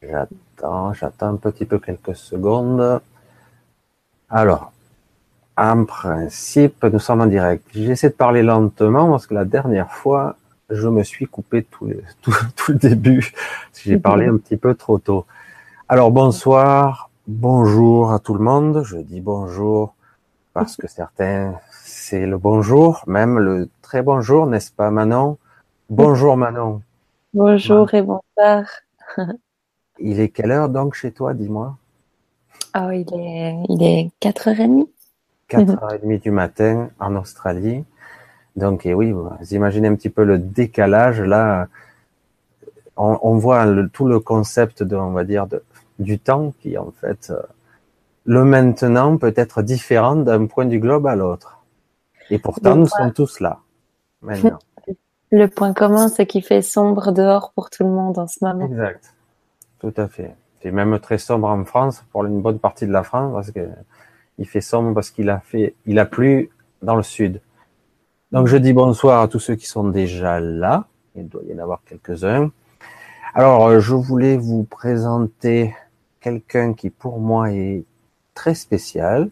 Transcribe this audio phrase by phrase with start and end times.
[0.00, 3.00] J'attends, j'attends un petit peu quelques secondes.
[4.30, 4.72] Alors,
[5.56, 7.66] en principe, nous sommes en direct.
[7.74, 10.36] J'essaie de parler lentement parce que la dernière fois,
[10.70, 11.90] je me suis coupé tout,
[12.22, 13.32] tout, tout le début.
[13.82, 15.26] J'ai parlé un petit peu trop tôt.
[15.88, 18.82] Alors, bonsoir, bonjour à tout le monde.
[18.84, 19.94] Je dis bonjour
[20.54, 25.38] parce que certains, c'est le bonjour, même le très bonjour, n'est-ce pas Manon?
[25.90, 26.82] Bonjour Manon.
[27.34, 28.64] Bonjour et bonsoir.
[30.00, 31.76] Il est quelle heure donc chez toi, dis-moi?
[32.76, 34.86] Oh, il est, il est 4h30.
[35.50, 37.84] 4h30 du matin en Australie.
[38.56, 41.68] Donc, et oui, vous imaginez un petit peu le décalage là.
[43.00, 45.62] On, voit tout le concept de, on va dire, de,
[46.00, 47.40] du temps qui en fait, euh,
[48.24, 51.62] le maintenant peut être différent d'un point du globe à l'autre.
[52.28, 53.60] Et pourtant, nous sommes tous là
[54.22, 54.58] maintenant.
[55.30, 58.64] Le point commun, c'est qu'il fait sombre dehors pour tout le monde en ce moment.
[58.64, 59.14] Exact.
[59.80, 60.34] Tout à fait.
[60.60, 63.68] C'est même très sombre en France pour une bonne partie de la France parce que
[64.38, 66.50] il fait sombre parce qu'il a fait, il a plu
[66.82, 67.40] dans le sud.
[68.32, 70.86] Donc je dis bonsoir à tous ceux qui sont déjà là.
[71.14, 72.50] Il doit y en avoir quelques-uns.
[73.34, 75.74] Alors euh, je voulais vous présenter
[76.20, 77.84] quelqu'un qui pour moi est
[78.34, 79.30] très spécial,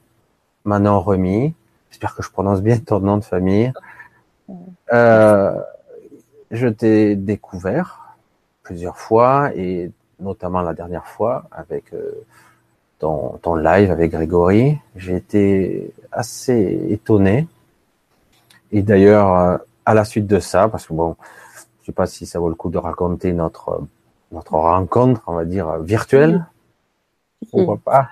[0.64, 1.54] Manon Remy.
[1.90, 3.72] J'espère que je prononce bien ton nom de famille.
[4.92, 5.60] Euh,
[6.50, 8.16] je t'ai découvert
[8.62, 12.24] plusieurs fois et notamment la dernière fois avec euh,
[12.98, 14.78] ton, ton live avec Grégory.
[14.96, 17.46] J'ai été assez étonné.
[18.72, 21.16] Et d'ailleurs, euh, à la suite de ça, parce que bon,
[21.80, 23.82] je sais pas si ça vaut le coup de raconter notre
[24.32, 26.46] notre rencontre, on va dire virtuelle.
[27.50, 28.08] Pourquoi pas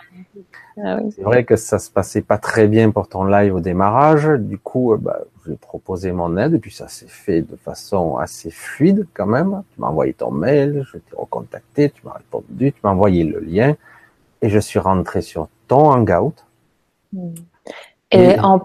[0.82, 4.26] ah C'est vrai que ça se passait pas très bien pour ton live au démarrage.
[4.26, 8.16] Du coup, euh, bah, j'ai proposé mon aide et puis ça s'est fait de façon
[8.16, 9.62] assez fluide quand même.
[9.72, 13.40] Tu m'as envoyé ton mail, je t'ai recontacté, tu m'as répondu, tu m'as envoyé le
[13.40, 13.74] lien
[14.42, 16.34] et je suis rentré sur ton Hangout.
[18.10, 18.60] Et, en,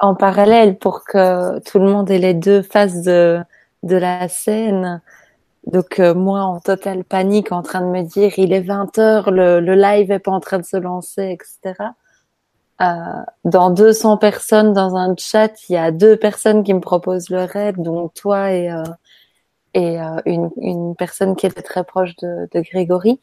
[0.00, 3.40] en, parallèle, pour que tout le monde ait les deux faces de,
[3.82, 5.00] de la scène,
[5.72, 9.30] donc euh, moi en totale panique en train de me dire il est 20 heures,
[9.30, 11.90] le, le live est pas en train de se lancer, etc.
[12.80, 12.84] Euh,
[13.44, 17.44] dans 200 personnes dans un chat, il y a deux personnes qui me proposent le
[17.44, 18.82] raid, donc toi et euh,
[19.74, 23.20] et euh, une, une personne qui était très proche de, de Grégory.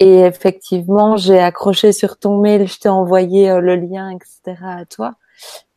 [0.00, 4.56] Et effectivement, j'ai accroché sur ton mail, je t'ai envoyé euh, le lien, etc.
[4.62, 5.14] à toi.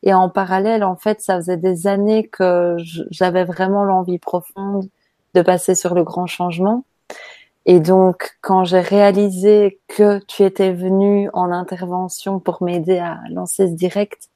[0.03, 2.77] Et en parallèle, en fait, ça faisait des années que
[3.11, 4.89] j'avais vraiment l'envie profonde
[5.33, 6.83] de passer sur le grand changement.
[7.65, 13.67] Et donc, quand j'ai réalisé que tu étais venu en intervention pour m'aider à lancer
[13.67, 14.29] ce direct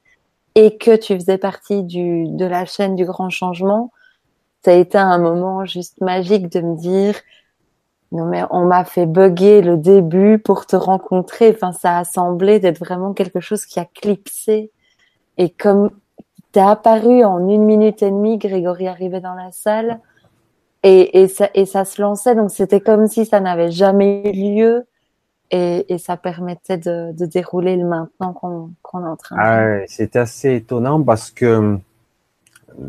[0.56, 3.92] et que tu faisais partie du, de la chaîne du grand changement,
[4.64, 7.16] ça a été un moment juste magique de me dire,
[8.12, 11.52] non mais on m'a fait bugger le début pour te rencontrer.
[11.56, 14.72] Enfin, ça a semblé d'être vraiment quelque chose qui a clipsé.
[15.38, 15.90] Et comme
[16.52, 20.00] t'es apparu en une minute et demie, Grégory arrivait dans la salle
[20.84, 22.36] et, et, ça, et ça se lançait.
[22.36, 24.86] Donc c'était comme si ça n'avait jamais eu lieu.
[25.52, 29.42] Et, et ça permettait de, de, dérouler le maintenant qu'on qu'on est en train de
[29.42, 31.78] ah, C'est assez étonnant parce que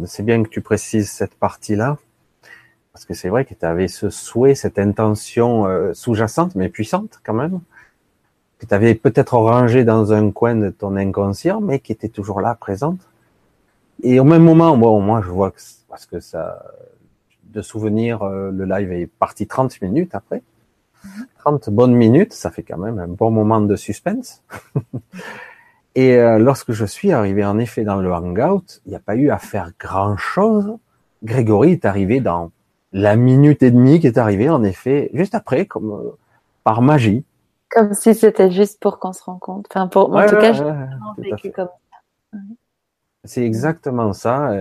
[0.07, 1.99] c'est bien que tu précises cette partie-là.
[2.93, 7.21] Parce que c'est vrai que tu avais ce souhait, cette intention euh, sous-jacente, mais puissante
[7.25, 7.61] quand même,
[8.59, 12.41] que tu avais peut-être rangé dans un coin de ton inconscient, mais qui était toujours
[12.41, 13.01] là, présente.
[14.03, 16.63] Et au même moment, bon, moi je vois que, parce que ça,
[17.55, 20.43] de souvenirs, euh, le live est parti 30 minutes après.
[21.39, 24.43] 30 bonnes minutes, ça fait quand même un bon moment de suspense.
[25.95, 29.15] Et euh, lorsque je suis arrivé en effet dans le hangout, il n'y a pas
[29.15, 30.77] eu à faire grand-chose.
[31.23, 32.51] Grégory est arrivé dans
[32.93, 36.17] la minute et demie qui est arrivée, en effet, juste après, comme euh,
[36.65, 37.25] par magie.
[37.71, 39.71] Comme si c'était juste pour qu'on se rencontre.
[39.73, 42.39] Enfin, pour, en tout cas, j'ai vécu comme ça.
[43.25, 44.53] C'est exactement ça.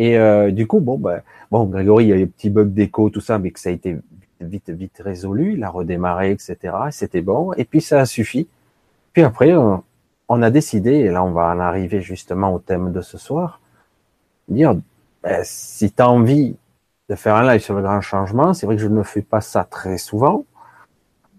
[0.00, 2.72] Et euh, du coup, bon, ben, bon, Grégory, il y a eu un petit bug
[2.72, 3.98] d'écho, tout ça, mais que ça a été
[4.40, 5.52] vite, vite résolu.
[5.52, 6.56] Il a redémarré, etc.
[6.90, 7.52] C'était bon.
[7.58, 8.48] Et puis ça a suffi.
[9.12, 13.02] Puis après, on, a décidé, et là, on va en arriver justement au thème de
[13.02, 13.60] ce soir,
[14.48, 14.74] dire,
[15.22, 16.56] ben, si tu as envie
[17.10, 19.42] de faire un live sur le grand changement, c'est vrai que je ne fais pas
[19.42, 20.46] ça très souvent.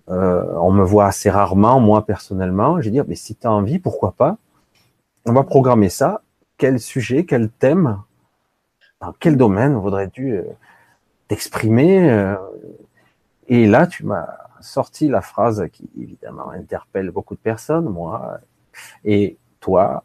[0.09, 2.79] Euh, on me voit assez rarement, moi personnellement.
[2.79, 4.37] Je vais dire, mais si tu as envie, pourquoi pas?
[5.25, 6.21] On va programmer ça.
[6.57, 7.97] Quel sujet, quel thème
[9.01, 10.43] dans quel domaine voudrais-tu euh,
[11.27, 12.35] t'exprimer euh,
[13.47, 14.27] Et là, tu m'as
[14.61, 18.39] sorti la phrase qui évidemment interpelle beaucoup de personnes, moi
[19.03, 20.03] et toi.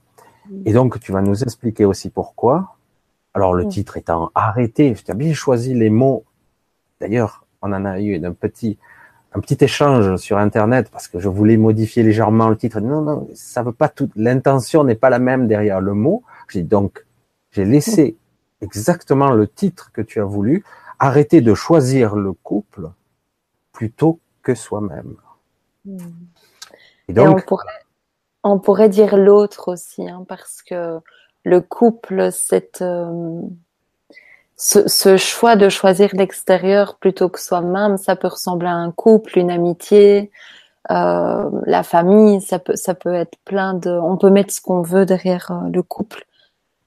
[0.65, 2.77] Et donc, tu vas nous expliquer aussi pourquoi.
[3.35, 6.25] Alors, le titre étant arrêté, tu as bien choisi les mots.
[7.01, 8.79] D'ailleurs, on en a eu un petit
[9.35, 12.81] un petit échange sur Internet parce que je voulais modifier légèrement le titre.
[12.81, 14.09] Non, non, ça veut pas tout.
[14.17, 16.23] L'intention n'est pas la même derrière le mot.
[16.49, 17.05] J'ai donc
[17.51, 18.17] j'ai laissé
[18.61, 20.65] exactement le titre que tu as voulu.
[20.99, 22.91] Arrêter de choisir le couple
[23.73, 25.17] plutôt que soi-même.
[25.85, 25.99] Hmm.
[27.09, 27.45] Et donc,
[28.43, 30.99] on, pourrait, dire l'autre aussi, hein, parce que
[31.45, 33.43] le couple, cette euh,
[34.57, 39.51] ce, choix de choisir l'extérieur plutôt que soi-même, ça peut ressembler à un couple, une
[39.51, 40.31] amitié,
[40.91, 44.83] euh, la famille, ça peut, ça peut être plein de, on peut mettre ce qu'on
[44.83, 46.27] veut derrière euh, le couple.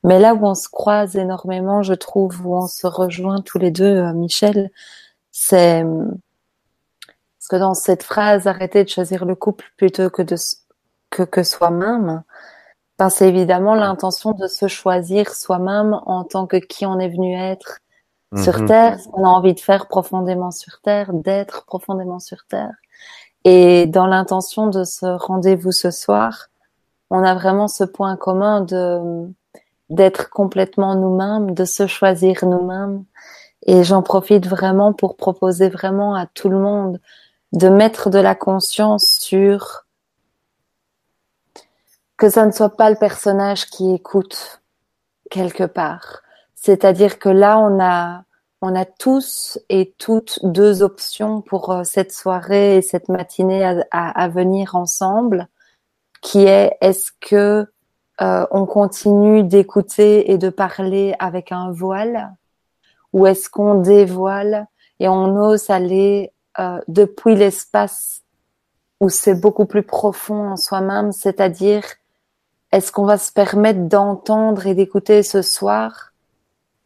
[0.04, 3.72] Mais là où on se croise énormément, je trouve, où on se rejoint tous les
[3.72, 4.72] deux, euh, Michel,
[5.32, 10.36] c'est parce que dans cette phrase, arrêter de choisir le couple plutôt que de
[11.10, 12.24] que, que soi-même,
[13.10, 17.80] c'est évidemment l'intention de se choisir soi-même en tant que qui on est venu être
[18.36, 18.68] sur mhm.
[18.68, 22.74] Terre, ce qu'on a envie de faire profondément sur Terre, d'être profondément sur Terre.
[23.46, 26.48] Et dans l'intention de ce rendez-vous ce soir,
[27.10, 29.32] on a vraiment ce point commun de
[29.90, 33.04] d'être complètement nous-mêmes, de se choisir nous-mêmes.
[33.66, 37.00] Et j'en profite vraiment pour proposer vraiment à tout le monde
[37.52, 39.86] de mettre de la conscience sur
[42.18, 44.62] que ça ne soit pas le personnage qui écoute
[45.32, 46.22] quelque part.
[46.54, 48.24] C'est-à-dire que là, on a,
[48.62, 53.80] on a tous et toutes deux options pour euh, cette soirée et cette matinée à,
[53.92, 55.48] à, venir ensemble,
[56.22, 57.66] qui est est-ce que
[58.22, 62.36] euh, on continue d'écouter et de parler avec un voile,
[63.14, 64.68] ou est-ce qu'on dévoile
[65.00, 68.24] et on ose aller euh, depuis l'espace
[69.00, 71.84] où c'est beaucoup plus profond en soi-même, c'est-à-dire
[72.72, 76.12] est-ce qu'on va se permettre d'entendre et d'écouter ce soir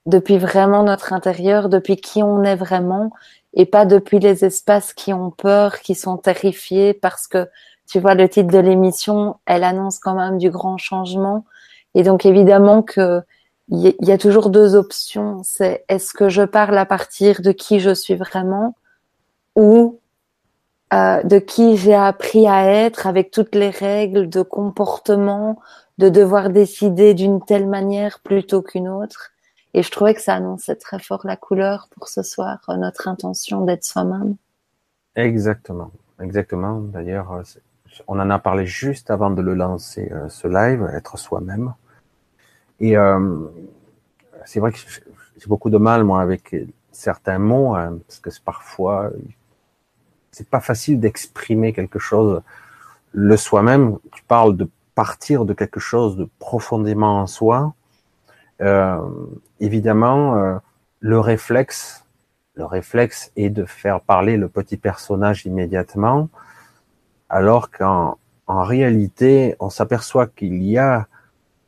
[0.06, 3.12] depuis vraiment notre intérieur, depuis qui on est vraiment,
[3.54, 7.50] et pas depuis les espaces qui ont peur, qui sont terrifiés, parce que
[7.94, 11.46] tu vois le titre de l'émission, elle annonce quand même du grand changement,
[11.94, 13.22] et donc évidemment que
[13.70, 15.42] il y a toujours deux options.
[15.44, 18.76] C'est est-ce que je parle à partir de qui je suis vraiment,
[19.56, 20.00] ou
[20.92, 25.60] euh, de qui j'ai appris à être avec toutes les règles de comportement,
[26.00, 29.34] de devoir décider d'une telle manière plutôt qu'une autre.
[29.76, 33.08] Et je trouvais que ça annonçait très fort la couleur pour ce soir, euh, notre
[33.08, 34.36] intention d'être soi-même.
[35.16, 36.80] Exactement, exactement.
[36.80, 37.44] D'ailleurs, euh,
[38.08, 41.74] on en a parlé juste avant de le lancer, ce live, être soi-même.
[42.80, 42.96] Et
[44.46, 44.78] c'est vrai que
[45.38, 46.56] j'ai beaucoup de mal, moi, avec
[46.92, 49.12] certains mots, hein, parce que parfois,
[50.32, 52.42] c'est pas facile d'exprimer quelque chose.
[53.12, 57.74] Le soi-même, tu parles de partir de quelque chose de profondément en soi.
[58.62, 59.00] Euh,
[59.60, 60.58] évidemment, euh,
[61.00, 62.06] le réflexe,
[62.56, 66.30] le réflexe est de faire parler le petit personnage immédiatement,
[67.34, 71.08] alors qu'en en réalité, on s'aperçoit qu'il y a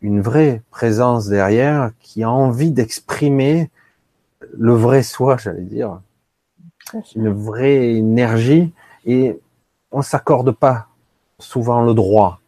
[0.01, 3.71] une vraie présence derrière qui a envie d'exprimer
[4.53, 5.99] le vrai soi, j'allais dire
[7.15, 8.71] une vraie énergie
[9.07, 9.39] et
[9.91, 10.87] on s'accorde pas
[11.39, 12.39] souvent le droit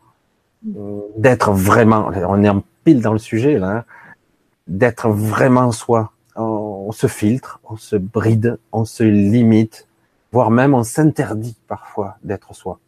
[0.78, 3.84] euh, d'être vraiment, on est en pile dans le sujet là, hein,
[4.68, 6.12] d'être vraiment soi.
[6.36, 9.88] On, se filtre, on se bride, on se limite,
[10.32, 12.80] voire même on s'interdit parfois d'être soi.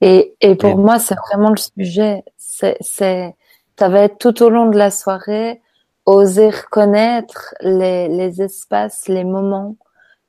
[0.00, 2.24] Et, et pour moi, c'est vraiment le sujet.
[2.36, 3.34] C'est, c'est,
[3.78, 5.60] ça va être tout au long de la soirée,
[6.06, 9.76] oser reconnaître les, les espaces, les moments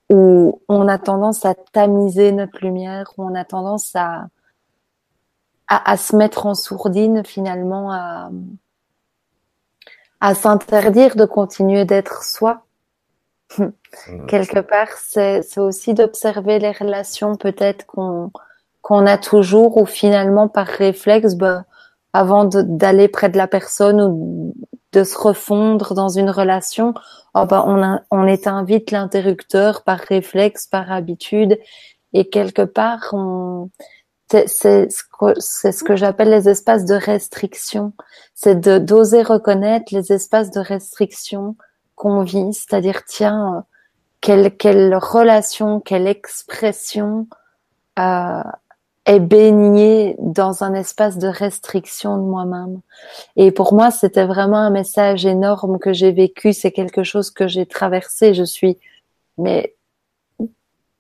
[0.10, 4.28] où on a tendance à tamiser notre lumière, où on a tendance à,
[5.68, 8.32] à, se mettre en sourdine finalement, à,
[10.20, 12.66] à s'interdire de continuer d'être soi.
[13.58, 13.68] Mmh.
[14.28, 18.32] Quelque part, c'est aussi d'observer les relations peut-être qu'on
[18.90, 21.66] qu'on a toujours, ou finalement par réflexe, bah,
[22.12, 24.56] avant d'aller près de la personne ou
[24.94, 26.96] de se refondre dans une relation,
[27.36, 31.60] oh ben on, on éteint vite l'interrupteur par réflexe, par habitude,
[32.14, 33.70] et quelque part, on,
[34.28, 37.94] c'est ce que, j'appelle les espaces de restriction.
[38.34, 41.56] C'est d'oser reconnaître les espaces de restriction
[41.94, 43.66] qu'on vit, c'est-à-dire tiens,
[44.20, 47.28] quelle quelle relation, quelle expression
[48.00, 48.42] euh,
[49.10, 52.80] est baigné dans un espace de restriction de moi-même.
[53.36, 56.54] Et pour moi, c'était vraiment un message énorme que j'ai vécu.
[56.54, 58.36] C'est quelque chose que j'ai traversé.
[58.36, 58.78] Je suis,
[59.40, 59.74] mais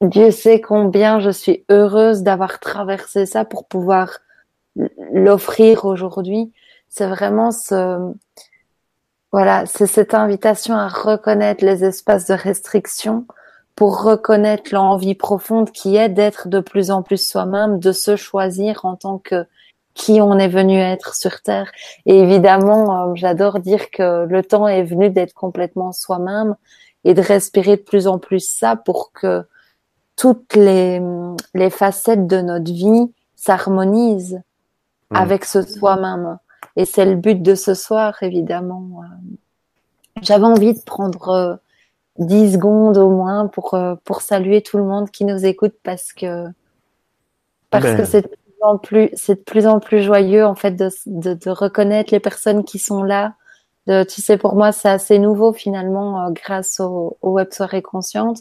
[0.01, 4.19] Dieu sait combien je suis heureuse d'avoir traversé ça pour pouvoir
[5.13, 6.51] l'offrir aujourd'hui.
[6.87, 8.11] C'est vraiment ce,
[9.31, 13.27] voilà, c'est cette invitation à reconnaître les espaces de restriction
[13.79, 18.83] pour reconnaître l'envie profonde qui est d'être de plus en plus soi-même, de se choisir
[18.83, 19.45] en tant que
[19.93, 21.71] qui on est venu être sur Terre.
[22.05, 26.57] Et évidemment, euh, j'adore dire que le temps est venu d'être complètement soi-même
[27.05, 29.48] et de respirer de plus en plus ça pour que
[30.17, 31.01] toutes les,
[31.53, 34.41] les facettes de notre vie s'harmonisent
[35.09, 35.15] mmh.
[35.15, 36.38] avec ce soi-même.
[36.75, 38.89] Et c'est le but de ce soir, évidemment.
[40.21, 41.62] J'avais envie de prendre
[42.19, 45.73] 10 euh, secondes au moins pour, euh, pour saluer tout le monde qui nous écoute
[45.83, 46.45] parce que,
[47.69, 47.97] parce ben.
[47.97, 50.89] que c'est de plus en plus, c'est de plus en plus joyeux, en fait, de,
[51.05, 53.33] de, de reconnaître les personnes qui sont là.
[53.88, 57.81] De, tu sais, pour moi, c'est assez nouveau finalement, euh, grâce au, au web soirée
[57.81, 58.39] consciente.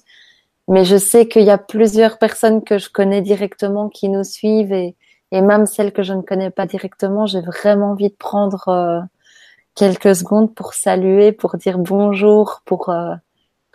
[0.69, 4.73] Mais je sais qu'il y a plusieurs personnes que je connais directement qui nous suivent
[4.73, 4.97] et,
[5.33, 9.09] et même celles que je ne connais pas directement, j'ai vraiment envie de prendre
[9.79, 13.15] quelques secondes pour saluer, pour dire bonjour, pour euh,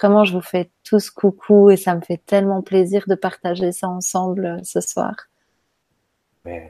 [0.03, 3.87] vraiment je vous fais tous coucou et ça me fait tellement plaisir de partager ça
[3.87, 5.13] ensemble euh, ce soir.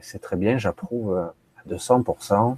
[0.02, 1.26] C'est très bien, j'approuve euh,
[1.58, 2.56] à 200%.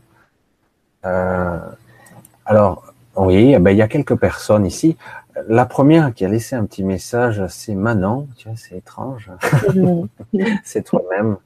[2.44, 4.98] alors, oui, eh ben, il y a quelques personnes ici.
[5.48, 8.28] La première qui a laissé un petit message, c'est Manon.
[8.36, 9.30] Tu vois, c'est étrange.
[10.64, 11.38] c'est toi-même.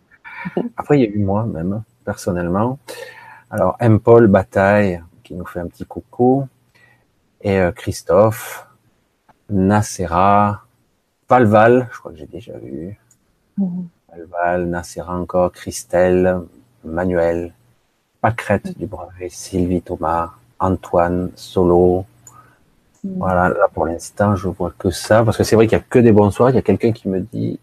[0.76, 2.78] Après, il y a eu moi même, personnellement.
[3.50, 4.00] Alors, M.
[4.00, 6.48] Paul Bataille, qui nous fait un petit coucou.
[7.42, 8.66] Et euh, Christophe,
[9.50, 10.62] Nacera,
[11.28, 12.98] Valval, je crois que j'ai déjà vu.
[13.58, 13.88] Mhm.
[14.10, 16.40] Valval, Nacera encore, Christelle,
[16.84, 17.52] Manuel,
[18.20, 22.04] Pacrette du Brevet, Sylvie Thomas, Antoine, Solo.
[23.04, 23.18] Mhm.
[23.18, 25.84] Voilà, là pour l'instant, je vois que ça, parce que c'est vrai qu'il y a
[25.88, 26.50] que des bonsoirs.
[26.50, 27.58] Il y a quelqu'un qui me dit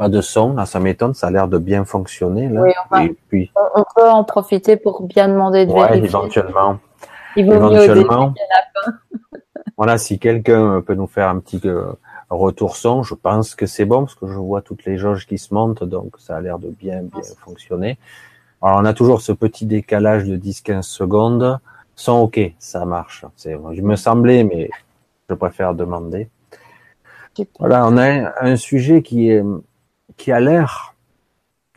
[0.00, 2.48] pas de son, là, ça m'étonne, ça a l'air de bien fonctionner.
[2.48, 2.62] Là.
[2.90, 3.52] Oui, puis...
[3.74, 6.78] on, peut en profiter pour bien demander de ouais, éventuellement.
[7.36, 8.32] éventuellement.
[9.76, 11.92] Voilà, si quelqu'un peut nous faire un petit euh,
[12.28, 15.38] retour son, je pense que c'est bon, parce que je vois toutes les jauges qui
[15.38, 17.98] se montent, donc ça a l'air de bien, bien fonctionner.
[18.62, 21.58] Alors, on a toujours ce petit décalage de 10-15 secondes.
[21.96, 23.24] Son OK, ça marche.
[23.46, 24.70] Il me semblait, mais
[25.28, 26.28] je préfère demander.
[27.58, 29.42] Voilà, on a un sujet qui est
[30.16, 30.94] qui a l'air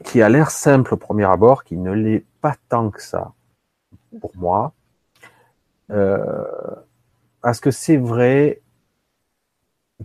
[0.04, 3.32] qui a l'air simple au premier abord, qui ne l'est pas tant que ça
[4.20, 4.74] pour moi.
[5.92, 6.26] Euh,
[7.44, 8.62] parce que c'est vrai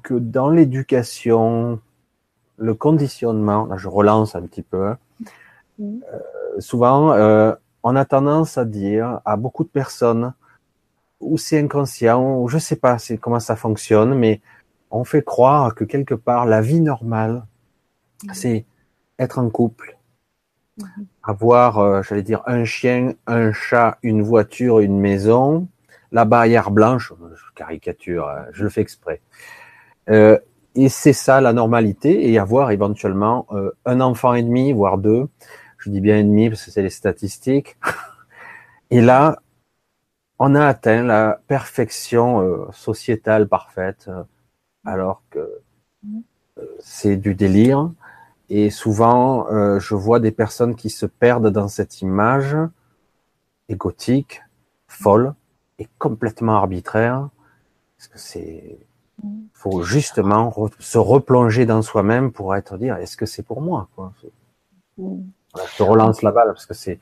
[0.02, 1.80] que dans l'éducation,
[2.57, 4.95] le conditionnement, là je relance un petit peu,
[5.80, 6.00] euh,
[6.59, 7.54] souvent euh,
[7.85, 10.35] on a tendance à dire à beaucoup de personnes,
[11.21, 14.40] ou c'est inconscient, ou je sais pas comment ça fonctionne, mais
[14.90, 17.45] on fait croire que quelque part la vie normale,
[18.33, 18.64] c'est
[19.21, 19.97] être en couple,
[20.76, 21.07] mhm.
[21.23, 25.68] avoir, euh, j'allais dire, un chien, un chat, une voiture, une maison,
[26.12, 29.21] la barrière blanche, je caricature, hein, je le fais exprès.
[30.11, 30.38] Euh,
[30.75, 35.29] et c'est ça la normalité, et avoir éventuellement euh, un enfant et demi, voire deux.
[35.79, 37.79] Je dis bien et demi parce que c'est les statistiques.
[38.91, 39.43] Et là,
[40.38, 44.09] on a atteint la perfection sociétale parfaite,
[44.87, 45.61] alors que
[46.03, 46.23] mhm.
[46.81, 47.91] c'est du délire.
[48.50, 52.57] Et souvent, euh, je vois des personnes qui se perdent dans cette image
[53.69, 54.43] égotique,
[54.87, 55.35] folle
[55.79, 57.29] et complètement arbitraire.
[57.97, 58.79] Parce que c'est,
[59.53, 64.13] faut justement se replonger dans soi-même pour être dire, est-ce que c'est pour moi quoi?
[64.99, 67.01] Je te relance la balle parce que c'est.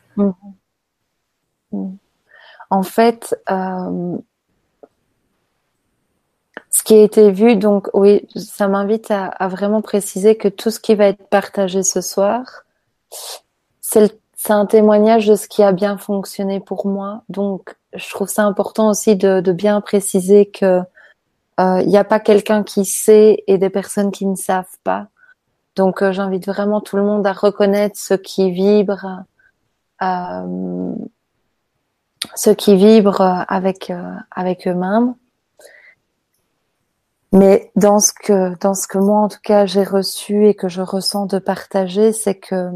[2.70, 4.18] En fait, euh,
[6.70, 10.80] ce qui a été vu, donc oui, ça m'invite à, vraiment préciser que tout ce
[10.80, 12.64] qui va être partagé ce soir,
[13.80, 14.10] c'est
[14.48, 17.22] un témoignage de ce qui a bien fonctionné pour moi.
[17.28, 20.80] Donc, je trouve ça important aussi de, bien préciser que
[21.60, 25.08] euh, il n'y a pas quelqu'un qui sait et des personnes qui ne savent pas.
[25.74, 29.24] Donc, euh, j'invite vraiment tout le monde à reconnaître ce qui vibre,
[30.02, 30.94] euh,
[32.34, 33.92] ce qui vibre avec
[34.30, 35.14] avec eux-mêmes
[37.36, 40.68] mais dans ce que, dans ce que moi, en tout cas, j'ai reçu et que
[40.68, 42.70] je ressens de partager, c'est que,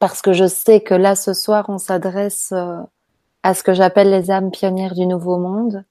[0.00, 2.78] parce que je sais que là, ce soir, on s'adresse euh,
[3.44, 5.84] à ce que j'appelle les âmes pionnières du nouveau monde,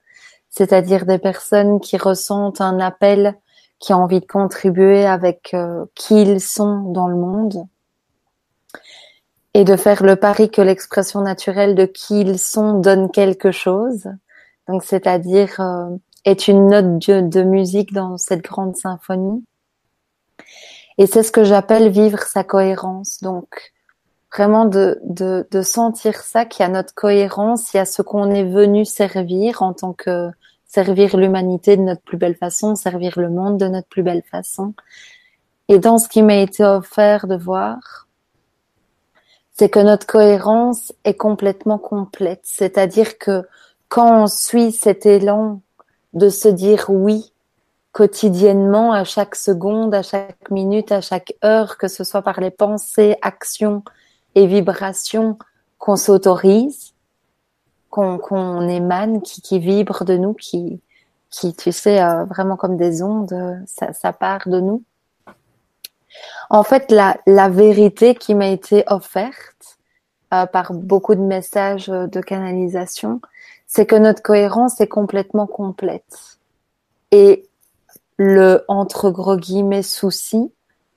[0.50, 3.36] c'est-à-dire des personnes qui ressentent un appel,
[3.80, 7.68] qui ont envie de contribuer avec euh, qui ils sont dans le monde,
[9.54, 14.10] et de faire le pari que l'expression naturelle de qui ils sont donne quelque chose.
[14.68, 15.96] Donc, c'est-à-dire euh,
[16.26, 19.46] est une note de, musique dans cette grande symphonie.
[20.98, 23.22] Et c'est ce que j'appelle vivre sa cohérence.
[23.22, 23.74] Donc,
[24.36, 28.02] vraiment de, de, de sentir ça, qu'il y a notre cohérence, il y a ce
[28.02, 30.30] qu'on est venu servir en tant que
[30.66, 34.74] servir l'humanité de notre plus belle façon, servir le monde de notre plus belle façon.
[35.68, 38.08] Et dans ce qui m'a été offert de voir,
[39.54, 42.42] c'est que notre cohérence est complètement complète.
[42.44, 43.48] C'est-à-dire que
[43.88, 45.62] quand on suit cet élan
[46.14, 47.32] de se dire oui
[47.92, 52.50] quotidiennement, à chaque seconde, à chaque minute, à chaque heure, que ce soit par les
[52.50, 53.84] pensées, actions
[54.36, 55.38] et vibrations
[55.78, 56.94] qu'on s'autorise,
[57.90, 60.82] qu'on émane, qui, qui vibre de nous, qui,
[61.30, 63.36] qui tu sais, euh, vraiment comme des ondes,
[63.68, 64.84] ça, ça part de nous.
[66.50, 69.78] En fait, la, la vérité qui m'a été offerte
[70.34, 73.22] euh, par beaucoup de messages de canalisation,
[73.68, 76.40] c'est que notre cohérence est complètement complète.
[77.12, 77.48] Et
[78.18, 80.52] le entre gros guillemets souci,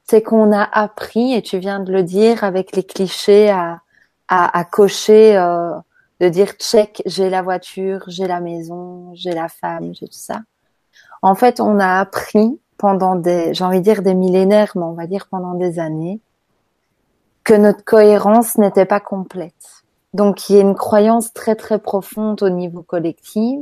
[0.08, 3.80] c'est qu'on a appris, et tu viens de le dire avec les clichés à,
[4.28, 5.72] à, à cocher, euh,
[6.20, 10.40] de dire check, j'ai la voiture, j'ai la maison, j'ai la femme, j'ai tout ça.
[11.22, 14.92] En fait, on a appris pendant des, j'ai envie de dire des millénaires, mais on
[14.92, 16.20] va dire pendant des années,
[17.44, 19.84] que notre cohérence n'était pas complète.
[20.14, 23.60] Donc, il y a une croyance très très profonde au niveau collectif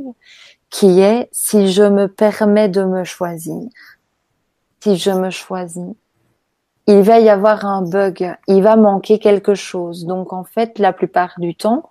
[0.69, 3.69] qui est si je me permets de me choisir,
[4.81, 5.93] si je me choisis,
[6.87, 10.05] il va y avoir un bug, il va manquer quelque chose.
[10.05, 11.89] Donc, en fait, la plupart du temps,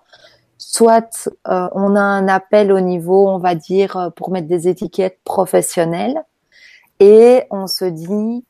[0.57, 4.67] soit euh, on a un appel au niveau, on va dire, euh, pour mettre des
[4.67, 6.23] étiquettes professionnelles,
[6.99, 8.45] et on se dit,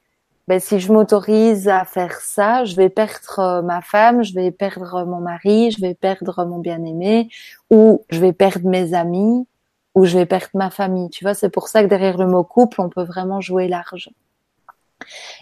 [0.48, 4.52] ben, si je m'autorise à faire ça, je vais perdre euh, ma femme, je vais
[4.52, 7.30] perdre mon mari, je vais perdre mon bien-aimé,
[7.72, 9.48] ou je vais perdre mes amis,
[9.96, 11.10] ou je vais perdre ma famille.
[11.10, 14.12] Tu vois, c'est pour ça que derrière le mot couple, on peut vraiment jouer large.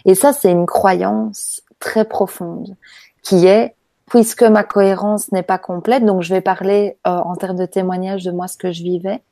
[0.04, 2.76] Et ça, c'est une croyance très profonde
[3.22, 3.74] qui est,
[4.08, 8.24] puisque ma cohérence n'est pas complète, donc je vais parler euh, en termes de témoignage
[8.24, 9.22] de moi ce que je vivais,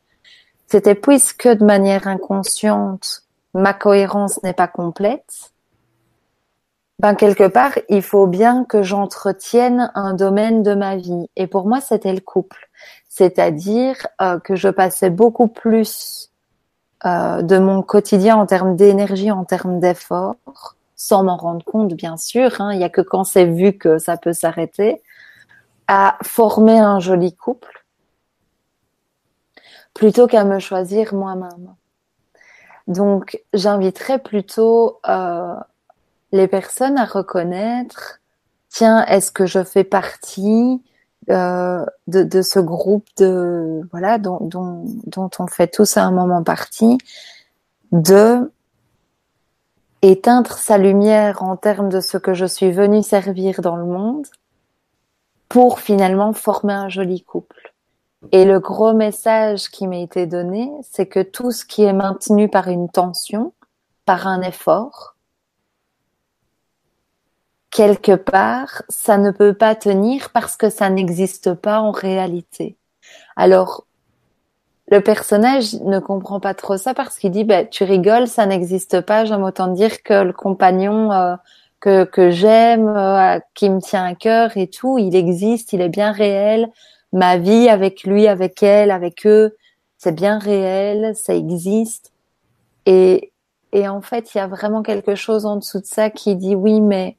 [0.67, 3.25] c'était puisque de manière inconsciente,
[3.55, 5.53] ma cohérence n'est pas complète,
[6.99, 11.27] ben quelque part, il faut bien que j'entretienne un domaine de ma vie.
[11.35, 12.71] Et pour moi, c'était le couple.
[13.09, 16.32] C'est-à-dire euh, que je passais beaucoup plus
[17.05, 20.37] euh, de mon quotidien en termes d'énergie, en termes d'effort,
[20.95, 22.61] sans m'en rendre compte, bien sûr.
[22.61, 25.03] Hein, il n'y a que quand c'est vu que ça peut s'arrêter,
[25.89, 27.85] à former un joli couple,
[29.95, 31.75] plutôt qu'à me choisir moi-même.
[32.87, 35.55] Donc, j'inviterais plutôt euh,
[36.33, 38.21] les personnes à reconnaître,
[38.69, 40.83] tiens, est-ce que je fais partie
[41.31, 46.11] euh, de, de, ce groupe de voilà dont, dont, dont, on fait tous à un
[46.11, 46.99] moment partie,
[47.93, 48.51] de
[50.03, 54.27] éteindre sa lumière en termes de ce que je suis venu servir dans le monde
[55.49, 57.73] pour finalement former un joli couple.
[58.31, 62.49] Et le gros message qui m'a été donné, c'est que tout ce qui est maintenu
[62.49, 63.53] par une tension,
[64.07, 65.12] par un effort,
[67.73, 72.77] quelque part, ça ne peut pas tenir parce que ça n'existe pas en réalité.
[73.35, 73.85] Alors,
[74.89, 79.01] le personnage ne comprend pas trop ça parce qu'il dit, bah, tu rigoles, ça n'existe
[79.01, 79.25] pas.
[79.25, 81.35] J'aime autant dire que le compagnon euh,
[81.81, 85.89] que, que j'aime, euh, qui me tient à cœur et tout, il existe, il est
[85.89, 86.71] bien réel
[87.13, 89.57] ma vie avec lui, avec elle, avec eux,
[89.99, 92.13] c'est bien réel, ça existe.
[92.87, 93.33] Et,
[93.73, 96.55] et en fait, il y a vraiment quelque chose en dessous de ça qui dit
[96.55, 97.17] oui, mais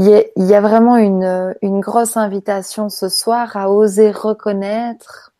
[0.00, 5.32] il y a, vraiment une, une grosse invitation ce soir à oser reconnaître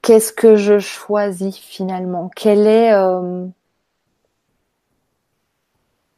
[0.00, 3.46] qu'est-ce que je choisis finalement, quelle est euh,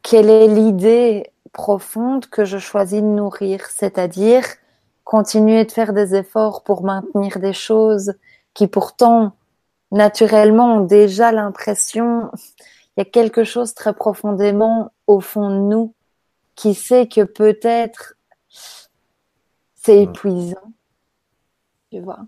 [0.03, 4.45] quelle est l'idée profonde que je choisis de nourrir, c'est-à-dire
[5.03, 8.13] continuer de faire des efforts pour maintenir des choses
[8.53, 9.33] qui pourtant
[9.91, 12.31] naturellement ont déjà l'impression,
[12.97, 15.94] il y a quelque chose très profondément au fond de nous
[16.55, 18.15] qui sait que peut-être
[19.75, 20.71] c'est épuisant.
[21.91, 22.19] Tu vois.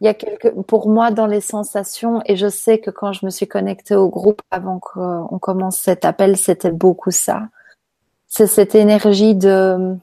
[0.00, 3.26] Il y a quelque, pour moi, dans les sensations, et je sais que quand je
[3.26, 7.48] me suis connectée au groupe avant qu'on commence cet appel, c'était beaucoup ça
[8.28, 9.96] c'est cette énergie de,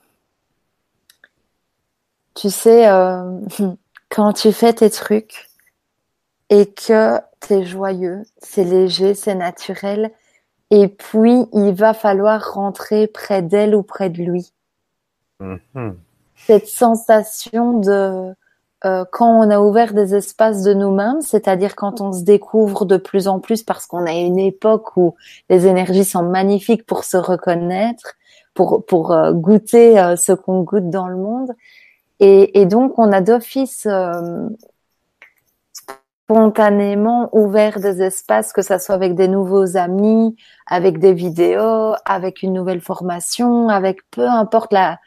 [2.36, 3.40] tu sais, euh,
[4.10, 5.50] quand tu fais tes trucs
[6.50, 10.12] et que t'es joyeux, c'est léger, c'est naturel,
[10.74, 14.54] et puis il va falloir rentrer près d'elle ou près de lui.
[15.40, 15.94] Mm-hmm.
[16.36, 18.34] Cette sensation de
[18.86, 22.98] euh, quand on a ouvert des espaces de nous-mêmes, c'est-à-dire quand on se découvre de
[22.98, 25.14] plus en plus parce qu'on a une époque où
[25.48, 28.16] les énergies sont magnifiques pour se reconnaître,
[28.56, 31.52] pour pour euh, goûter euh, ce qu'on goûte dans le monde,
[32.20, 33.88] et, et, donc on a d'office
[36.34, 42.42] spontanément ouvert des espaces, que ça soit avec des nouveaux amis, avec des vidéos, avec
[42.42, 45.00] une nouvelle formation, avec peu importe la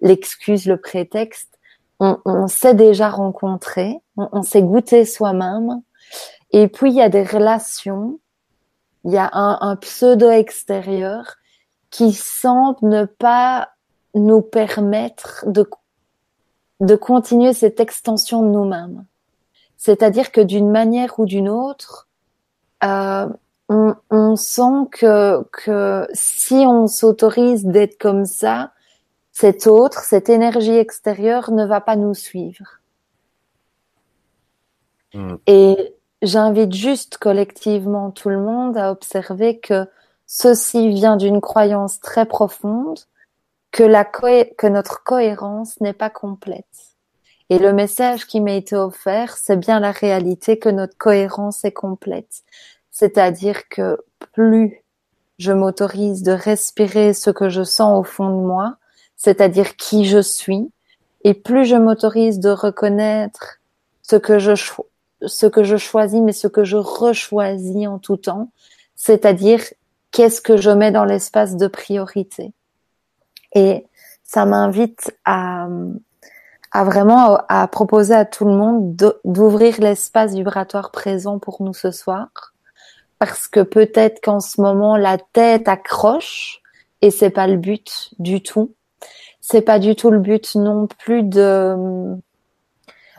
[0.00, 1.58] l'excuse, le prétexte,
[1.98, 5.82] on, on s'est déjà rencontré, on, s'est goûté soi-même,
[6.52, 8.18] et puis il y a des relations,
[9.04, 11.34] il y a un, un pseudo extérieur
[11.90, 13.68] qui semble ne pas
[14.14, 15.68] nous permettre de
[16.80, 19.04] de continuer cette extension de nous-mêmes.
[19.80, 22.06] C'est-à-dire que d'une manière ou d'une autre,
[22.84, 23.26] euh,
[23.70, 28.72] on, on, sent que, que si on s'autorise d'être comme ça,
[29.32, 32.82] cet autre, cette énergie extérieure ne va pas nous suivre.
[35.14, 35.36] Mm.
[35.46, 39.88] Et j'invite juste collectivement tout le monde à observer que
[40.26, 42.98] ceci vient d'une croyance très profonde
[43.70, 46.89] que, la que notre cohérence n'est pas complète.
[47.50, 51.72] Et le message qui m'a été offert, c'est bien la réalité que notre cohérence est
[51.72, 52.44] complète.
[52.92, 53.98] C'est-à-dire que
[54.32, 54.84] plus
[55.38, 58.76] je m'autorise de respirer ce que je sens au fond de moi,
[59.16, 60.70] c'est-à-dire qui je suis,
[61.24, 63.58] et plus je m'autorise de reconnaître
[64.02, 64.54] ce que je
[65.26, 68.50] ce que je choisis, mais ce que je rechoisis en tout temps,
[68.94, 69.60] c'est-à-dire
[70.12, 72.52] qu'est-ce que je mets dans l'espace de priorité.
[73.54, 73.86] Et
[74.22, 75.68] ça m'invite à,
[76.72, 81.90] à vraiment à proposer à tout le monde d'ouvrir l'espace vibratoire présent pour nous ce
[81.90, 82.28] soir.
[83.18, 86.60] Parce que peut-être qu'en ce moment, la tête accroche
[87.02, 88.74] et c'est pas le but du tout.
[89.40, 91.76] C'est pas du tout le but non plus de,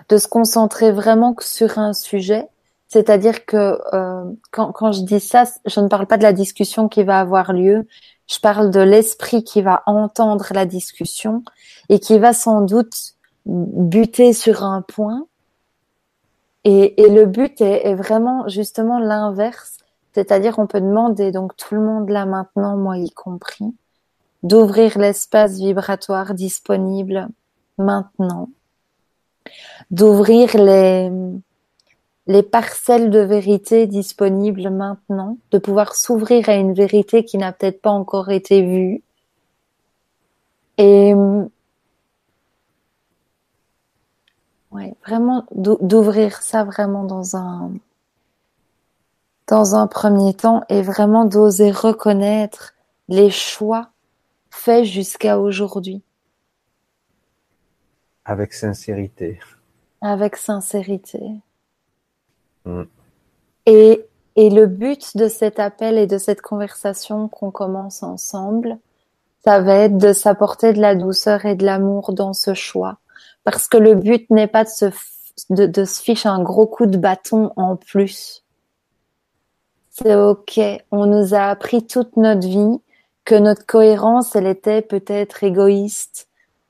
[0.10, 2.48] de se concentrer vraiment que sur un sujet.
[2.88, 6.90] C'est-à-dire que euh, quand, quand je dis ça, je ne parle pas de la discussion
[6.90, 7.88] qui va avoir lieu,
[8.28, 11.44] je parle de l'esprit qui va entendre la discussion
[11.90, 15.26] et qui va sans doute buter sur un point.
[16.64, 19.78] Et, et le but est, est vraiment justement l'inverse.
[20.14, 23.74] C'est-à-dire on peut demander, donc tout le monde là maintenant, moi y compris,
[24.44, 27.30] d'ouvrir l'espace vibratoire disponible
[27.78, 28.50] maintenant,
[29.90, 31.10] d'ouvrir les,
[32.28, 37.82] les parcelles de vérité disponibles maintenant, de pouvoir s'ouvrir à une vérité qui n'a peut-être
[37.82, 39.02] pas encore été vue.
[40.78, 41.14] Et
[44.72, 47.72] ouais, vraiment d'ouvrir ça vraiment dans un
[49.48, 52.74] dans un premier temps et vraiment d'oser reconnaître
[53.10, 53.90] les choix
[54.50, 56.02] faits jusqu'à aujourd'hui.
[58.24, 59.40] Avec sincérité.
[60.00, 61.20] Avec sincérité.
[63.66, 64.06] Et,
[64.38, 68.78] et le but de cet appel et de cette conversation qu'on commence ensemble,
[69.44, 73.00] ça va être de s'apporter de la douceur et de l'amour dans ce choix.
[73.44, 74.86] Parce que le but n'est pas de se,
[75.50, 78.44] de, de se ficher un gros coup de bâton en plus.
[79.90, 80.60] C'est ok.
[80.92, 82.80] On nous a appris toute notre vie
[83.26, 86.28] que notre cohérence, elle était peut-être égoïste.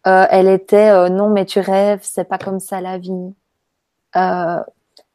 [0.08, 3.34] Euh, elle était euh, non mais tu rêves, c'est pas comme ça la vie.
[4.16, 4.60] Euh,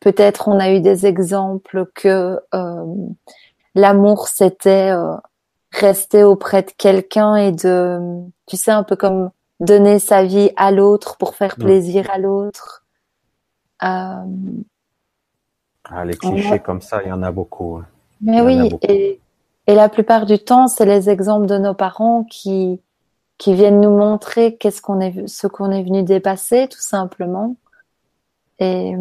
[0.01, 2.85] Peut-être on a eu des exemples que euh,
[3.75, 5.17] l'amour c'était euh,
[5.73, 7.99] rester auprès de quelqu'un et de,
[8.47, 12.85] tu sais, un peu comme donner sa vie à l'autre pour faire plaisir à l'autre.
[13.83, 14.25] Euh,
[15.85, 17.77] ah, les clichés comme ça, il y en a beaucoup.
[17.77, 17.87] Hein.
[18.21, 19.21] Mais oui, Et,
[19.67, 22.81] et la plupart du temps, c'est les exemples de nos parents qui
[23.39, 27.57] qui viennent nous montrer qu'est-ce qu'on est, ce qu'on est venu dépasser, tout simplement.
[28.59, 28.95] Et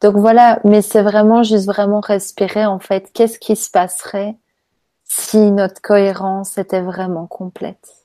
[0.00, 3.10] donc voilà, mais c'est vraiment juste vraiment respirer en fait.
[3.12, 4.36] Qu'est-ce qui se passerait
[5.02, 8.03] si notre cohérence était vraiment complète?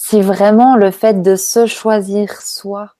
[0.00, 2.94] Si vraiment le fait de se choisir soi,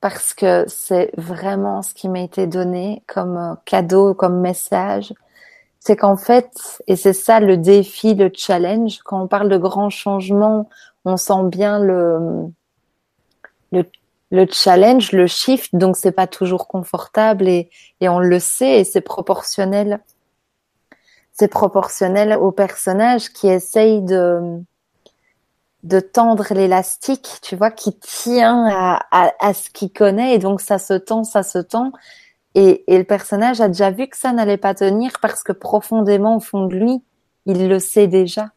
[0.00, 5.12] parce que c'est vraiment ce qui m'a été donné comme euh, cadeau, comme message,
[5.80, 9.90] c'est qu'en fait, et c'est ça le défi, le challenge, quand on parle de grands
[9.90, 10.70] changements,
[11.04, 12.48] on sent bien le,
[13.70, 13.84] le
[14.30, 17.68] le challenge, le shift, donc c'est pas toujours confortable et,
[18.00, 20.00] et on le sait et c'est proportionnel.
[21.32, 24.64] C'est proportionnel au personnage qui essaye de
[25.84, 30.60] de tendre l'élastique, tu vois, qui tient à, à, à ce qu'il connaît et donc
[30.60, 31.92] ça se tend, ça se tend.
[32.54, 36.36] Et, et le personnage a déjà vu que ça n'allait pas tenir parce que profondément
[36.36, 37.02] au fond de lui,
[37.46, 38.50] il le sait déjà.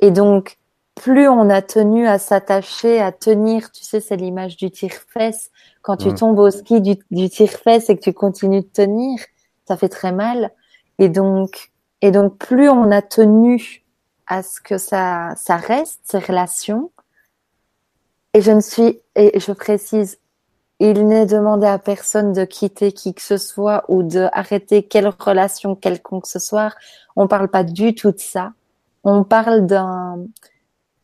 [0.00, 0.58] Et donc,
[0.94, 5.50] plus on a tenu à s'attacher, à tenir, tu sais, c'est l'image du tire-fesse.
[5.80, 6.14] Quand tu mm.
[6.14, 9.18] tombes au ski du, du tire-fesse et que tu continues de tenir,
[9.66, 10.50] ça fait très mal.
[10.98, 11.70] Et donc,
[12.02, 13.85] et donc, plus on a tenu
[14.26, 16.90] à ce que ça, ça reste, ces relations.
[18.34, 20.18] Et je ne suis, et je précise,
[20.78, 25.08] il n'est demandé à personne de quitter qui que ce soit ou de arrêter quelle
[25.08, 26.74] relation quelconque ce soit.
[27.16, 28.52] On parle pas du tout de ça.
[29.04, 30.18] On parle d'un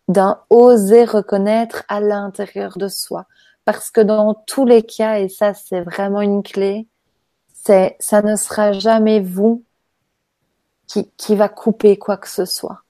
[0.09, 3.27] d'un oser reconnaître à l'intérieur de soi.
[3.65, 6.89] Parce que dans tous les cas, et ça c'est vraiment une clé,
[7.55, 9.65] c'est ça ne sera jamais vous
[10.87, 12.82] qui, qui va couper quoi que ce soit.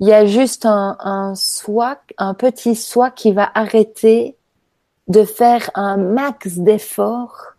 [0.00, 4.36] Il y a juste un, un soi, un petit soi qui va arrêter
[5.08, 7.54] de faire un max d'efforts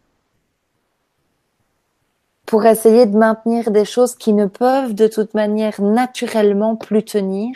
[2.45, 7.55] pour essayer de maintenir des choses qui ne peuvent de toute manière naturellement plus tenir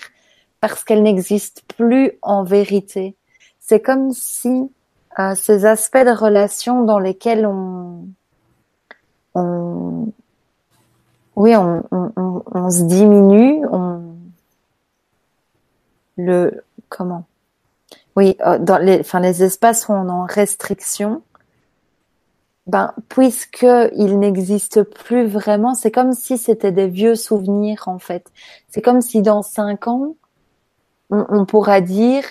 [0.62, 3.16] parce qu'elles n'existent plus en vérité.
[3.60, 4.72] C'est comme si
[5.20, 8.08] euh, ces aspects de relation dans lesquels on,
[9.36, 10.08] on
[11.36, 14.09] oui, on, on, on, se diminue, on
[16.20, 17.26] le comment?
[18.16, 21.22] Oui, euh, dans les, enfin, les espaces où on est en restriction,
[22.68, 28.32] ben, puisque il n'existe plus vraiment, c'est comme si c'était des vieux souvenirs, en fait.
[28.70, 30.16] C'est comme si dans cinq ans,
[31.10, 32.24] on, pourra dire,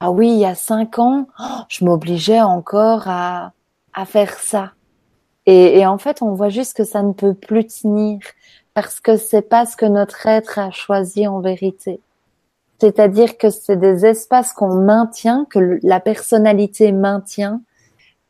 [0.00, 3.52] ah oui, il y a cinq ans, oh, je m'obligeais encore à,
[3.92, 4.72] à faire ça.
[5.44, 8.20] Et, et, en fait, on voit juste que ça ne peut plus tenir
[8.74, 12.00] parce que c'est pas ce que notre être a choisi en vérité.
[12.82, 17.62] C'est-à-dire que c'est des espaces qu'on maintient, que la personnalité maintient,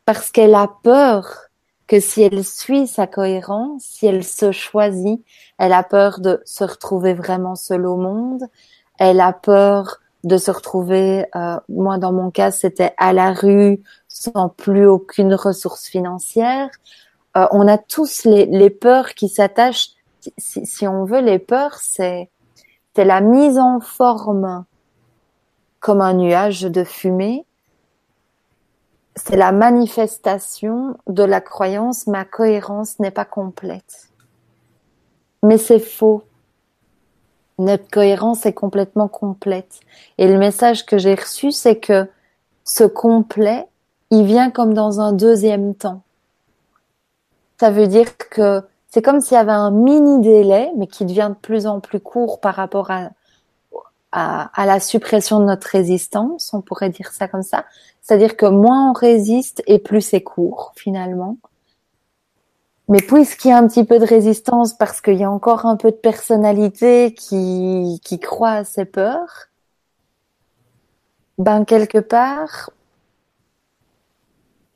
[0.05, 1.49] parce qu'elle a peur
[1.87, 5.25] que si elle suit sa cohérence, si elle se choisit,
[5.57, 8.43] elle a peur de se retrouver vraiment seule au monde,
[8.99, 13.81] elle a peur de se retrouver, euh, moi dans mon cas c'était à la rue
[14.07, 16.69] sans plus aucune ressource financière.
[17.37, 19.89] Euh, on a tous les, les peurs qui s'attachent,
[20.37, 22.29] si, si, on veut, les peurs c'est
[22.95, 24.65] c'est la mise en forme
[25.79, 27.45] comme un nuage de fumée.
[29.15, 34.09] C'est la manifestation de la croyance ma cohérence n'est pas complète.
[35.41, 36.23] Mais c'est faux.
[37.59, 39.79] Notre cohérence est complètement complète.
[40.17, 42.09] Et le message que j'ai reçu, c'est que
[42.63, 43.67] ce complet,
[44.09, 46.01] il vient comme dans un deuxième temps.
[47.59, 51.31] Ça veut dire que c'est comme s'il y avait un mini délai, mais qui devient
[51.31, 53.09] de plus en plus court par rapport à,
[54.11, 57.65] à, la suppression de notre résistance, on pourrait dire ça comme ça.
[58.03, 61.37] C'est-à-dire que moins on résiste et plus c'est court finalement.
[62.87, 65.75] Mais puisqu'il y a un petit peu de résistance parce qu'il y a encore un
[65.75, 69.47] peu de personnalité qui, qui croit à ses peurs,
[71.39, 72.69] ben quelque part,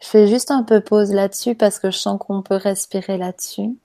[0.01, 3.77] je fais juste un peu pause là-dessus parce que je sens qu'on peut respirer là-dessus.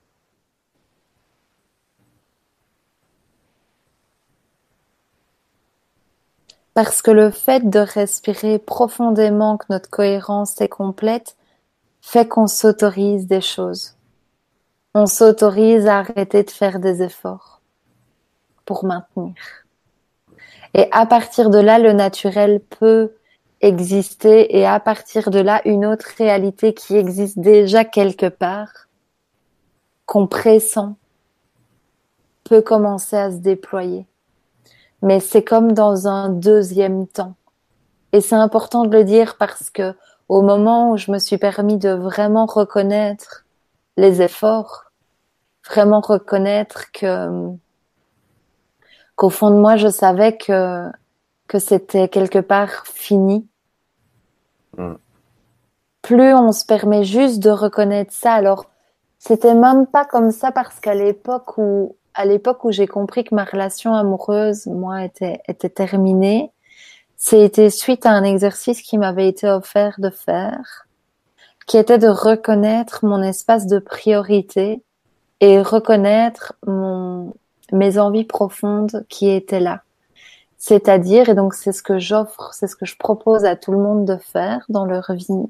[6.75, 11.37] Parce que le fait de respirer profondément, que notre cohérence est complète,
[12.01, 13.95] fait qu'on s'autorise des choses.
[14.95, 17.61] On s'autorise à arrêter de faire des efforts
[18.65, 19.35] pour maintenir.
[20.75, 23.13] Et à partir de là, le naturel peut
[23.61, 28.89] exister et à partir de là, une autre réalité qui existe déjà quelque part,
[30.07, 30.97] qu'on pressent,
[32.45, 34.07] peut commencer à se déployer
[35.03, 37.35] mais c'est comme dans un deuxième temps.
[38.13, 39.95] Et c'est important de le dire parce que
[40.29, 43.45] au moment où je me suis permis de vraiment reconnaître
[43.97, 44.93] les efforts,
[45.69, 47.51] vraiment reconnaître que
[49.17, 50.89] qu'au fond de moi je savais que
[51.49, 53.47] que c'était quelque part fini.
[54.79, 54.95] Mm.
[56.01, 58.67] Plus on se permet juste de reconnaître ça, alors
[59.19, 63.35] c'était même pas comme ça parce qu'à l'époque où à l'époque où j'ai compris que
[63.35, 66.51] ma relation amoureuse, moi, était, était terminée,
[67.17, 70.87] c'était suite à un exercice qui m'avait été offert de faire,
[71.67, 74.83] qui était de reconnaître mon espace de priorité
[75.41, 77.35] et reconnaître mon,
[77.73, 79.83] mes envies profondes qui étaient là.
[80.59, 83.79] C'est-à-dire, et donc c'est ce que j'offre, c'est ce que je propose à tout le
[83.79, 85.49] monde de faire dans leur vie,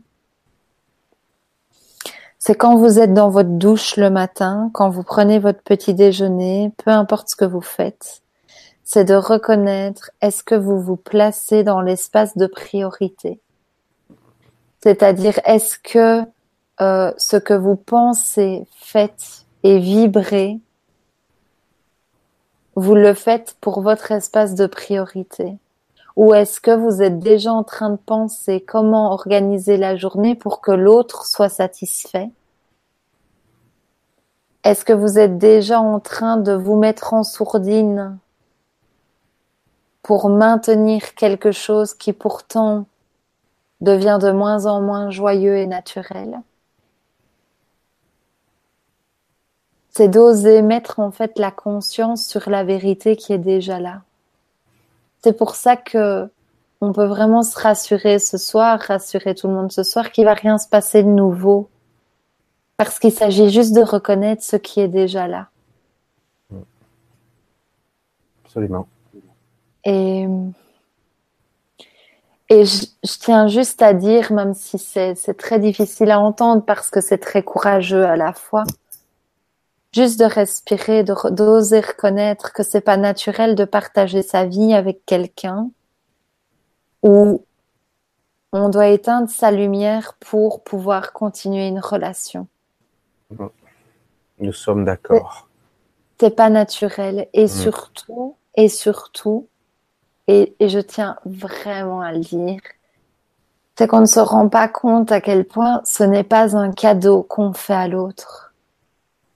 [2.44, 6.72] c'est quand vous êtes dans votre douche le matin, quand vous prenez votre petit déjeuner,
[6.76, 8.20] peu importe ce que vous faites,
[8.82, 13.38] c'est de reconnaître est-ce que vous vous placez dans l'espace de priorité?
[14.82, 16.24] C'est-à-dire est-ce que
[16.80, 20.58] euh, ce que vous pensez, faites et vibrez,
[22.74, 25.58] vous le faites pour votre espace de priorité?
[26.16, 30.60] Ou est-ce que vous êtes déjà en train de penser comment organiser la journée pour
[30.60, 32.30] que l'autre soit satisfait?
[34.64, 38.18] Est-ce que vous êtes déjà en train de vous mettre en sourdine
[40.02, 42.86] pour maintenir quelque chose qui pourtant
[43.80, 46.40] devient de moins en moins joyeux et naturel?
[49.90, 54.02] C'est d'oser mettre en fait la conscience sur la vérité qui est déjà là.
[55.22, 56.28] C'est pour ça que
[56.80, 60.34] on peut vraiment se rassurer ce soir, rassurer tout le monde ce soir qu'il va
[60.34, 61.68] rien se passer de nouveau.
[62.76, 65.48] Parce qu'il s'agit juste de reconnaître ce qui est déjà là.
[68.44, 68.88] Absolument.
[69.84, 70.26] Et,
[72.48, 72.86] et je,
[73.20, 77.44] tiens juste à dire, même si c'est très difficile à entendre parce que c'est très
[77.44, 78.64] courageux à la fois,
[79.92, 85.70] juste de respirer, d'oser reconnaître que c'est pas naturel de partager sa vie avec quelqu'un
[87.02, 87.44] où
[88.52, 92.46] on doit éteindre sa lumière pour pouvoir continuer une relation.
[94.38, 95.48] Nous sommes d'accord.
[96.20, 97.28] C'est pas naturel.
[97.32, 97.48] Et mm.
[97.48, 99.48] surtout, et surtout,
[100.28, 102.60] et, et, je tiens vraiment à le dire,
[103.76, 107.22] c'est qu'on ne se rend pas compte à quel point ce n'est pas un cadeau
[107.22, 108.51] qu'on fait à l'autre.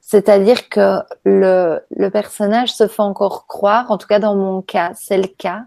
[0.09, 4.93] C'est-à-dire que le, le personnage se fait encore croire, en tout cas dans mon cas,
[4.95, 5.65] c'est le cas,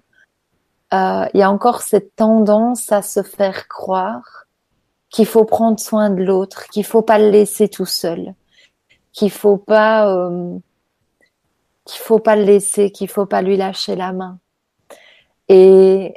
[0.93, 4.45] euh, il y a encore cette tendance à se faire croire
[5.09, 8.33] qu'il faut prendre soin de l'autre, qu'il faut pas le laisser tout seul,
[9.11, 10.57] qu'il faut pas euh,
[11.83, 14.39] qu'il faut pas le laisser, qu'il faut pas lui lâcher la main.
[15.49, 16.13] Et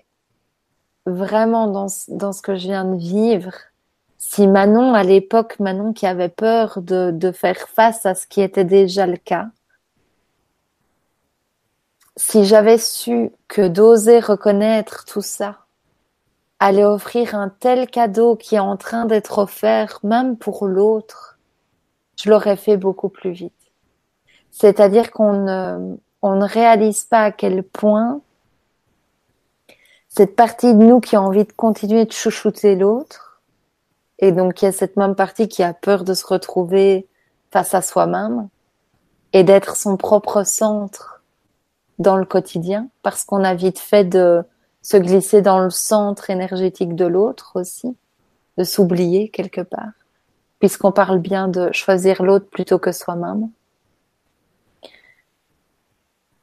[1.07, 3.53] vraiment dans, dans ce que je viens de vivre,
[4.25, 8.41] si Manon à l'époque, Manon qui avait peur de, de faire face à ce qui
[8.41, 9.49] était déjà le cas,
[12.17, 15.67] si j'avais su que d'oser reconnaître tout ça
[16.61, 21.37] allait offrir un tel cadeau qui est en train d'être offert même pour l'autre,
[22.17, 23.53] je l'aurais fait beaucoup plus vite.
[24.53, 28.21] C'est-à-dire qu'on ne, on ne réalise pas à quel point
[30.09, 33.32] cette partie de nous qui a envie de continuer de chouchouter l'autre,
[34.23, 37.09] et donc il y a cette même partie qui a peur de se retrouver
[37.51, 38.49] face à soi-même
[39.33, 41.23] et d'être son propre centre
[41.99, 44.45] dans le quotidien parce qu'on a vite fait de
[44.81, 47.97] se glisser dans le centre énergétique de l'autre aussi,
[48.59, 49.93] de s'oublier quelque part,
[50.61, 53.51] puisqu'on parle bien de choisir l'autre plutôt que soi-même.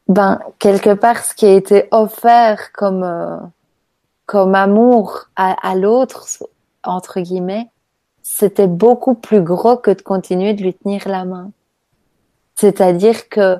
[0.09, 3.37] Ben, quelque part, ce qui a été offert comme, euh,
[4.25, 6.25] comme amour à, à l'autre,
[6.83, 7.69] entre guillemets,
[8.21, 11.51] c'était beaucoup plus gros que de continuer de lui tenir la main.
[12.55, 13.57] C'est-à-dire que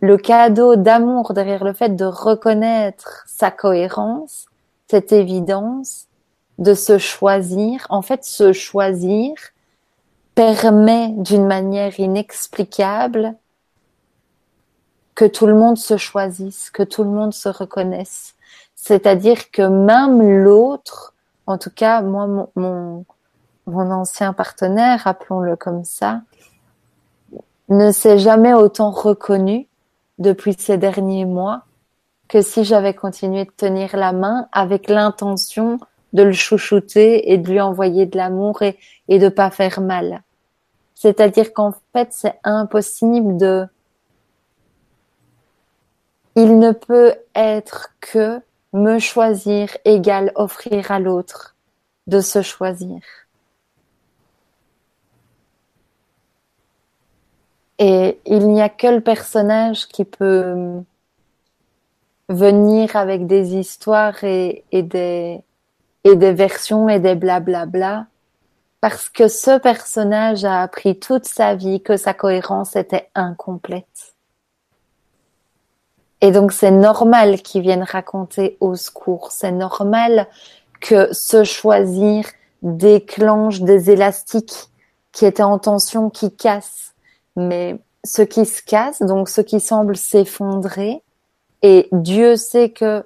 [0.00, 4.46] le cadeau d'amour derrière le fait de reconnaître sa cohérence,
[4.88, 6.06] cette évidence,
[6.58, 7.86] de se choisir.
[7.88, 9.34] En fait, se choisir
[10.34, 13.34] permet d'une manière inexplicable
[15.14, 18.34] que tout le monde se choisisse, que tout le monde se reconnaisse.
[18.76, 21.14] C'est-à-dire que même l'autre,
[21.48, 23.04] en tout cas, moi, mon,
[23.66, 26.20] ancien partenaire, appelons-le comme ça,
[27.70, 29.66] ne s'est jamais autant reconnu
[30.18, 31.62] depuis ces derniers mois
[32.28, 35.78] que si j'avais continué de tenir la main avec l'intention
[36.12, 40.22] de le chouchouter et de lui envoyer de l'amour et, et de pas faire mal.
[40.94, 43.66] C'est-à-dire qu'en fait, c'est impossible de,
[46.36, 51.56] il ne peut être que me choisir égale offrir à l'autre
[52.06, 53.00] de se choisir.
[57.78, 60.82] Et il n'y a que le personnage qui peut
[62.28, 65.42] venir avec des histoires et, des
[66.04, 68.06] versions et des blablabla.
[68.80, 74.17] Parce que ce personnage a appris toute sa vie que sa cohérence était incomplète.
[76.20, 79.30] Et donc c'est normal qu'il vienne raconter au secours.
[79.30, 80.26] C'est normal
[80.80, 82.24] que se choisir
[82.62, 84.68] déclenche des élastiques
[85.12, 86.88] qui étaient en tension, qui cassent
[87.38, 91.02] mais ce qui se casse, donc ce qui semble s'effondrer,
[91.62, 93.02] et Dieu sait que, euh,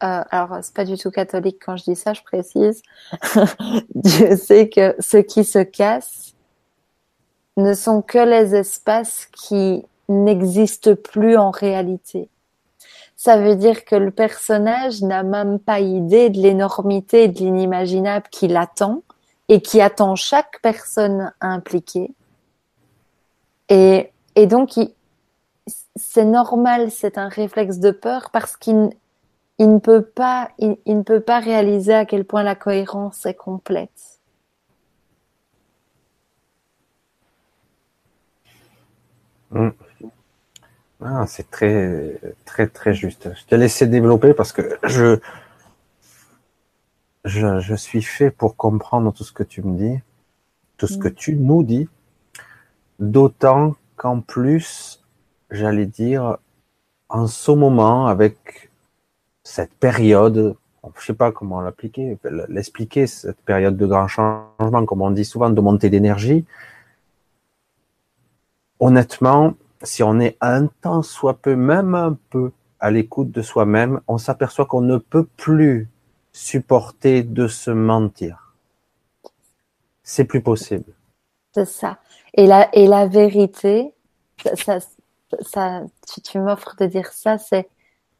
[0.00, 2.82] alors c'est pas du tout catholique quand je dis ça, je précise,
[3.94, 6.34] Dieu sait que ce qui se casse
[7.56, 12.28] ne sont que les espaces qui n'existent plus en réalité.
[13.16, 18.26] Ça veut dire que le personnage n'a même pas idée de l'énormité et de l'inimaginable
[18.30, 19.02] qui l'attend
[19.48, 22.12] et qui attend chaque personne impliquée
[23.68, 24.78] et, et donc,
[25.96, 28.90] c'est normal, c'est un réflexe de peur parce qu'il
[29.58, 33.34] il ne peut pas, il, ne peut pas réaliser à quel point la cohérence est
[33.34, 34.20] complète.
[39.50, 39.70] Hmm.
[41.06, 43.28] Ah, c'est très, très, très juste.
[43.34, 45.18] Je te laissé développer parce que je,
[47.26, 50.00] je, je, suis fait pour comprendre tout ce que tu me dis,
[50.78, 51.14] tout ce que mm.
[51.14, 51.90] tu nous dis,
[52.98, 55.04] d'autant qu'en plus,
[55.50, 56.38] j'allais dire,
[57.10, 58.70] en ce moment, avec
[59.42, 60.56] cette période,
[60.98, 62.16] je sais pas comment l'appliquer,
[62.48, 66.46] l'expliquer, cette période de grand changement, comme on dit souvent, de montée d'énergie,
[68.80, 69.54] honnêtement,
[69.84, 74.18] si on est un temps soit peu, même un peu à l'écoute de soi-même, on
[74.18, 75.88] s'aperçoit qu'on ne peut plus
[76.32, 78.54] supporter de se mentir.
[80.02, 80.92] C'est plus possible.
[81.54, 81.98] C'est ça.
[82.34, 83.94] Et la, et la vérité,
[84.54, 84.80] ça,
[85.40, 85.82] ça,
[86.12, 87.68] tu, tu m'offres de dire ça, c'est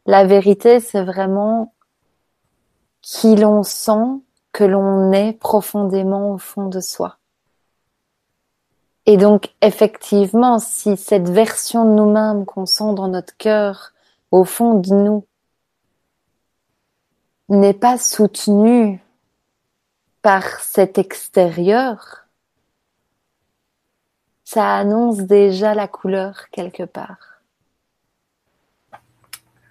[0.06, 1.74] la vérité, c'est vraiment
[3.02, 7.18] qui l'on sent, que l'on est profondément au fond de soi.
[9.06, 13.92] Et donc, effectivement, si cette version de nous-mêmes qu'on sent dans notre cœur,
[14.30, 15.26] au fond de nous,
[17.50, 19.02] n'est pas soutenue
[20.22, 22.26] par cet extérieur,
[24.44, 27.42] ça annonce déjà la couleur quelque part.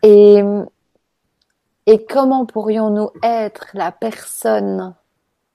[0.03, 0.43] Et,
[1.87, 4.93] et comment pourrions-nous être la personne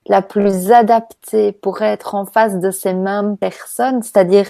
[0.09, 4.49] la plus adaptée pour être en face de ces mêmes personnes, c'est-à-dire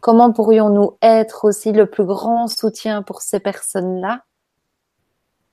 [0.00, 4.22] comment pourrions-nous être aussi le plus grand soutien pour ces personnes-là?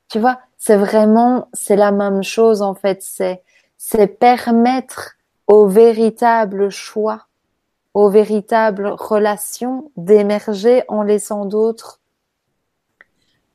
[0.07, 3.43] Tu vois, c'est vraiment, c'est la même chose en fait, c'est,
[3.77, 5.15] c'est permettre
[5.47, 7.25] au véritable choix,
[7.93, 11.99] aux véritables relations d'émerger en laissant d'autres.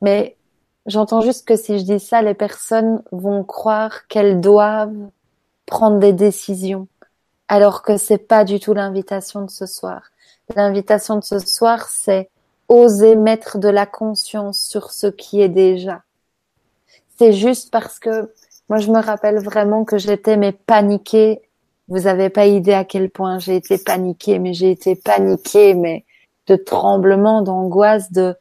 [0.01, 0.36] Mais
[0.86, 5.09] j'entends juste que si je dis ça, les personnes vont croire qu'elles doivent
[5.67, 6.89] prendre des décisions,
[7.49, 10.03] alors que c'est pas du tout l'invitation de ce soir.
[10.55, 12.31] L'invitation de ce soir, c'est
[12.69, 16.03] oser mettre de la conscience sur ce qui est déjà.
[17.19, 18.33] C'est juste parce que
[18.69, 21.43] moi, je me rappelle vraiment que j'étais mais paniquée.
[21.89, 26.05] Vous avez pas idée à quel point j'ai été paniquée, mais j'ai été paniquée, mais
[26.47, 28.35] de tremblements, d'angoisse, de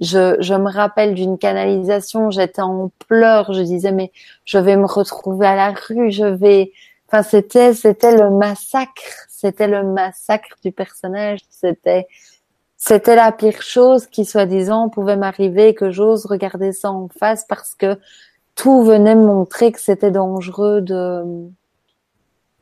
[0.00, 4.12] je, je me rappelle d'une canalisation, j'étais en pleurs, je disais mais
[4.44, 6.72] je vais me retrouver à la rue, je vais
[7.08, 12.06] enfin c'était c'était le massacre, c'était le massacre du personnage, c'était
[12.76, 17.74] c'était la pire chose qui soi-disant pouvait m'arriver que j'ose regarder ça en face parce
[17.74, 17.98] que
[18.54, 21.50] tout venait me montrer que c'était dangereux de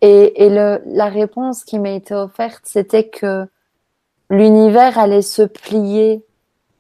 [0.01, 3.47] et, et le, la réponse qui m'a été offerte, c'était que
[4.31, 6.25] l'univers allait se plier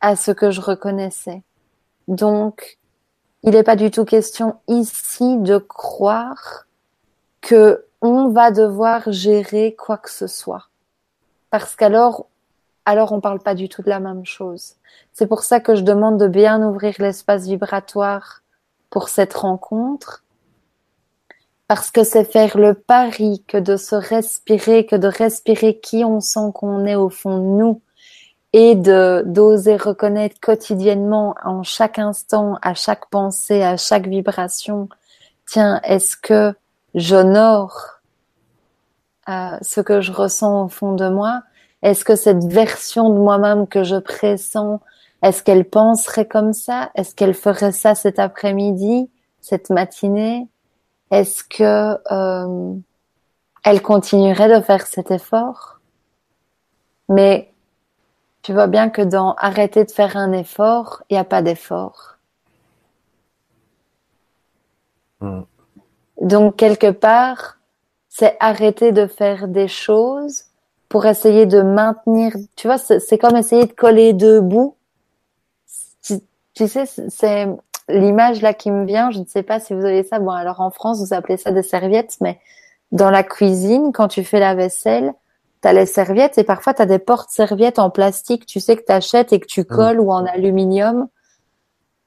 [0.01, 1.43] à ce que je reconnaissais.
[2.07, 2.79] Donc,
[3.43, 6.67] il n'est pas du tout question ici de croire
[7.41, 10.69] que on va devoir gérer quoi que ce soit.
[11.51, 12.27] Parce qu'alors,
[12.85, 14.75] alors on parle pas du tout de la même chose.
[15.13, 18.43] C'est pour ça que je demande de bien ouvrir l'espace vibratoire
[18.91, 20.25] pour cette rencontre.
[21.67, 26.21] Parce que c'est faire le pari que de se respirer, que de respirer qui on
[26.21, 27.83] sent qu'on est au fond de nous,
[28.53, 34.89] et de d'oser reconnaître quotidiennement en chaque instant, à chaque pensée, à chaque vibration,
[35.47, 36.55] tiens, est-ce que
[36.95, 38.01] j'honore
[39.29, 41.43] euh, ce que je ressens au fond de moi?
[41.83, 44.81] Est-ce que cette version de moi-même que je pressens,
[45.23, 46.91] est-ce qu'elle penserait comme ça?
[46.95, 50.49] Est-ce qu'elle ferait ça cet après-midi, cette matinée?
[51.11, 52.75] Est-ce que euh,
[53.65, 55.81] elle continuerait de faire cet effort?
[57.09, 57.53] Mais
[58.49, 62.17] tu vois bien que dans arrêter de faire un effort, il n'y a pas d'effort.
[65.21, 65.43] Hmm.
[66.23, 67.59] Donc, quelque part,
[68.09, 70.45] c'est arrêter de faire des choses
[70.89, 74.77] pour essayer de maintenir, tu vois, c'est comme essayer de coller deux bouts.
[76.55, 77.49] Tu, sais, c'est
[77.91, 80.21] l'image là qui me vient, je ne sais pas si vous avez ça.
[80.21, 82.41] Bon, alors en France, vous appelez ça des serviettes, mais
[82.93, 85.13] dans la cuisine, quand tu fais la vaisselle,
[85.63, 88.85] tu as les serviettes et parfois tu as des portes-serviettes en plastique, tu sais que
[88.85, 91.09] tu achètes et que tu colles ou en aluminium.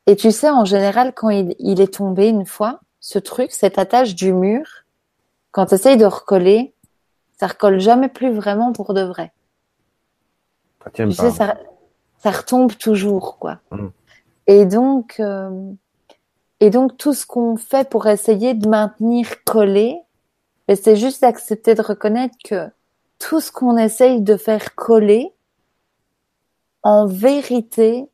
[0.08, 4.16] Et tu sais, en général, quand il, est tombé une fois, ce truc, cette attache
[4.16, 4.66] du mur,
[5.52, 6.74] quand tu essayes de recoller,
[7.38, 9.32] ça recolle jamais plus vraiment pour de vrai.
[10.84, 11.58] Ça tu sais, ça,
[12.18, 13.60] ça, retombe toujours, quoi.
[13.72, 13.88] Mmh.
[14.48, 15.72] Et donc, euh,
[16.60, 20.00] et donc tout ce qu'on fait pour essayer de maintenir collé,
[20.76, 22.70] c'est juste d'accepter de reconnaître que
[23.22, 25.32] tout ce qu'on essaye de faire coller,
[26.84, 28.10] en vérité,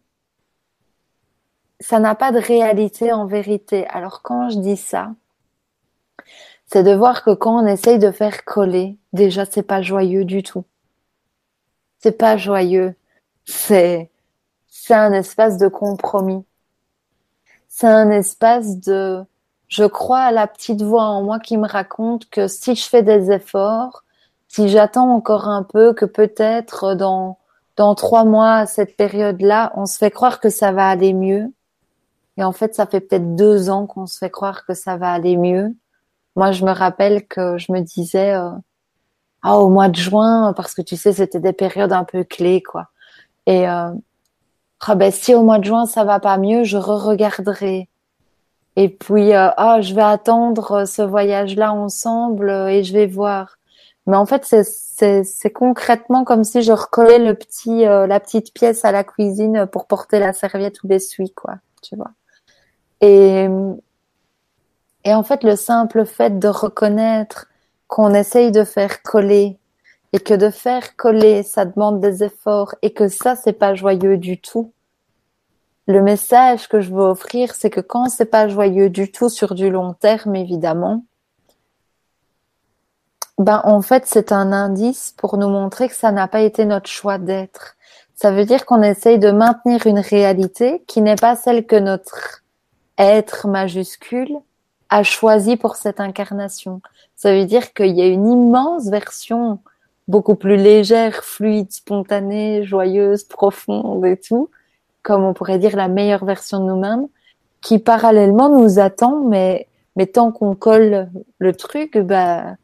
[1.79, 3.87] ça n'a pas de réalité en vérité.
[3.87, 5.13] Alors quand je dis ça,
[6.65, 10.43] c'est de voir que quand on essaye de faire coller, déjà c'est pas joyeux du
[10.43, 10.65] tout.
[11.99, 12.93] C'est pas joyeux.
[13.45, 14.11] C'est,
[14.67, 16.43] c'est un espace de compromis.
[17.69, 19.23] C'est un espace de,
[19.69, 23.03] je crois à la petite voix en moi qui me raconte que si je fais
[23.03, 24.03] des efforts,
[24.47, 27.37] si j'attends encore un peu, que peut-être dans
[27.77, 31.53] dans trois mois, cette période-là, on se fait croire que ça va aller mieux.
[32.37, 35.11] Et en fait, ça fait peut-être deux ans qu'on se fait croire que ça va
[35.11, 35.75] aller mieux.
[36.35, 38.49] Moi, je me rappelle que je me disais, euh,
[39.43, 42.63] ah, au mois de juin, parce que tu sais, c'était des périodes un peu clés,
[42.63, 42.87] quoi.
[43.47, 43.91] Et euh,
[44.81, 47.89] ah ben si au mois de juin ça va pas mieux, je re-regarderai.
[48.75, 53.57] Et puis euh, ah je vais attendre ce voyage-là ensemble et je vais voir.
[54.07, 58.83] Mais en fait c'est concrètement comme si je recollais le petit euh, la petite pièce
[58.85, 62.11] à la cuisine pour porter la serviette ou l'essuie quoi, tu vois.
[63.01, 63.47] Et
[65.03, 67.47] et en fait le simple fait de reconnaître
[67.87, 69.59] qu'on essaye de faire coller
[70.13, 74.17] et que de faire coller, ça demande des efforts et que ça, c'est pas joyeux
[74.17, 74.73] du tout.
[75.87, 79.55] Le message que je veux offrir, c'est que quand c'est pas joyeux du tout sur
[79.55, 81.05] du long terme, évidemment,
[83.37, 86.89] ben, en fait, c'est un indice pour nous montrer que ça n'a pas été notre
[86.89, 87.75] choix d'être.
[88.15, 92.43] Ça veut dire qu'on essaye de maintenir une réalité qui n'est pas celle que notre
[92.97, 94.35] être majuscule
[94.89, 96.81] a choisi pour cette incarnation.
[97.15, 99.59] Ça veut dire qu'il y a une immense version
[100.07, 104.49] beaucoup plus légère, fluide, spontanée, joyeuse, profonde et tout,
[105.03, 107.07] comme on pourrait dire la meilleure version de nous-mêmes,
[107.61, 111.09] qui parallèlement nous attend, mais, mais tant qu'on colle
[111.39, 112.55] le truc, bah,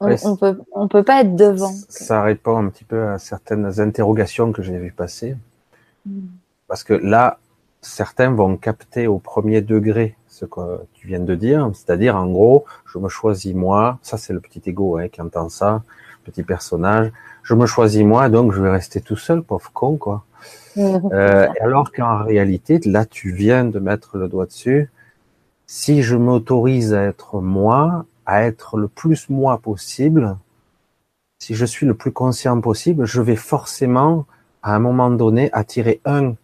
[0.00, 1.72] on, peut, on peut pas être devant.
[1.88, 5.36] Ça répond un petit peu à certaines interrogations que j'ai vu passer.
[6.06, 6.20] Mm.
[6.68, 7.38] Parce que là,
[7.84, 12.64] certains vont capter au premier degré ce que tu viens de dire, c'est-à-dire en gros,
[12.86, 15.82] je me choisis moi, ça c'est le petit ego hein, qui entend ça,
[16.24, 17.12] petit personnage,
[17.42, 20.24] je me choisis moi, donc je vais rester tout seul, pauvre con quoi.
[20.76, 24.90] euh, alors qu'en réalité, là tu viens de mettre le doigt dessus,
[25.66, 30.36] si je m'autorise à être moi, à être le plus moi possible,
[31.38, 34.26] si je suis le plus conscient possible, je vais forcément
[34.62, 36.34] à un moment donné attirer un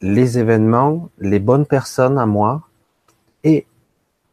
[0.00, 2.68] les événements, les bonnes personnes à moi,
[3.42, 3.66] et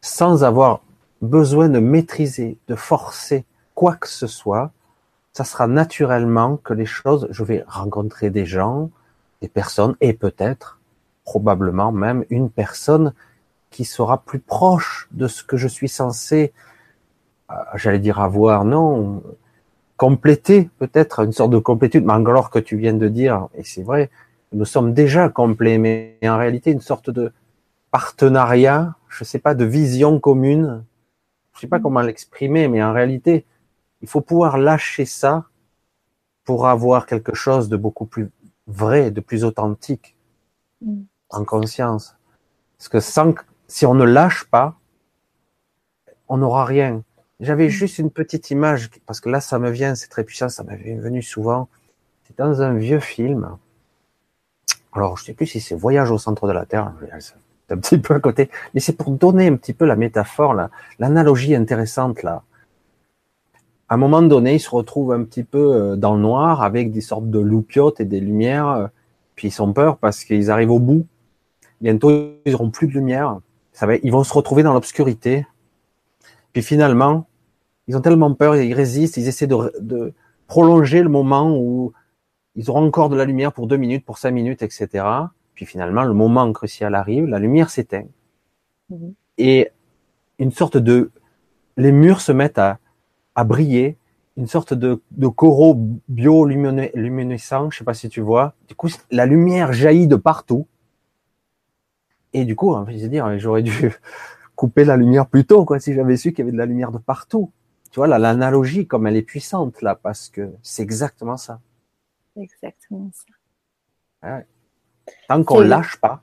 [0.02, 0.82] sans avoir
[1.22, 4.70] besoin de maîtriser, de forcer quoi que ce soit,
[5.32, 8.90] ça sera naturellement que les choses, je vais rencontrer des gens,
[9.40, 10.78] des personnes, et peut-être,
[11.24, 13.14] probablement même, une personne
[13.70, 16.52] qui sera plus proche de ce que je suis censé,
[17.74, 19.22] j'allais dire avoir, non,
[19.96, 23.82] compléter peut-être, une sorte de complétude, mais alors que tu viens de dire, et c'est
[23.82, 24.10] vrai,
[24.52, 27.32] nous sommes déjà complets, mais en réalité une sorte de
[27.90, 30.84] partenariat je sais pas, de vision commune.
[31.54, 31.82] Je sais pas mm.
[31.82, 33.44] comment l'exprimer, mais en réalité,
[34.00, 35.44] il faut pouvoir lâcher ça
[36.44, 38.30] pour avoir quelque chose de beaucoup plus
[38.66, 40.16] vrai, de plus authentique,
[40.80, 41.02] mm.
[41.30, 42.16] en conscience.
[42.78, 43.34] Parce que sans,
[43.68, 44.74] si on ne lâche pas,
[46.28, 47.02] on n'aura rien.
[47.42, 47.70] J'avais mm.
[47.70, 50.94] juste une petite image, parce que là, ça me vient, c'est très puissant, ça m'avait
[50.94, 51.68] venu souvent.
[52.26, 53.58] C'est dans un vieux film.
[54.94, 56.92] Alors, je sais plus si c'est Voyage au centre de la Terre
[57.72, 60.54] un petit peu à côté, mais c'est pour donner un petit peu la métaphore,
[60.98, 62.42] l'analogie intéressante là.
[63.88, 66.92] À un moment donné, ils se retrouvent un petit peu euh, dans le noir avec
[66.92, 68.86] des sortes de loupiotes et des lumières, euh,
[69.34, 71.06] puis ils ont peur parce qu'ils arrivent au bout.
[71.82, 72.10] Bientôt,
[72.46, 73.38] ils n'auront plus de lumière.
[73.72, 75.46] Ça va, ils vont se retrouver dans l'obscurité.
[76.54, 77.26] Puis finalement,
[77.92, 80.14] ils ont tellement peur, ils résistent, ils essaient de, de
[80.46, 81.92] prolonger le moment où
[82.56, 85.04] ils auront encore de la lumière pour deux minutes, pour cinq minutes, etc.
[85.52, 88.06] Puis finalement, le moment crucial arrive, la lumière s'éteint.
[88.88, 89.12] Mhm.
[89.36, 89.72] Et
[90.38, 91.10] une sorte de...
[91.76, 92.78] Les murs se mettent à,
[93.34, 93.98] à briller,
[94.38, 95.78] une sorte de, de coraux
[96.08, 98.54] bioluminescents, je sais pas si tu vois.
[98.68, 100.66] Du coup, la lumière jaillit de partout.
[102.32, 103.92] Et du coup, je veux dire, j'aurais dû
[104.56, 106.90] couper la lumière plus tôt, quoi, si j'avais su qu'il y avait de la lumière
[106.90, 107.52] de partout.
[107.92, 111.60] Tu vois, l'analogie, comme elle est puissante, là, parce que c'est exactement ça.
[112.40, 114.28] Exactement ça.
[114.28, 114.46] Ouais.
[115.28, 116.22] Tant qu'on lâche pas,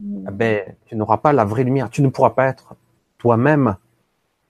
[0.00, 0.26] mm.
[0.28, 1.90] eh ben, tu n'auras pas la vraie lumière.
[1.90, 2.74] Tu ne pourras pas être
[3.18, 3.76] toi-même.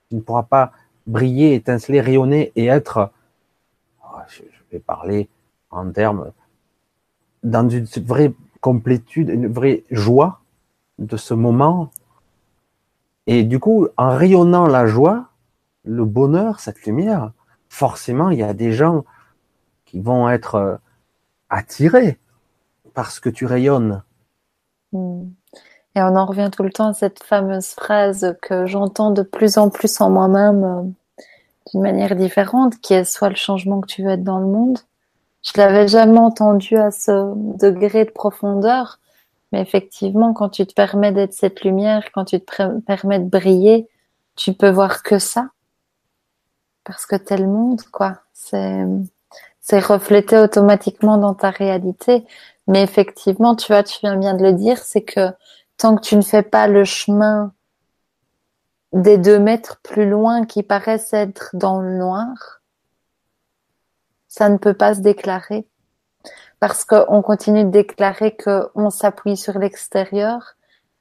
[0.08, 0.70] Tu ne pourras pas
[1.08, 3.10] briller, étinceler, rayonner et être,
[4.04, 5.28] oh, je vais parler
[5.70, 6.30] en termes,
[7.42, 10.40] dans une vraie complétude, une vraie joie
[11.00, 11.90] de ce moment.
[13.26, 15.30] Et du coup, en rayonnant la joie,
[15.84, 17.32] le bonheur, cette lumière,
[17.68, 19.04] forcément, il y a des gens
[19.84, 20.76] qui vont être euh,
[21.50, 22.18] attirés
[22.94, 24.02] parce que tu rayonnes.
[24.92, 25.24] Hmm.
[25.96, 29.58] Et on en revient tout le temps à cette fameuse phrase que j'entends de plus
[29.58, 30.82] en plus en moi-même euh,
[31.70, 34.78] d'une manière différente, qui est soit le changement que tu veux être dans le monde.
[35.42, 38.98] Je l'avais jamais entendu à ce degré de profondeur,
[39.52, 43.88] Mais effectivement, quand tu te permets d'être cette lumière, quand tu te permets de briller,
[44.36, 45.50] tu peux voir que ça.
[46.84, 48.18] Parce que t'es le monde, quoi.
[48.32, 48.84] C'est,
[49.60, 52.26] c'est reflété automatiquement dans ta réalité.
[52.66, 55.30] Mais effectivement, tu vois, tu viens bien de le dire, c'est que
[55.76, 57.52] tant que tu ne fais pas le chemin
[58.92, 62.60] des deux mètres plus loin qui paraissent être dans le noir,
[64.28, 65.66] ça ne peut pas se déclarer.
[66.60, 70.56] Parce qu'on continue de déclarer qu'on s'appuie sur l'extérieur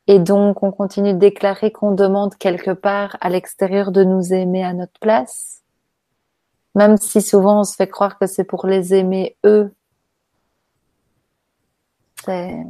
[0.07, 4.63] et donc on continue de déclarer qu'on demande quelque part à l'extérieur de nous aimer
[4.63, 5.62] à notre place.
[6.75, 9.71] Même si souvent on se fait croire que c'est pour les aimer eux.
[12.25, 12.65] C'est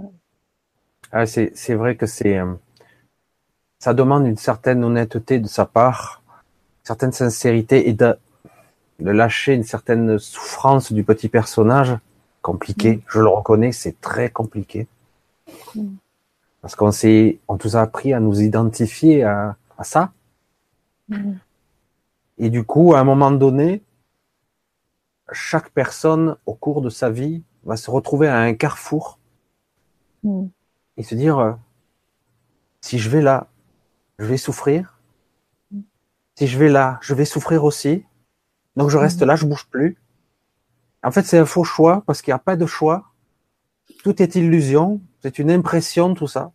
[1.16, 2.54] ah, c'est vrai que c'est euh,
[3.78, 8.18] ça demande une certaine honnêteté de sa part, une certaine sincérité et de,
[9.00, 11.96] de lâcher une certaine souffrance du petit personnage
[12.42, 12.96] compliqué.
[12.96, 13.02] Mm.
[13.08, 14.88] Je le reconnais, c'est très compliqué.
[15.76, 15.96] Mm.
[16.62, 20.12] Parce qu'on s'est, on nous a appris à nous identifier à, à ça.
[21.10, 21.34] Mm.
[22.40, 23.84] Et du coup, à un moment donné,
[25.34, 29.20] chaque personne au cours de sa vie va se retrouver à un carrefour
[30.98, 31.54] et se dire, euh,
[32.82, 33.48] si je vais là,
[34.20, 35.00] je vais souffrir.
[36.36, 38.06] Si je vais là, je vais souffrir aussi.
[38.76, 39.98] Donc je reste là, je bouge plus.
[41.04, 43.12] En fait, c'est un faux choix parce qu'il n'y a pas de choix.
[44.04, 46.52] Tout est illusion, c'est une impression, tout ça.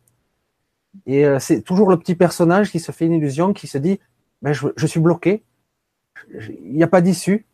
[1.06, 4.00] Et euh, c'est toujours le petit personnage qui se fait une illusion, qui se dit,
[4.42, 5.44] ben, je, je suis bloqué,
[6.30, 7.46] il n'y a pas d'issue.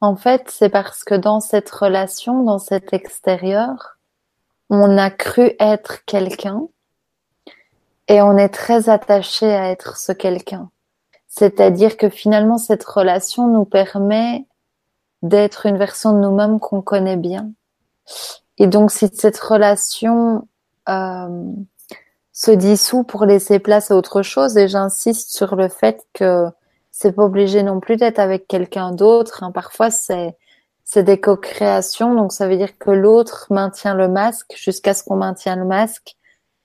[0.00, 3.98] En fait, c'est parce que dans cette relation, dans cet extérieur,
[4.68, 6.68] on a cru être quelqu'un
[8.08, 10.70] et on est très attaché à être ce quelqu'un.
[11.28, 14.46] C'est-à-dire que finalement, cette relation nous permet
[15.22, 17.50] d'être une version de nous-mêmes qu'on connaît bien.
[18.58, 20.46] Et donc, si cette relation
[20.88, 21.52] euh,
[22.32, 26.46] se dissout pour laisser place à autre chose, et j'insiste sur le fait que
[26.98, 29.42] c'est pas obligé non plus d'être avec quelqu'un d'autre.
[29.42, 29.52] Hein.
[29.52, 30.34] Parfois, c'est
[30.84, 35.16] c'est des co-créations, donc ça veut dire que l'autre maintient le masque jusqu'à ce qu'on
[35.16, 36.16] maintienne le masque.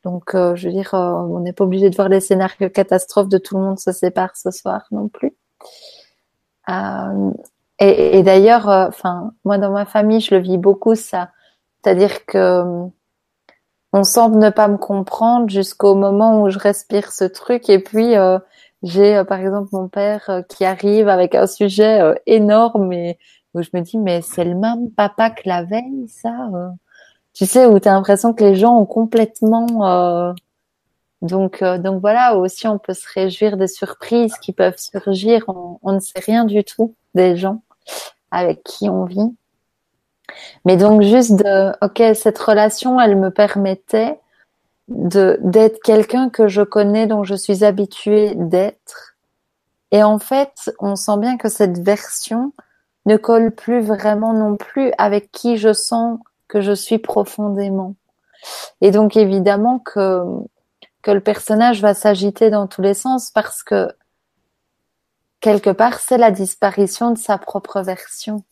[0.04, 3.30] Donc, euh, je veux dire, euh, on n'est pas obligé de voir les scénarios catastrophes
[3.30, 5.34] de tout le monde se sépare ce soir non plus.
[6.70, 7.32] Euh,
[7.80, 11.32] et, et d'ailleurs, enfin, moi dans ma famille, je le vis beaucoup ça,
[11.84, 12.64] c'est-à-dire que
[13.92, 18.16] on semble ne pas me comprendre jusqu'au moment où je respire ce truc, et puis
[18.84, 23.18] j'ai par exemple mon père qui arrive avec un sujet énorme et
[23.54, 26.70] où je me dis mais c'est le même papa que la veille ça euh.
[27.34, 30.34] tu sais où tu as l'impression que les gens ont complètement euh...
[31.22, 35.80] donc euh, donc voilà aussi on peut se réjouir des surprises qui peuvent surgir on,
[35.84, 37.62] on, ne sait rien du tout des gens
[38.32, 39.36] avec qui on vit
[40.64, 44.20] mais donc juste de ok cette relation elle me permettait
[44.92, 49.16] de d'être quelqu'un que je connais dont je suis habituée d'être
[49.92, 52.54] et en fait on sent bien que cette version
[53.06, 57.96] ne colle plus vraiment non plus avec qui je sens que je suis profondément.
[58.82, 60.24] Et donc évidemment que,
[61.02, 63.90] que le personnage va s'agiter dans tous les sens parce que
[65.40, 68.44] quelque part c'est la disparition de sa propre version.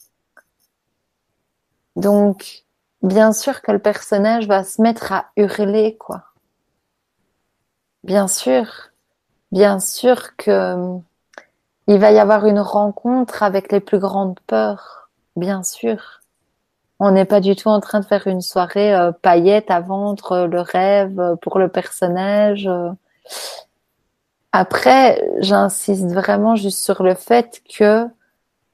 [1.95, 2.63] Donc
[3.01, 6.28] bien sûr que le personnage va se mettre à hurler quoi.
[8.03, 8.65] Bien sûr,
[9.51, 10.99] bien sûr que
[11.87, 16.21] il va y avoir une rencontre avec les plus grandes peurs, bien sûr.
[16.99, 20.45] On n'est pas du tout en train de faire une soirée euh, paillette à vendre
[20.45, 22.67] le rêve euh, pour le personnage.
[22.67, 22.91] Euh.
[24.51, 28.07] Après, j'insiste vraiment juste sur le fait que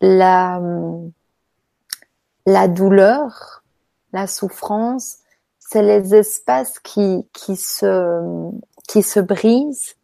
[0.02, 0.60] la,
[2.46, 3.64] la douleur,
[4.12, 5.18] la souffrance,
[5.60, 8.52] c'est les espaces qui, qui se,
[8.88, 9.96] qui se brisent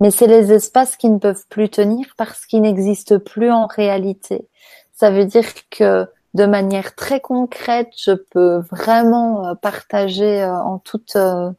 [0.00, 4.48] mais c'est les espaces qui ne peuvent plus tenir parce qu'ils n'existent plus en réalité.
[4.94, 10.78] Ça veut dire que de manière très concrète, je peux vraiment euh, partager euh, en
[10.78, 11.50] toute euh,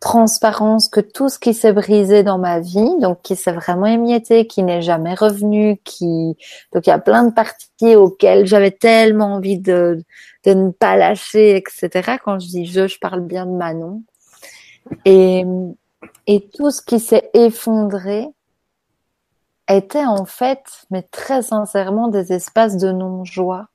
[0.00, 4.46] transparence que tout ce qui s'est brisé dans ma vie, donc qui s'est vraiment émietté,
[4.46, 6.36] qui n'est jamais revenu, qui
[6.72, 10.04] donc il y a plein de parties auxquelles j'avais tellement envie de
[10.44, 12.18] de ne pas lâcher, etc.
[12.24, 14.02] Quand je dis je, je parle bien de Manon.
[15.04, 18.28] Et tout ce qui s'est effondré
[19.68, 23.68] était en fait, mais très sincèrement, des espaces de non-joie.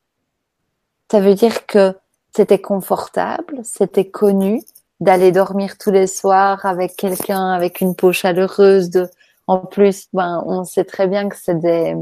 [1.11, 1.95] Ça veut dire que
[2.35, 4.61] c'était confortable, c'était connu
[4.99, 8.89] d'aller dormir tous les soirs avec quelqu'un avec une peau chaleureuse.
[8.89, 9.09] De...
[9.47, 11.95] En plus, ben, on sait très bien que c'est des,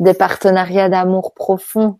[0.00, 1.98] des partenariats d'amour profond,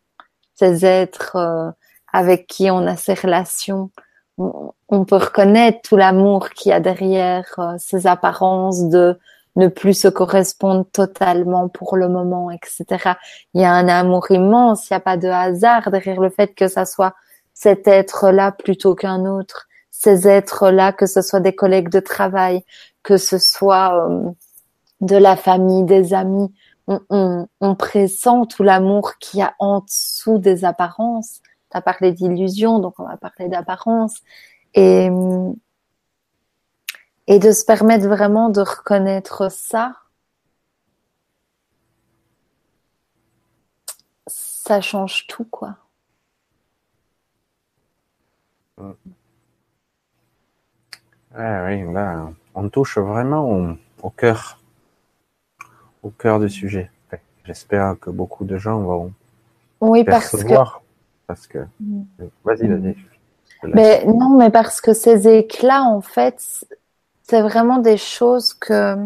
[0.54, 1.70] ces êtres euh,
[2.12, 3.90] avec qui on a ces relations
[4.38, 9.18] on peut reconnaître tout l'amour qu'il y a derrière euh, ces apparences de
[9.56, 13.14] ne plus se correspondre totalement pour le moment, etc.
[13.54, 16.54] Il y a un amour immense, il n'y a pas de hasard derrière le fait
[16.54, 17.14] que ça soit
[17.54, 22.64] cet être-là plutôt qu'un autre, ces êtres-là, que ce soit des collègues de travail,
[23.02, 24.30] que ce soit euh,
[25.00, 26.54] de la famille, des amis.
[26.86, 31.40] On, on, on pressent tout l'amour qu'il y a en dessous des apparences.
[31.70, 34.20] Tu as parlé d'illusion, donc on va parler d'apparence.
[34.74, 35.08] Et,
[37.26, 39.94] et de se permettre vraiment de reconnaître ça,
[44.68, 45.76] ça change tout, quoi.
[48.78, 48.94] oui,
[51.92, 54.60] là, on touche vraiment au, cœur,
[56.02, 56.90] au cœur du sujet.
[57.44, 59.12] J'espère que beaucoup de gens vont
[59.80, 60.54] oui, parce que...
[61.28, 61.58] parce que.
[61.78, 62.02] Mm.
[62.44, 62.96] Vas-y, vas-y.
[63.62, 66.64] Mais non, mais parce que ces éclats, en fait,
[67.22, 68.96] c'est vraiment des choses que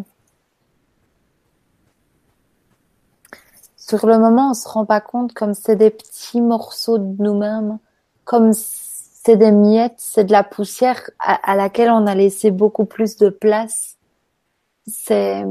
[3.77, 7.79] sur le moment, on se rend pas compte comme c'est des petits morceaux de nous-mêmes,
[8.25, 13.17] comme c'est des miettes, c'est de la poussière à, laquelle on a laissé beaucoup plus
[13.17, 13.97] de place.
[14.87, 15.45] C'est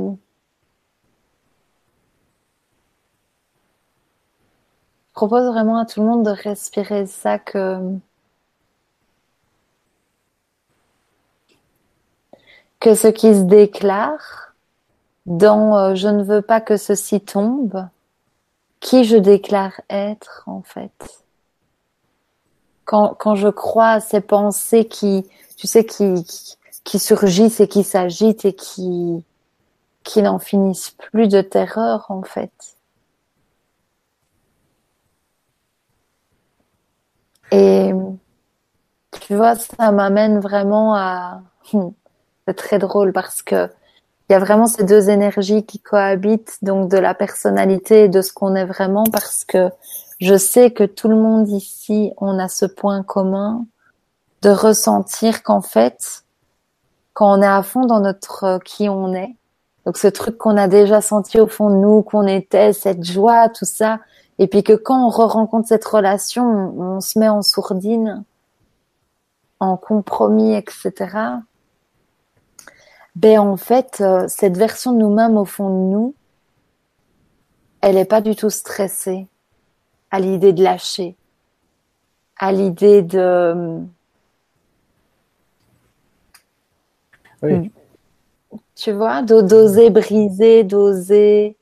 [5.14, 7.98] propose vraiment à tout le monde de respirer ça que
[12.80, 14.54] que ce qui se déclare
[15.26, 17.88] dans euh, je ne veux pas que ceci tombe,
[18.80, 21.24] qui je déclare être en fait.
[22.86, 26.26] Quand, quand je crois à ces pensées qui, tu sais, qui,
[26.84, 29.24] qui, surgissent et qui s'agitent et qui,
[30.04, 32.52] qui n'en finissent plus de terreur en fait.
[37.52, 37.92] Et
[39.22, 41.42] tu vois, ça m'amène vraiment à,
[42.48, 43.70] c'est très drôle parce que
[44.30, 48.22] il y a vraiment ces deux énergies qui cohabitent, donc de la personnalité et de
[48.22, 49.70] ce qu'on est vraiment, parce que
[50.22, 53.66] je sais que tout le monde ici, on a ce point commun
[54.42, 56.24] de ressentir qu'en fait,
[57.14, 59.36] quand on est à fond dans notre euh, qui on est,
[59.86, 63.50] donc ce truc qu'on a déjà senti au fond de nous, qu'on était, cette joie,
[63.50, 64.00] tout ça,
[64.42, 68.26] et puis que quand on re-rencontre cette relation, on, on se met en sourdine,
[69.62, 71.40] en compromis, etc
[73.16, 76.16] ben en fait, euh, cette version de nous-mêmes au fond de nous,
[77.82, 79.28] elle n'est pas du tout stressée
[80.12, 81.16] à l'idée de lâcher,
[82.38, 83.82] à l'idée de...
[87.42, 87.72] Oui.
[88.76, 91.58] Tu vois, d'oser briser, d'oser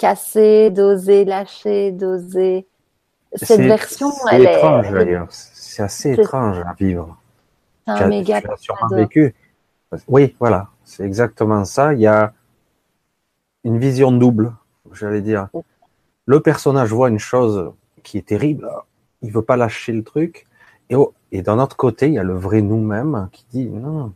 [0.00, 2.66] casser, d'oser lâcher, d'oser...
[3.34, 4.56] Cette version, elle est...
[4.56, 5.26] étrange d'ailleurs.
[5.30, 7.18] C'est assez étrange à vivre.
[7.86, 8.40] C'est un méga...
[8.92, 9.34] vécu.
[10.08, 10.68] Oui, voilà.
[10.84, 11.92] C'est exactement ça.
[11.92, 12.32] Il y a
[13.62, 14.54] une vision double,
[14.92, 15.48] j'allais dire.
[16.24, 17.72] Le personnage voit une chose
[18.02, 18.70] qui est terrible,
[19.20, 20.46] il veut pas lâcher le truc,
[20.88, 20.96] et,
[21.30, 24.12] et d'un autre côté, il y a le vrai nous-mêmes qui dit non.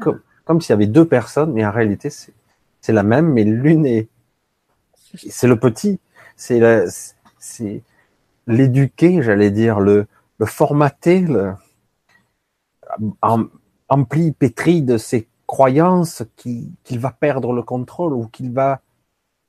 [0.00, 3.86] Comme, comme s'il y avait deux personnes, mais en réalité, c'est la même, mais l'une
[3.86, 4.08] est,
[5.14, 6.00] c'est le petit,
[6.36, 6.60] c'est
[7.38, 7.82] c'est
[8.46, 10.06] l'éduquer, j'allais dire, le,
[10.38, 11.54] le formater, le,
[13.88, 18.80] empli, pétri de ses croyance qu'il va perdre le contrôle ou qu'il va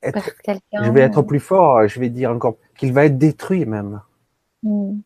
[0.01, 0.31] être,
[0.73, 4.01] je vais être plus fort, je vais dire encore, qu'il va être détruit même,
[4.63, 4.97] hmm.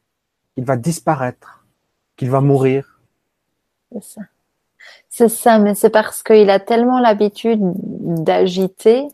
[0.56, 1.68] qu'il va disparaître,
[2.16, 3.00] qu'il va mourir.
[3.92, 4.22] C'est ça.
[5.08, 9.08] C'est ça, mais c'est parce qu'il a tellement l'habitude d'agiter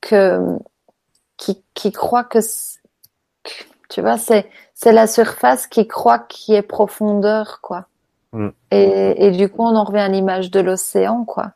[0.00, 0.58] que
[1.36, 2.38] qui, qui croit que,
[3.88, 7.86] tu vois, c'est c'est la surface qui croit qu'il est profondeur, quoi.
[8.32, 8.48] Mm.
[8.70, 11.52] Et, et, du coup, on en revient à l'image de l'océan, quoi.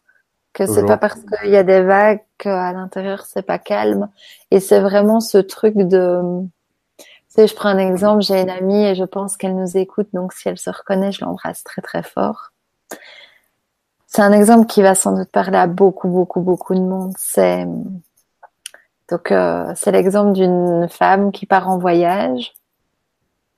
[0.53, 4.09] Que c'est pas parce qu'il y a des vagues qu'à l'intérieur c'est pas calme.
[4.53, 6.21] Et c'est vraiment ce truc de,
[6.99, 10.07] tu sais, je prends un exemple, j'ai une amie et je pense qu'elle nous écoute,
[10.13, 12.53] donc si elle se reconnaît, je l'embrasse très très fort.
[14.07, 17.15] C'est un exemple qui va sans doute parler à beaucoup beaucoup beaucoup de monde.
[17.19, 17.67] C'est
[19.11, 22.55] donc euh, c'est l'exemple d'une femme qui part en voyage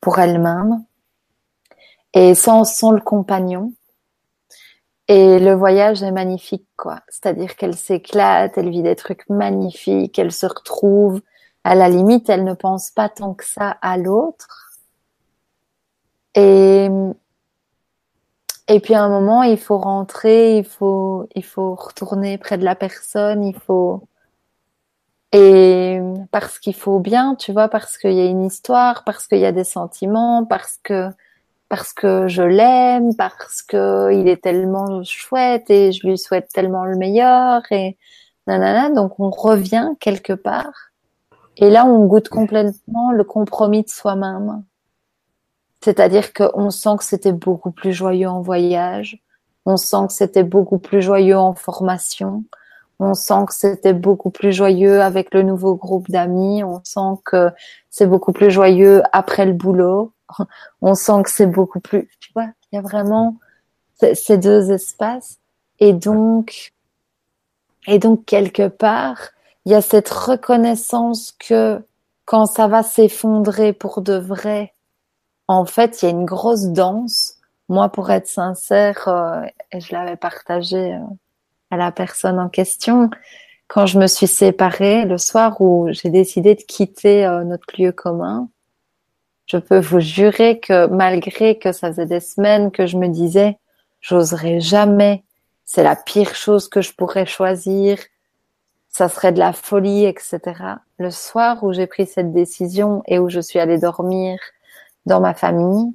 [0.00, 0.84] pour elle-même
[2.14, 3.72] et sans, sans le compagnon.
[5.08, 7.00] Et le voyage est magnifique, quoi.
[7.08, 11.20] C'est-à-dire qu'elle s'éclate, elle vit des trucs magnifiques, elle se retrouve.
[11.62, 14.72] À la limite, elle ne pense pas tant que ça à l'autre.
[16.34, 16.88] Et,
[18.82, 21.28] puis à un moment, il faut rentrer, il faut
[21.74, 24.08] retourner près de la personne, il faut,
[25.32, 26.00] et
[26.30, 29.46] parce qu'il faut bien, tu vois, parce qu'il y a une histoire, parce qu'il y
[29.46, 31.10] a des sentiments, parce que
[31.68, 36.84] parce que je l'aime, parce que il est tellement chouette et je lui souhaite tellement
[36.84, 37.96] le meilleur et
[38.46, 38.90] nanana.
[38.90, 40.92] Donc on revient quelque part
[41.56, 44.64] et là on goûte complètement le compromis de soi-même.
[45.82, 49.22] C'est-à-dire qu'on sent que c'était beaucoup plus joyeux en voyage,
[49.66, 52.44] on sent que c'était beaucoup plus joyeux en formation,
[52.98, 57.50] on sent que c'était beaucoup plus joyeux avec le nouveau groupe d'amis, on sent que
[57.90, 60.12] c'est beaucoup plus joyeux après le boulot,
[60.82, 63.36] on sent que c'est beaucoup plus, tu vois, il y a vraiment
[64.14, 65.38] ces deux espaces
[65.80, 66.72] et donc
[67.86, 69.30] et donc quelque part,
[69.64, 71.82] il y a cette reconnaissance que
[72.24, 74.74] quand ça va s'effondrer pour de vrai,
[75.48, 77.34] en fait, il y a une grosse danse.
[77.68, 79.42] Moi, pour être sincère, euh,
[79.72, 81.00] et je l'avais partagé euh,
[81.70, 83.10] à la personne en question,
[83.68, 87.92] quand je me suis séparée le soir où j'ai décidé de quitter euh, notre lieu
[87.92, 88.48] commun,
[89.46, 93.58] je peux vous jurer que malgré que ça faisait des semaines que je me disais,
[94.00, 95.24] j'oserais jamais,
[95.64, 97.98] c'est la pire chose que je pourrais choisir,
[98.88, 100.40] ça serait de la folie, etc.
[100.98, 104.38] Le soir où j'ai pris cette décision et où je suis allée dormir
[105.04, 105.92] dans ma famille,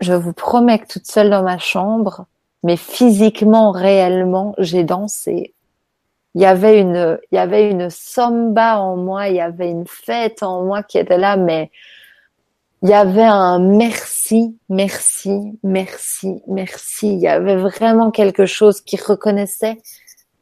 [0.00, 2.26] je vous promets que toute seule dans ma chambre,
[2.66, 5.54] mais physiquement, réellement, j'ai dansé.
[6.34, 9.86] Il y avait une, il y avait une samba en moi, il y avait une
[9.86, 11.70] fête en moi qui était là, mais
[12.82, 17.12] il y avait un merci, merci, merci, merci.
[17.12, 19.78] Il y avait vraiment quelque chose qui reconnaissait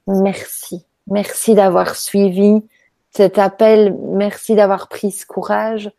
[0.07, 0.87] merci.
[1.07, 2.63] Merci d'avoir suivi
[3.11, 3.95] cet appel.
[4.01, 5.91] Merci d'avoir pris ce courage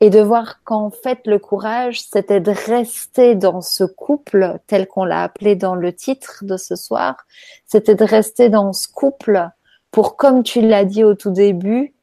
[0.00, 5.04] et de voir qu'en fait le courage, c'était de rester dans ce couple tel qu'on
[5.04, 7.26] l'a appelé dans le titre de ce soir,
[7.66, 9.48] c'était de rester dans ce couple
[9.90, 11.94] pour, comme tu l'as dit au tout début,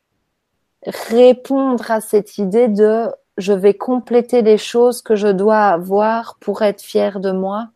[0.85, 6.61] répondre à cette idée de je vais compléter les choses que je dois avoir pour
[6.61, 7.69] être fière de moi.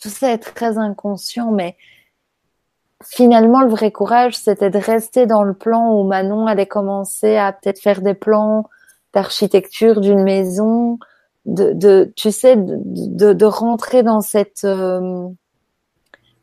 [0.00, 1.76] Tout ça est très inconscient, mais
[3.02, 7.52] finalement, le vrai courage, c'était de rester dans le plan où Manon allait commencer à
[7.52, 8.68] peut-être faire des plans,
[9.18, 11.00] d'architecture d'une maison,
[11.44, 15.28] de, de, tu sais, de, de, rentrer dans cette euh,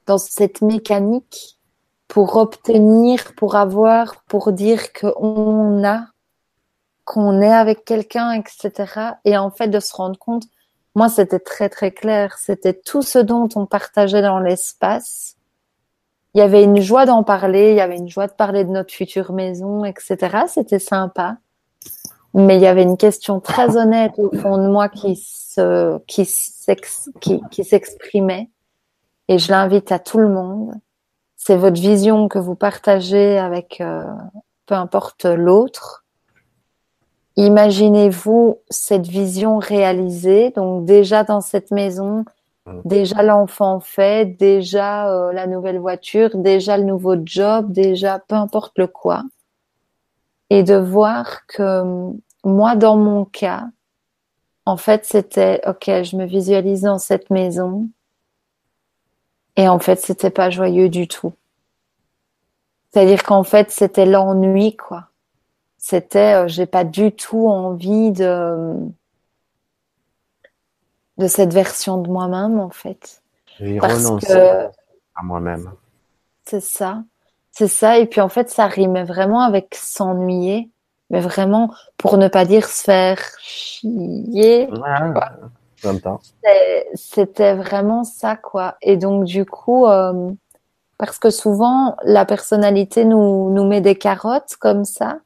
[0.06, 1.58] dans cette mécanique
[2.10, 6.08] pour obtenir, pour avoir, pour dire qu'on a,
[7.06, 8.72] qu'on est avec quelqu'un, etc.
[9.24, 10.44] Et en fait, de se rendre compte,
[10.96, 12.38] moi, c'était très très clair.
[12.38, 15.38] C'était tout ce dont on partageait dans l'espace.
[16.34, 18.70] Il y avait une joie d'en parler, il y avait une joie de parler de
[18.70, 20.18] notre future maison, etc.
[20.48, 21.38] C'était sympa
[22.36, 26.30] mais il y avait une question très honnête au fond de moi qui se, qui
[27.22, 28.50] qui, qui s'exprimait.
[29.30, 30.74] Et je l'invite à tout le monde.
[31.38, 34.04] C'est votre vision que vous partagez avec euh,
[34.66, 36.04] peu importe l'autre.
[37.38, 40.52] Imaginez-vous cette vision réalisée.
[40.52, 42.26] Donc déjà dans cette maison,
[42.84, 48.78] déjà l'enfant fait, déjà euh, la nouvelle voiture, déjà le nouveau job, déjà peu importe
[48.78, 49.24] le quoi.
[50.50, 52.12] Et de voir que
[52.46, 53.66] moi, dans mon cas,
[54.66, 57.90] en fait, c'était, ok, je me visualise dans cette maison.
[59.56, 61.34] Et en fait, c'était pas joyeux du tout.
[62.92, 65.10] C'est-à-dire qu'en fait, c'était l'ennui, quoi.
[65.78, 68.76] C'était, euh, j'ai pas du tout envie de,
[71.18, 73.22] de cette version de moi-même, en fait.
[73.58, 75.72] J'ai renoncé à moi-même.
[76.46, 77.04] C'est ça.
[77.52, 77.98] C'est ça.
[77.98, 80.70] Et puis, en fait, ça rimait vraiment avec s'ennuyer
[81.10, 84.68] mais vraiment pour ne pas dire se faire chier.
[86.94, 88.76] C'était vraiment ça quoi.
[88.82, 90.32] Et donc du coup, euh,
[90.98, 95.20] parce que souvent la personnalité nous nous met des carottes comme ça,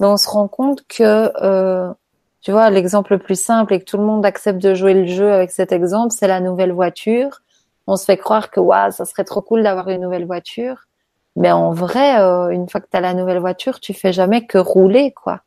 [0.00, 1.92] mais on se rend compte que euh,
[2.40, 5.06] tu vois l'exemple le plus simple et que tout le monde accepte de jouer le
[5.06, 7.42] jeu avec cet exemple, c'est la nouvelle voiture.
[7.86, 10.86] On se fait croire que waouh, ça serait trop cool d'avoir une nouvelle voiture.
[11.36, 14.46] Mais en vrai, euh, une fois que tu as la nouvelle voiture, tu fais jamais
[14.46, 15.40] que rouler, quoi.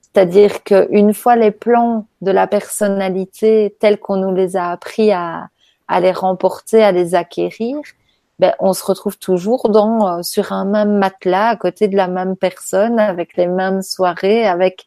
[0.00, 5.48] C'est-à-dire qu'une fois les plans de la personnalité tels qu'on nous les a appris à,
[5.88, 7.76] à les remporter, à les acquérir,
[8.38, 12.08] ben, on se retrouve toujours dans euh, sur un même matelas à côté de la
[12.08, 14.86] même personne avec les mêmes soirées avec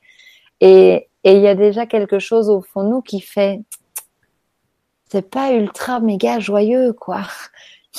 [0.61, 3.61] et et il y a déjà quelque chose au fond de nous qui fait
[5.11, 7.21] c'est pas ultra méga joyeux quoi.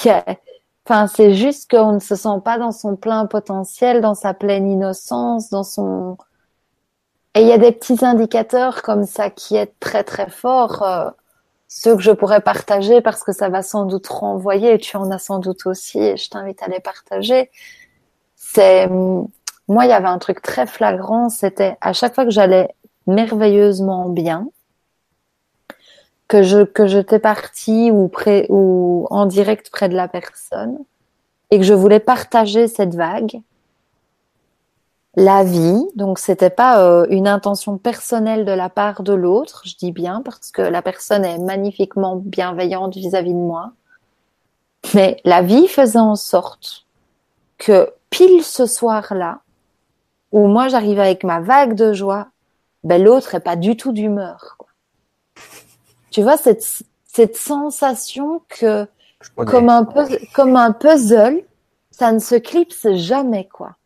[0.91, 4.68] Enfin, c'est juste qu'on ne se sent pas dans son plein potentiel, dans sa pleine
[4.68, 6.16] innocence, dans son.
[7.36, 11.09] Et il y a des petits indicateurs comme ça qui est très très forts, euh,
[11.68, 14.74] ceux que je pourrais partager parce que ça va sans doute renvoyer.
[14.74, 17.53] Et tu en as sans doute aussi, et je t'invite à les partager.
[18.34, 22.74] C'est moi, il y avait un truc très flagrant, c'était à chaque fois que j'allais
[23.07, 24.49] merveilleusement bien,
[26.31, 30.78] que je que j'étais partie ou près ou en direct près de la personne
[31.51, 33.43] et que je voulais partager cette vague
[35.16, 35.83] la vie.
[35.97, 40.22] Donc c'était pas euh, une intention personnelle de la part de l'autre, je dis bien
[40.24, 43.72] parce que la personne est magnifiquement bienveillante vis-à-vis de moi.
[44.95, 46.87] Mais la vie faisait en sorte
[47.59, 49.41] que pile ce soir-là,
[50.31, 52.28] où moi j'arrive avec ma vague de joie,
[52.85, 54.60] ben l'autre est pas du tout d'humeur.
[56.11, 58.87] Tu vois cette cette sensation que
[59.35, 59.87] comme un
[60.35, 61.43] comme un puzzle,
[61.91, 63.77] ça ne se clipse jamais quoi.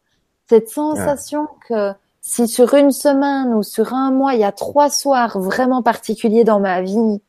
[0.48, 4.90] Cette sensation que si sur une semaine ou sur un mois, il y a trois
[4.90, 7.20] soirs vraiment particuliers dans ma vie,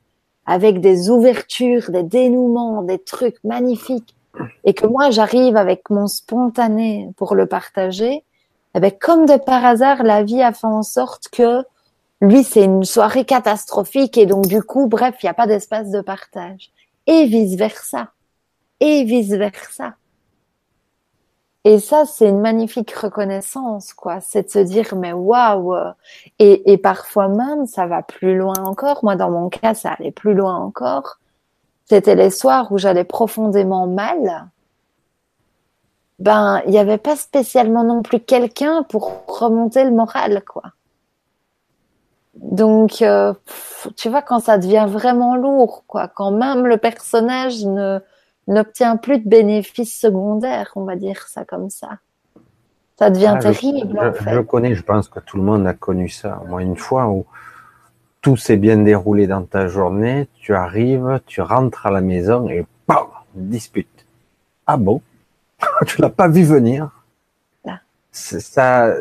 [0.45, 4.15] avec des ouvertures, des dénouements, des trucs magnifiques,
[4.63, 8.23] et que moi j'arrive avec mon spontané pour le partager,
[8.75, 11.63] eh ben, comme de par hasard, la vie a fait en sorte que
[12.29, 15.89] lui, c'est une soirée catastrophique et donc du coup, bref, il n'y a pas d'espace
[15.91, 16.71] de partage.
[17.07, 18.09] Et vice versa.
[18.79, 19.95] Et vice versa.
[21.63, 24.21] Et ça, c'est une magnifique reconnaissance, quoi.
[24.21, 25.75] C'est de se dire, mais waouh.
[26.37, 29.03] Et, et parfois même, ça va plus loin encore.
[29.03, 31.17] Moi, dans mon cas, ça allait plus loin encore.
[31.85, 34.49] C'était les soirs où j'allais profondément mal.
[36.19, 40.74] Ben, il n'y avait pas spécialement non plus quelqu'un pour remonter le moral, quoi.
[42.35, 43.33] Donc, euh,
[43.95, 47.99] tu vois, quand ça devient vraiment lourd, quoi, quand même le personnage ne
[48.47, 51.99] n'obtient plus de bénéfices secondaires, on va dire ça comme ça.
[52.97, 53.97] Ça devient ah, terrible.
[54.01, 54.33] Je, en fait.
[54.33, 56.41] je, connais, je pense que tout le monde a connu ça.
[56.47, 57.25] Moi, une fois où
[58.21, 62.65] tout s'est bien déroulé dans ta journée, tu arrives, tu rentres à la maison et
[62.87, 64.05] bam, dispute.
[64.65, 65.01] Ah bon?
[65.87, 66.89] Tu l'as pas vu venir?
[67.67, 67.79] Ah.
[68.11, 68.93] Ça,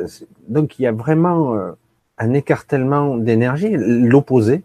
[0.49, 1.73] donc il y a vraiment euh,
[2.19, 4.63] un écartèlement d'énergie, l'opposé.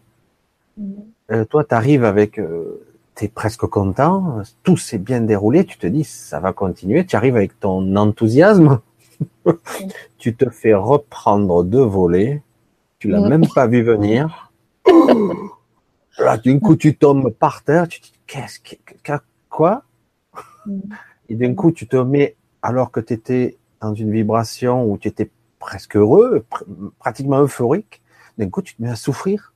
[0.78, 0.94] Mm.
[1.32, 2.86] Euh, toi, tu arrives avec euh,
[3.16, 7.16] tu es presque content, tout s'est bien déroulé, tu te dis ça va continuer, tu
[7.16, 8.80] arrives avec ton enthousiasme,
[10.18, 12.42] tu te fais reprendre deux volets,
[12.98, 14.52] tu l'as même pas vu venir.
[16.18, 18.76] Là, d'un coup, tu tombes par terre, tu te dis qu'est-ce que,
[19.50, 19.84] quoi?
[21.30, 25.08] Et d'un coup, tu te mets, alors que tu étais dans une vibration où tu
[25.08, 25.30] étais
[25.60, 26.46] presque heureux,
[26.98, 28.02] pratiquement euphorique,
[28.38, 29.54] d'un coup, tu te mets à souffrir.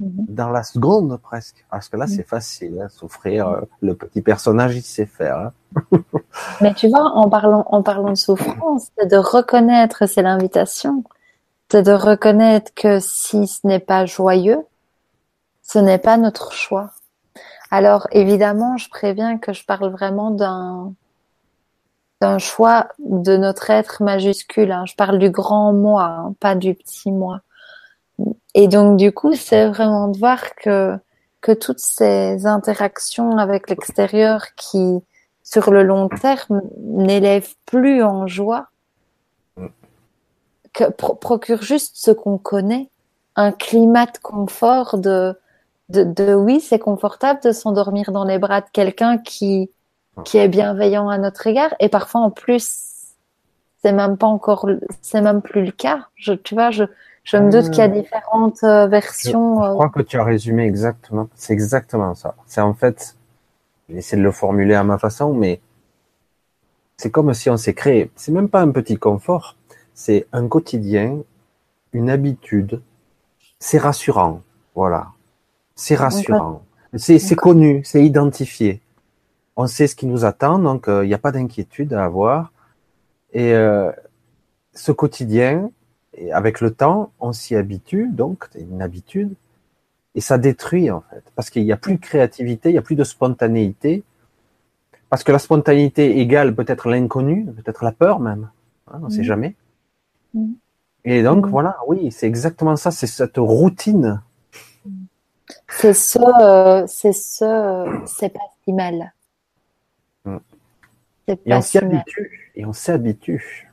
[0.00, 0.26] Mhm.
[0.28, 1.66] dans la seconde presque.
[1.70, 2.24] Parce que là, c'est mhm.
[2.24, 3.48] facile, hein, souffrir.
[3.48, 5.52] Euh, le petit personnage, il sait faire.
[5.92, 5.98] Hein.
[6.60, 11.02] Mais tu vois, en parlant, en parlant de souffrance, c'est de reconnaître, c'est l'invitation,
[11.68, 14.64] c'est de reconnaître que si ce n'est pas joyeux,
[15.62, 16.92] ce n'est pas notre choix.
[17.72, 20.94] Alors évidemment, je préviens que je parle vraiment d'un
[22.20, 24.72] d'un choix de notre être majuscule.
[24.72, 24.84] Hein.
[24.86, 27.40] Je parle du grand moi, hein, pas du petit moi.
[28.54, 30.98] Et donc du coup, c'est vraiment de voir que
[31.40, 34.98] que toutes ces interactions avec l'extérieur qui,
[35.44, 38.68] sur le long terme, n'élèvent plus en joie,
[40.72, 42.90] que procurent juste ce qu'on connaît,
[43.36, 45.38] un climat de confort, de,
[45.88, 49.70] de oui, c'est confortable de s'endormir dans les bras de quelqu'un qui,
[50.24, 52.88] qui est bienveillant à notre égard, et parfois en plus,
[53.82, 54.68] c'est même pas encore,
[55.02, 56.08] c'est même plus le cas.
[56.16, 56.84] Je, tu vois, je,
[57.24, 59.62] je me doute qu'il y a euh, différentes euh, versions.
[59.62, 59.74] Je, euh.
[59.74, 61.28] crois que tu as résumé exactement.
[61.34, 62.34] C'est exactement ça.
[62.46, 63.16] C'est en fait,
[63.88, 65.60] j'essaie de le formuler à ma façon, mais
[66.96, 68.10] c'est comme si on s'est créé.
[68.16, 69.56] C'est même pas un petit confort.
[69.94, 71.18] C'est un quotidien,
[71.92, 72.80] une habitude.
[73.58, 74.40] C'est rassurant.
[74.74, 75.08] Voilà.
[75.74, 76.62] C'est rassurant.
[76.96, 78.80] C'est connu, c'est identifié.
[79.58, 82.52] On sait ce qui nous attend, donc il n'y a pas d'inquiétude à avoir.
[83.34, 83.52] Et
[84.72, 85.70] ce quotidien,
[86.14, 89.34] et avec le temps, on s'y habitue, donc c'est une habitude,
[90.14, 92.82] et ça détruit en fait, parce qu'il n'y a plus de créativité, il n'y a
[92.82, 94.02] plus de spontanéité,
[95.10, 98.50] parce que la spontanéité égale peut-être l'inconnu, peut-être la peur même,
[98.88, 99.24] hein, on ne sait mmh.
[99.24, 99.54] jamais.
[100.34, 100.52] Mmh.
[101.04, 101.50] Et donc mmh.
[101.50, 104.20] voilà, oui, c'est exactement ça, c'est cette routine.
[105.68, 109.12] C'est ce, euh, c'est ce, c'est pas si mal.
[110.26, 113.70] Et on s'y habitue, et on s'habitue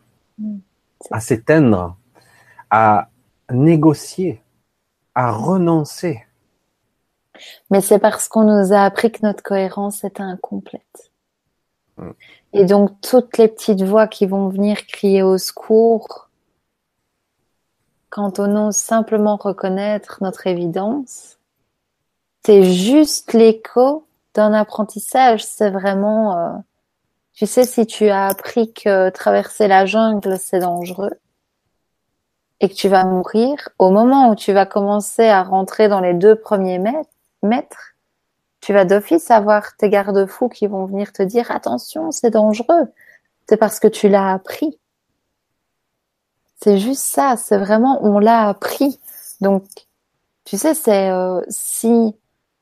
[1.11, 1.97] à s'éteindre
[2.69, 3.09] à
[3.51, 4.41] négocier,
[5.13, 6.25] à renoncer.
[7.69, 11.11] Mais c'est parce qu'on nous a appris que notre cohérence était incomplète.
[11.97, 12.11] Hmm.
[12.53, 16.29] Et donc toutes les petites voix qui vont venir crier au secours,
[18.09, 21.37] quand on ose simplement reconnaître notre évidence,
[22.45, 24.05] c'est juste l'écho
[24.35, 25.43] d'un apprentissage.
[25.43, 26.51] C'est vraiment, euh,
[27.33, 31.11] tu sais, si tu as appris que traverser la jungle c'est dangereux,
[32.61, 36.13] et que tu vas mourir, au moment où tu vas commencer à rentrer dans les
[36.13, 36.79] deux premiers
[37.43, 37.95] mètres,
[38.61, 42.87] tu vas d'office avoir tes garde-fous qui vont venir te dire attention, c'est dangereux.
[43.47, 44.79] C'est parce que tu l'as appris.
[46.61, 48.99] C'est juste ça, c'est vraiment on l'a appris.
[49.41, 49.65] Donc,
[50.45, 52.15] tu sais, c'est euh, si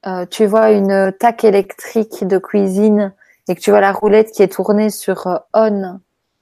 [0.05, 3.13] euh, tu vois une taque électrique de cuisine
[3.47, 5.99] et que tu vois la roulette qui est tournée sur euh, on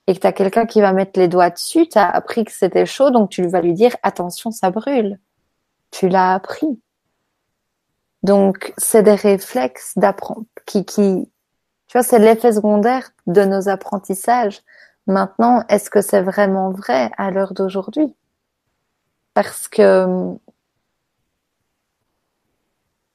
[0.08, 2.52] et que tu as quelqu'un qui va mettre les doigts dessus, tu as appris que
[2.52, 5.20] c'était chaud, donc tu vas lui dire attention, ça brûle.
[5.92, 6.80] Tu l'as appris.
[8.24, 9.96] Donc, c'est des réflexes
[10.66, 11.32] qui, qui,
[11.88, 14.62] tu vois, c'est l'effet secondaire de nos apprentissages.
[15.08, 18.14] Maintenant, est-ce que c'est vraiment vrai à l'heure d'aujourd'hui?
[19.34, 20.36] Parce que,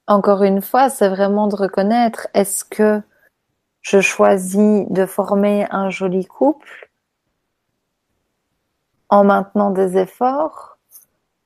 [0.07, 3.03] encore une fois, c'est vraiment de reconnaître, est-ce que
[3.83, 6.91] je choisis de former un joli couple
[9.09, 10.79] en maintenant des efforts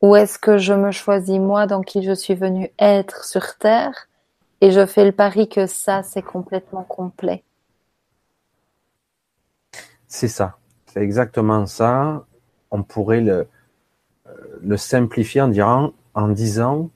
[0.01, 4.09] ou est-ce que je me choisis moi dans qui je suis venu être sur Terre
[4.63, 7.45] et je fais le pari que ça, c'est complètement complet?
[10.09, 10.57] C'est ça.
[10.87, 12.25] C'est exactement ça.
[12.71, 13.47] On pourrait le,
[14.27, 16.91] euh, simplifier en disant,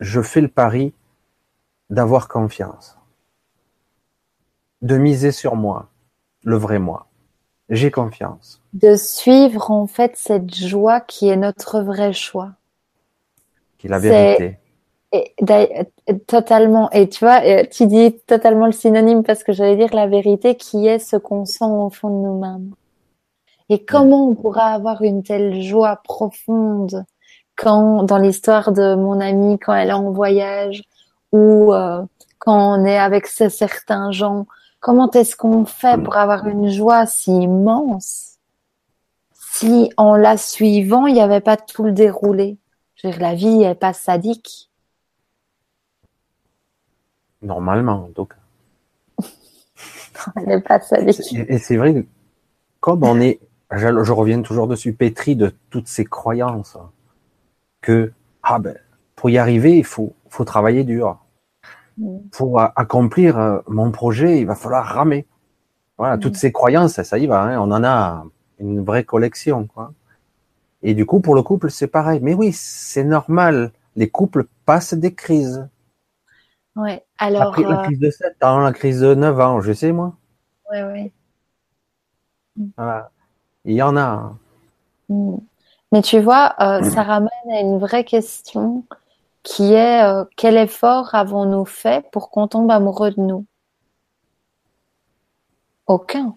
[0.00, 0.94] je fais le pari
[1.90, 2.98] d'avoir confiance
[4.82, 5.88] de miser sur moi,
[6.44, 7.06] le vrai moi.
[7.68, 8.62] J'ai confiance.
[8.72, 12.52] De suivre en fait cette joie qui est notre vrai choix.
[13.76, 14.58] Qui est la vérité.
[15.12, 15.34] Et,
[16.26, 16.90] totalement.
[16.90, 20.54] Et tu vois, euh, tu dis totalement le synonyme parce que j'allais dire la vérité
[20.54, 22.74] qui est ce qu'on sent au fond de nous-mêmes.
[23.70, 27.04] Et comment on pourra avoir une telle joie profonde
[27.58, 30.84] quand, dans l'histoire de mon amie, quand elle est en voyage
[31.32, 32.02] ou euh,
[32.38, 34.46] quand on est avec certains gens
[34.80, 38.38] Comment est-ce qu'on fait pour avoir une joie si immense?
[39.32, 42.58] Si en la suivant, il n'y avait pas tout le déroulé
[42.94, 44.70] Je veux dire, la vie n'est pas sadique.
[47.42, 48.34] Normalement, donc.
[50.36, 51.34] Elle n'est pas sadique.
[51.48, 52.06] Et c'est vrai que
[52.80, 53.40] comme on est,
[53.72, 56.76] je, je, reviens toujours dessus, pétri de toutes ces croyances,
[57.88, 58.12] que
[58.42, 58.76] ah ben,
[59.16, 61.18] pour y arriver, il faut, faut travailler dur.
[62.30, 65.26] Pour accomplir euh, mon projet, il va falloir ramer.
[65.96, 68.24] Voilà, toutes ces croyances, ça y va, hein, on en a
[68.60, 69.92] une vraie collection, quoi.
[70.82, 72.20] Et du coup, pour le couple, c'est pareil.
[72.22, 73.72] Mais oui, c'est normal.
[73.96, 75.66] Les couples passent des crises.
[76.76, 77.04] Ouais.
[77.16, 77.58] Alors.
[77.58, 80.14] La, crise de 7 ans, la crise de 9 ans, je sais, moi.
[80.70, 81.12] Ouais, ouais.
[82.76, 83.10] Voilà.
[83.64, 84.36] Il y en a.
[85.10, 85.40] Hein.
[85.90, 85.96] Mm.
[85.96, 88.84] Mais tu vois, euh, ça ramène à une vraie question
[89.42, 93.46] qui est euh, quel effort avons-nous fait pour qu'on tombe amoureux de nous?
[95.86, 96.36] Aucun.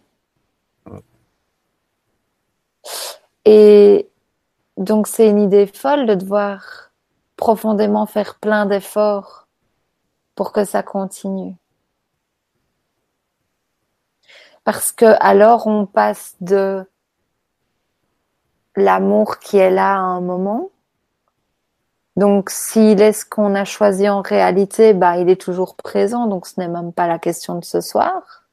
[3.45, 4.09] Et
[4.77, 6.91] donc c'est une idée folle de devoir
[7.35, 9.47] profondément faire plein d'efforts
[10.35, 11.55] pour que ça continue.
[14.63, 16.85] Parce que alors on passe de
[18.75, 20.71] l'amour qui est là à un moment
[22.17, 26.45] donc, s'il est ce qu'on a choisi en réalité, bah, il est toujours présent, donc
[26.45, 28.43] ce n'est même pas la question de ce soir.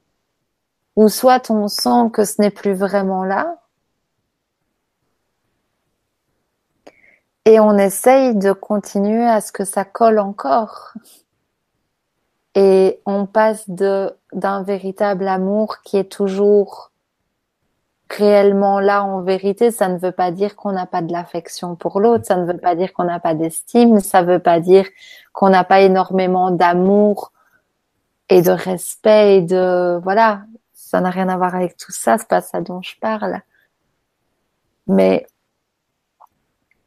[0.96, 3.58] Ou soit on sent que ce n'est plus vraiment là.
[7.44, 10.92] Et on essaye de continuer à ce que ça colle encore.
[12.54, 16.87] Et on passe de, d'un véritable amour qui est toujours
[18.10, 22.00] réellement là en vérité, ça ne veut pas dire qu'on n'a pas de l'affection pour
[22.00, 24.86] l'autre, ça ne veut pas dire qu'on n'a pas d'estime, ça veut pas dire
[25.32, 27.32] qu'on n'a pas énormément d'amour
[28.28, 32.28] et de respect et de voilà, ça n'a rien à voir avec tout ça, c'est
[32.28, 33.40] pas ça dont je parle.
[34.86, 35.26] Mais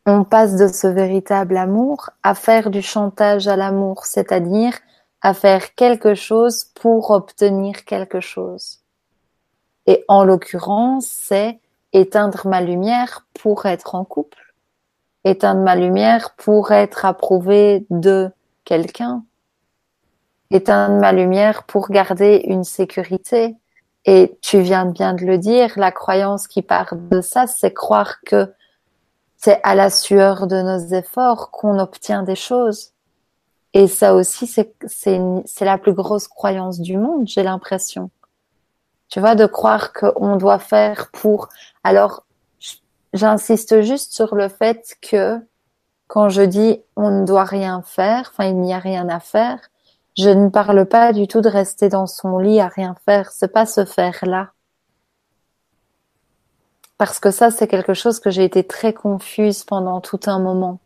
[0.06, 4.74] on passe de ce véritable amour à faire du chantage à l'amour, c'est-à-dire
[5.22, 8.81] à faire quelque chose pour obtenir quelque chose.
[9.88, 11.60] Et en l'occurrence, c'est
[11.94, 14.54] éteindre ma lumière pour être en couple,
[15.24, 18.30] éteindre ma lumière pour être approuvé de
[18.64, 19.24] quelqu'un,
[20.50, 23.56] éteindre ma lumière pour garder une sécurité.
[24.06, 28.22] Et tu viens bien de le dire, la croyance qui part de ça, c'est croire
[28.22, 28.52] que
[29.38, 32.94] c'est à la sueur de nos efforts qu'on obtient des choses.
[33.74, 38.10] Et ça aussi, c'est la plus grosse croyance du monde, j'ai l'impression.
[39.12, 41.50] Tu vois, de croire qu'on doit faire pour.
[41.84, 42.24] Alors,
[43.14, 45.38] j'insiste juste sur le fait que
[46.08, 49.60] quand je dis on ne doit rien faire, enfin il n'y a rien à faire,
[50.18, 53.32] je ne parle pas du tout de rester dans son lit à rien faire.
[53.32, 54.52] C'est pas se faire là.
[56.98, 60.80] Parce que ça, c'est quelque chose que j'ai été très confuse pendant tout un moment.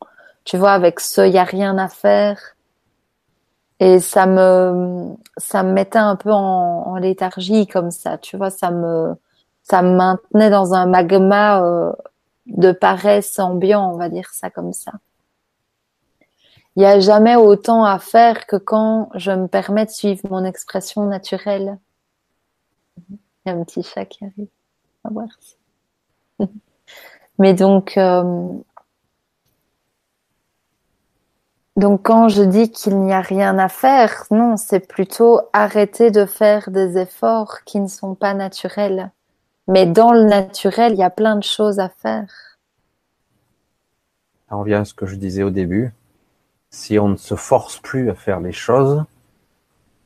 [0.45, 2.54] Tu vois, avec ce il y a rien à faire
[3.79, 8.71] Et ça me, ça me mettait un peu en, léthargie comme ça, tu vois, ça
[8.71, 9.15] me,
[9.63, 11.91] ça me maintenait dans un magma euh,
[12.45, 14.93] de paresse ambiant, on va dire ça comme ça.
[16.75, 20.43] Il n'y a jamais autant à faire que quand je me permets de suivre mon
[20.43, 21.77] expression naturelle.
[23.09, 24.47] Il y a un petit chat qui arrive.
[25.03, 25.27] Va voir.
[27.39, 28.49] Mais donc, euh,
[31.75, 36.25] donc quand je dis qu'il n'y a rien à faire, non, c'est plutôt arrêter de
[36.25, 39.11] faire des efforts qui ne sont pas naturels.
[39.67, 42.57] Mais dans le naturel, il y a plein de choses à faire.
[44.49, 45.93] On revient à ce que je disais au début.
[46.69, 49.03] Si on ne se force plus à faire les choses,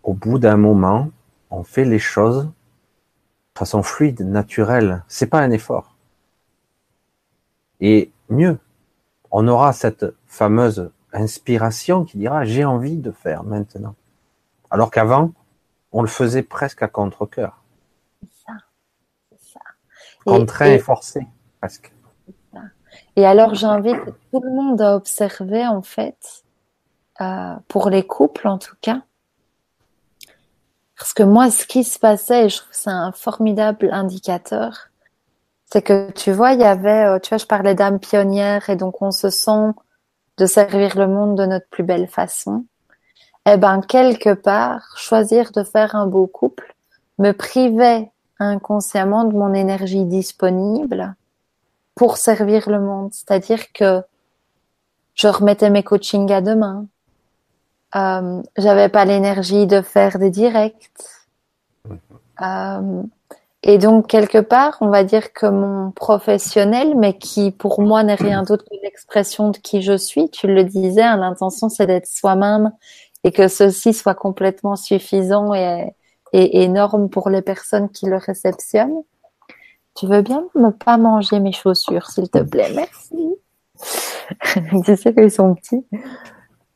[0.01, 1.09] au bout d'un moment,
[1.51, 5.03] on fait les choses de façon fluide, naturelle.
[5.07, 5.95] C'est pas un effort.
[7.79, 8.57] Et mieux,
[9.29, 13.95] on aura cette fameuse inspiration qui dira j'ai envie de faire maintenant.
[14.71, 15.31] Alors qu'avant,
[15.91, 17.63] on le faisait presque à contre-cœur.
[18.21, 18.53] C'est ça.
[19.37, 19.59] ça.
[20.25, 21.27] Contraint et, forcé,
[21.59, 21.93] presque.
[23.15, 23.99] Et alors j'invite
[24.31, 26.43] tout le monde à observer en fait,
[27.21, 29.01] euh, pour les couples en tout cas,
[30.99, 34.89] parce que moi, ce qui se passait, et je trouve c'est un formidable indicateur,
[35.65, 38.75] c'est que tu vois, il y avait, euh, tu vois, je parlais d'âme pionnière et
[38.75, 39.71] donc on se sent
[40.39, 42.65] de servir le monde de notre plus belle façon.
[43.45, 46.75] Eh ben, quelque part, choisir de faire un beau couple
[47.17, 48.09] me privait
[48.39, 51.15] inconsciemment de mon énergie disponible
[51.93, 53.09] pour servir le monde.
[53.11, 54.01] C'est-à-dire que
[55.13, 56.85] je remettais mes coachings à demain.
[57.95, 60.91] Euh, j'avais pas l'énergie de faire des directs.
[62.41, 63.03] Euh,
[63.63, 68.15] et donc, quelque part, on va dire que mon professionnel, mais qui pour moi n'est
[68.15, 72.07] rien d'autre que l'expression de qui je suis, tu le disais, hein, l'intention c'est d'être
[72.07, 72.71] soi-même
[73.25, 75.93] et que ceci soit complètement suffisant et,
[76.31, 79.03] et, énorme pour les personnes qui le réceptionnent.
[79.93, 82.71] Tu veux bien ne pas manger mes chaussures, s'il te plaît?
[82.73, 83.35] Merci.
[84.85, 85.85] tu sais qu'ils sont petits.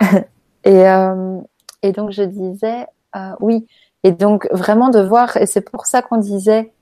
[0.66, 1.40] et, euh,
[1.82, 3.68] et donc, je disais, euh, oui,
[4.04, 6.74] et donc vraiment de voir, et c'est pour ça qu'on disait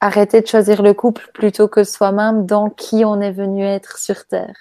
[0.00, 4.26] arrêter de choisir le couple plutôt que soi-même dans qui on est venu être sur
[4.26, 4.56] Terre.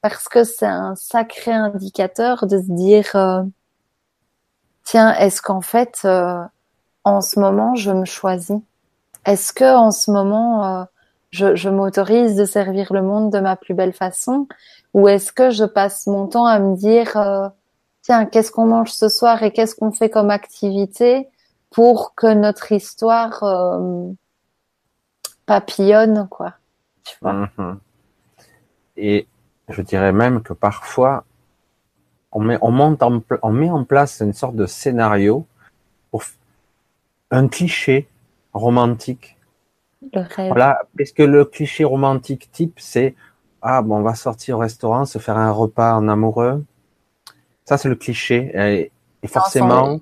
[0.00, 3.42] Parce que c'est un sacré indicateur de se dire, euh,
[4.82, 6.42] tiens, est-ce qu'en fait, euh,
[7.04, 8.58] en ce moment, je me choisis?
[9.24, 10.84] Est-ce que en ce moment, euh,
[11.30, 14.48] je, je m'autorise de servir le monde de ma plus belle façon?
[14.94, 17.16] Ou est-ce que je passe mon temps à me dire,
[18.02, 21.28] tiens, qu'est-ce qu'on mange ce soir et qu'est-ce qu'on fait comme activité?
[21.72, 24.12] Pour que notre histoire euh,
[25.46, 26.54] papillonne, quoi.
[27.04, 27.78] Tu vois mhm.
[28.96, 29.26] Et
[29.68, 31.24] je dirais même que parfois,
[32.30, 35.46] on met, on, monte en, on met en place une sorte de scénario
[36.10, 36.22] pour
[37.30, 38.06] un cliché
[38.52, 39.36] romantique.
[40.12, 40.48] Le rêve.
[40.48, 43.14] Voilà, parce que le cliché romantique type, c'est
[43.62, 46.64] ah bon, on va sortir au restaurant, se faire un repas en amoureux.
[47.64, 48.50] Ça, c'est le cliché.
[48.54, 48.90] Et,
[49.22, 50.00] et forcément,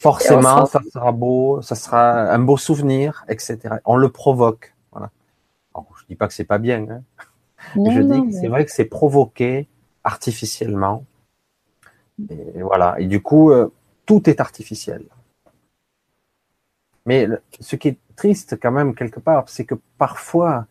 [0.00, 3.58] Forcément, ça sera beau, ça sera un beau souvenir, etc.
[3.84, 4.74] On le provoque.
[4.92, 5.10] Voilà.
[5.74, 6.86] Alors, je dis pas que c'est pas bien.
[6.88, 7.02] Hein.
[7.74, 9.66] je dis que c'est vrai que c'est provoqué
[10.04, 11.04] artificiellement.
[12.30, 12.94] Et voilà.
[13.00, 13.72] Et du coup, euh,
[14.06, 15.04] tout est artificiel.
[17.04, 17.26] Mais
[17.58, 20.66] ce qui est triste quand même quelque part, c'est que parfois,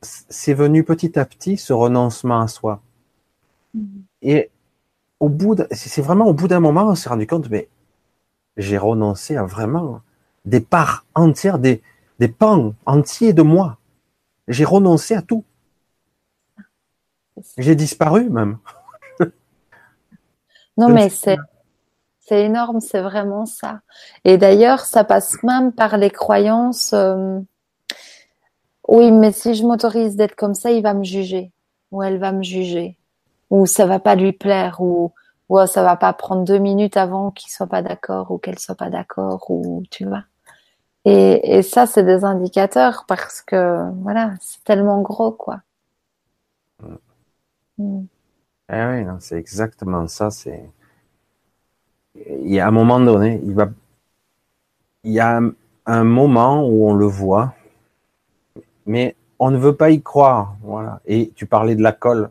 [0.00, 2.80] c'est venu petit à petit ce renoncement à soi.
[3.74, 4.00] Mm.
[4.22, 4.50] Et
[5.20, 7.68] au bout, c'est vraiment au bout d'un moment, on s'est rendu compte, mais
[8.56, 10.00] j'ai renoncé à vraiment
[10.44, 11.82] des parts entières, des,
[12.18, 13.78] des pans entiers de moi.
[14.48, 15.44] J'ai renoncé à tout.
[17.58, 18.58] J'ai disparu même.
[20.76, 21.38] non, mais c'est,
[22.20, 23.80] c'est énorme, c'est vraiment ça.
[24.24, 26.92] Et d'ailleurs, ça passe même par les croyances.
[26.92, 27.40] Euh,
[28.86, 31.52] oui, mais si je m'autorise d'être comme ça, il va me juger,
[31.90, 32.98] ou elle va me juger,
[33.50, 35.12] ou ça va pas lui plaire, ou
[35.48, 38.74] ou ça va pas prendre deux minutes avant qu'il soit pas d'accord ou qu'elle soit
[38.74, 40.24] pas d'accord ou tu vois.
[41.04, 45.60] Et, et ça, c'est des indicateurs parce que voilà, c'est tellement gros quoi.
[46.82, 46.96] Mm.
[47.78, 48.06] Mm.
[48.72, 50.30] Eh oui, c'est exactement ça.
[50.30, 50.70] C'est
[52.14, 53.68] il y a un moment donné, il va,
[55.02, 55.40] il y a
[55.86, 57.54] un moment où on le voit,
[58.86, 60.56] mais on ne veut pas y croire.
[60.62, 61.00] Voilà.
[61.06, 62.30] Et tu parlais de la colle.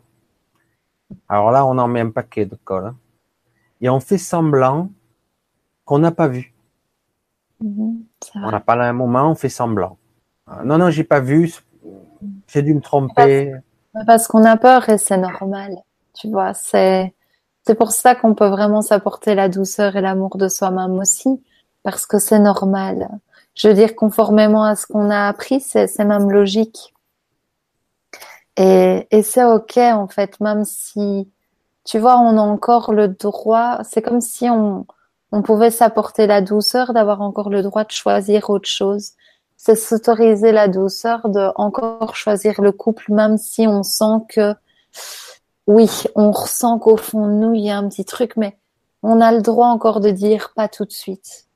[1.28, 2.86] Alors là, on en met un paquet de colle.
[2.86, 2.96] Hein
[3.84, 4.88] et on fait semblant
[5.84, 6.54] qu'on n'a pas vu.
[7.60, 8.02] Mhm,
[8.36, 9.98] on n'a pas là un moment, on fait semblant.
[10.48, 11.52] Euh, non, non, j'ai pas vu,
[12.48, 13.54] j'ai dû me tromper.
[14.06, 15.76] Parce, qu'on a peur et c'est normal.
[16.14, 17.14] Tu vois, c'est
[17.66, 21.42] C'est pour ça qu'on peut vraiment s'apporter la douceur et l'amour de soi-même aussi,
[21.82, 23.10] parce que c'est normal.
[23.54, 26.94] Je veux dire, conformément à ce qu'on a appris, c'est même logique.
[28.56, 31.28] Et, et c'est ok en fait, même si,
[31.84, 34.86] tu vois, on a encore le droit, c'est comme si on,
[35.32, 39.12] on pouvait s'apporter la douceur d'avoir encore le droit de choisir autre chose.
[39.56, 44.54] C'est s'autoriser la douceur de encore choisir le couple, même si on sent que,
[45.66, 48.56] oui, on ressent qu'au fond de nous, il y a un petit truc, mais
[49.02, 51.46] on a le droit encore de dire pas tout de suite.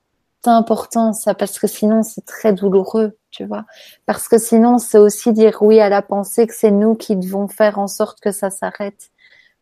[0.44, 3.64] C'est important ça, parce que sinon c'est très douloureux, tu vois.
[4.06, 7.48] Parce que sinon c'est aussi dire oui à la pensée que c'est nous qui devons
[7.48, 9.10] faire en sorte que ça s'arrête.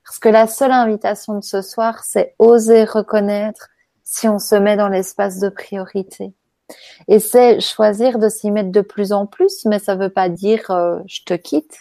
[0.07, 3.69] Parce que la seule invitation de ce soir, c'est oser reconnaître
[4.05, 6.33] si on se met dans l'espace de priorité.
[7.09, 10.71] Et c'est choisir de s'y mettre de plus en plus, mais ça veut pas dire
[10.71, 11.77] euh, je te quitte.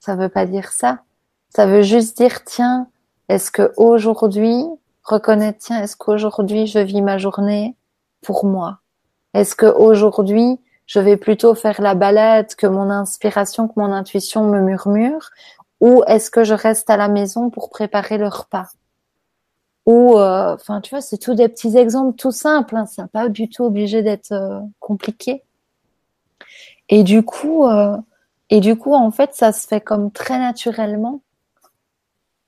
[0.00, 1.02] Ça veut pas dire ça.
[1.50, 2.88] Ça veut juste dire tiens,
[3.28, 4.64] est-ce que aujourd'hui
[5.02, 7.76] reconnaître tiens, est-ce qu'aujourd'hui je vis ma journée
[8.22, 8.78] pour moi?
[9.34, 14.44] Est-ce que aujourd'hui je vais plutôt faire la balade que mon inspiration, que mon intuition
[14.44, 15.30] me murmure,
[15.82, 18.68] ou est-ce que je reste à la maison pour préparer le repas?
[19.84, 23.28] Ou euh, enfin tu vois c'est tous des petits exemples tout simples hein, c'est pas
[23.28, 25.42] du tout obligé d'être euh, compliqué.
[26.88, 27.96] Et du coup euh,
[28.48, 31.20] et du coup en fait ça se fait comme très naturellement.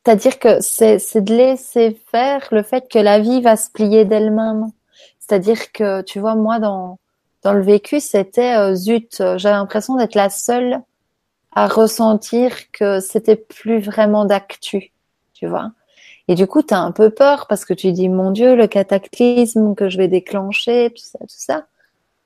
[0.06, 4.70] C'est-à-dire que c'est de laisser faire le fait que la vie va se plier d'elle-même.
[5.18, 6.98] C'est-à-dire que tu vois moi dans
[7.42, 10.82] dans le vécu c'était zut j'avais l'impression d'être la seule
[11.54, 14.92] à ressentir que c'était plus vraiment d'actu
[15.32, 15.72] tu vois
[16.28, 18.66] et du coup, tu as un peu peur parce que tu dis, mon Dieu, le
[18.66, 21.66] cataclysme que je vais déclencher, tout ça, tout ça.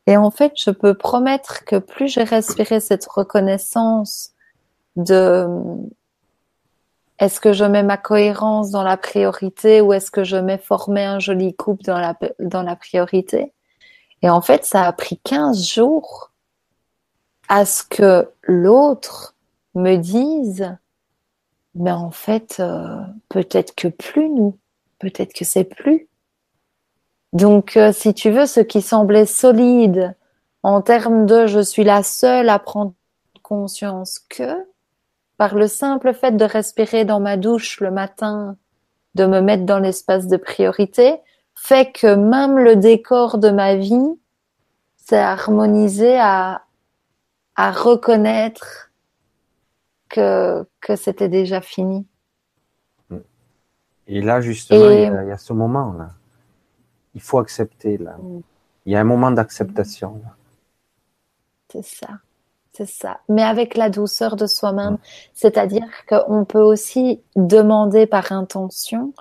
[0.06, 4.32] Et en fait, je peux promettre que plus j'ai respiré cette reconnaissance
[4.96, 5.46] de
[7.18, 11.04] est-ce que je mets ma cohérence dans la priorité ou est-ce que je mets former
[11.04, 13.52] un joli couple dans la, dans la priorité?
[14.22, 16.30] Et en fait, ça a pris 15 jours
[17.48, 19.34] à ce que l'autre
[19.74, 20.76] me dise
[21.78, 24.58] mais en fait, euh, peut-être que plus nous,
[24.98, 26.08] peut-être que c'est plus.
[27.32, 30.16] Donc, euh, si tu veux, ce qui semblait solide
[30.62, 32.94] en termes de je suis la seule à prendre
[33.42, 34.66] conscience que,
[35.36, 38.56] par le simple fait de respirer dans ma douche le matin,
[39.14, 41.16] de me mettre dans l'espace de priorité,
[41.54, 44.18] fait que même le décor de ma vie
[44.96, 46.62] s'est harmonisé à,
[47.58, 48.92] à reconnaître
[50.08, 52.06] que, que c'était déjà fini.
[54.06, 56.10] Et là, justement, il, y a, ce moment-là.
[57.16, 58.16] Il faut accepter, là.
[58.22, 58.40] Mm.
[58.86, 60.22] Il y a un moment d'acceptation.
[61.70, 62.06] C'est ça.
[62.72, 63.18] C'est ça.
[63.28, 64.94] Mais avec la douceur de soi-même.
[64.94, 64.98] Mm.
[65.34, 69.12] C'est-à-dire qu'on peut aussi demander par intention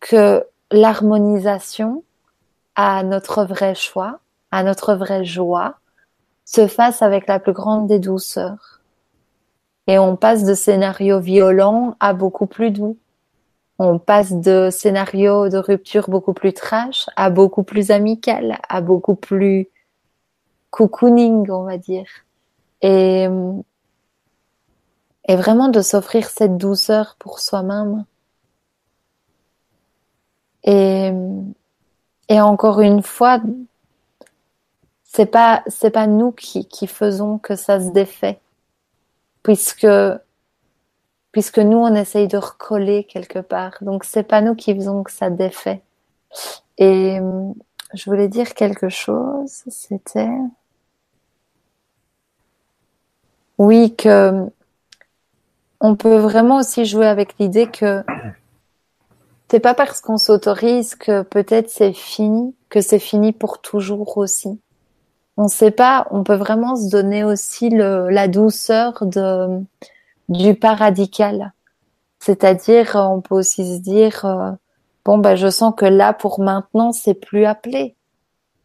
[0.00, 2.02] que l'harmonisation
[2.74, 4.18] à notre vrai choix,
[4.50, 5.79] à notre vraie joie,
[6.50, 8.80] se fasse avec la plus grande des douceurs
[9.86, 12.98] et on passe de scénarios violents à beaucoup plus doux.
[13.78, 19.14] On passe de scénarios de rupture beaucoup plus trash à beaucoup plus amical, à beaucoup
[19.14, 19.68] plus
[20.70, 22.08] cocooning, on va dire.
[22.82, 23.28] Et,
[25.28, 28.04] et vraiment de s'offrir cette douceur pour soi-même.
[30.64, 31.12] Et,
[32.28, 33.40] et encore une fois,
[35.12, 38.38] c'est pas, c'est pas nous qui, qui faisons que ça se défait
[39.42, 39.86] puisque
[41.32, 43.74] puisque nous on essaye de recoller quelque part.
[43.82, 45.82] Donc c'est pas nous qui faisons que ça défait.
[46.78, 47.18] Et
[47.94, 50.28] je voulais dire quelque chose, c'était
[53.58, 54.48] oui que
[55.80, 58.04] on peut vraiment aussi jouer avec l'idée que
[59.50, 64.60] c'est pas parce qu'on s'autorise que peut-être c'est fini, que c'est fini pour toujours aussi
[65.40, 69.64] on sait pas, on peut vraiment se donner aussi le, la douceur de,
[70.28, 71.54] du pas radical.
[72.18, 74.50] C'est-à-dire, on peut aussi se dire, euh,
[75.06, 77.96] bon, bah, je sens que là, pour maintenant, c'est plus appelé.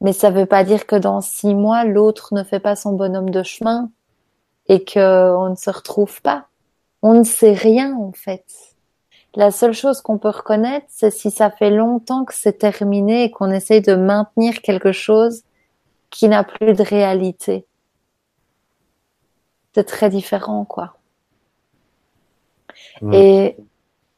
[0.01, 3.29] Mais ça veut pas dire que dans six mois, l'autre ne fait pas son bonhomme
[3.29, 3.89] de chemin
[4.67, 6.47] et que on ne se retrouve pas.
[7.01, 8.43] On ne sait rien, en fait.
[9.33, 13.31] La seule chose qu'on peut reconnaître, c'est si ça fait longtemps que c'est terminé et
[13.31, 15.44] qu'on essaye de maintenir quelque chose
[16.15, 17.65] qui n'a plus de réalité.
[19.73, 20.95] C'est très différent, quoi.
[23.11, 23.57] Et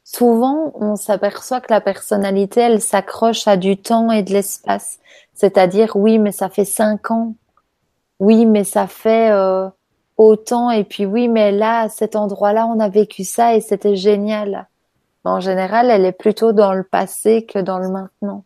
[0.04, 5.00] souvent, on s'aperçoit que la personnalité, elle s'accroche à du temps et de l'espace.
[5.34, 7.34] C'est-à-dire, oui, mais ça fait cinq ans.
[8.20, 9.68] Oui, mais ça fait euh,
[10.16, 10.70] autant.
[10.70, 14.68] Et puis oui, mais là, à cet endroit-là, on a vécu ça et c'était génial.
[15.24, 18.44] en général, elle est plutôt dans le passé que dans le maintenant.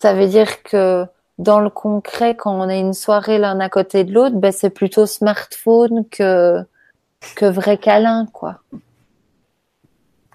[0.00, 1.04] Ça veut dire que
[1.38, 4.70] dans le concret, quand on a une soirée l'un à côté de l'autre, ben c'est
[4.70, 6.62] plutôt smartphone que
[7.36, 8.60] que vrai câlin, quoi.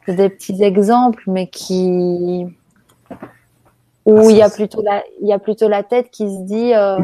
[0.06, 2.46] C'est des petits exemples, mais qui
[4.06, 6.44] où ah, il y a plutôt la il y a plutôt la tête qui se
[6.44, 6.98] dit euh,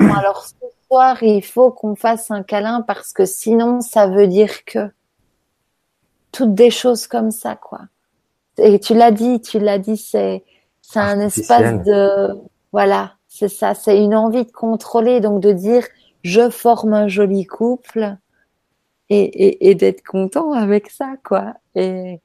[0.00, 0.54] alors ce
[0.86, 4.90] soir il faut qu'on fasse un câlin parce que sinon ça veut dire que
[6.36, 7.80] toutes des choses comme ça, quoi.
[8.58, 10.44] Et tu l'as dit, tu l'as dit, c'est
[10.82, 12.28] c'est un espace de
[12.72, 15.84] voilà, c'est ça, c'est une envie de contrôler, donc de dire
[16.22, 18.16] je forme un joli couple
[19.10, 21.54] et, et, et d'être content avec ça, quoi.
[21.74, 22.20] Et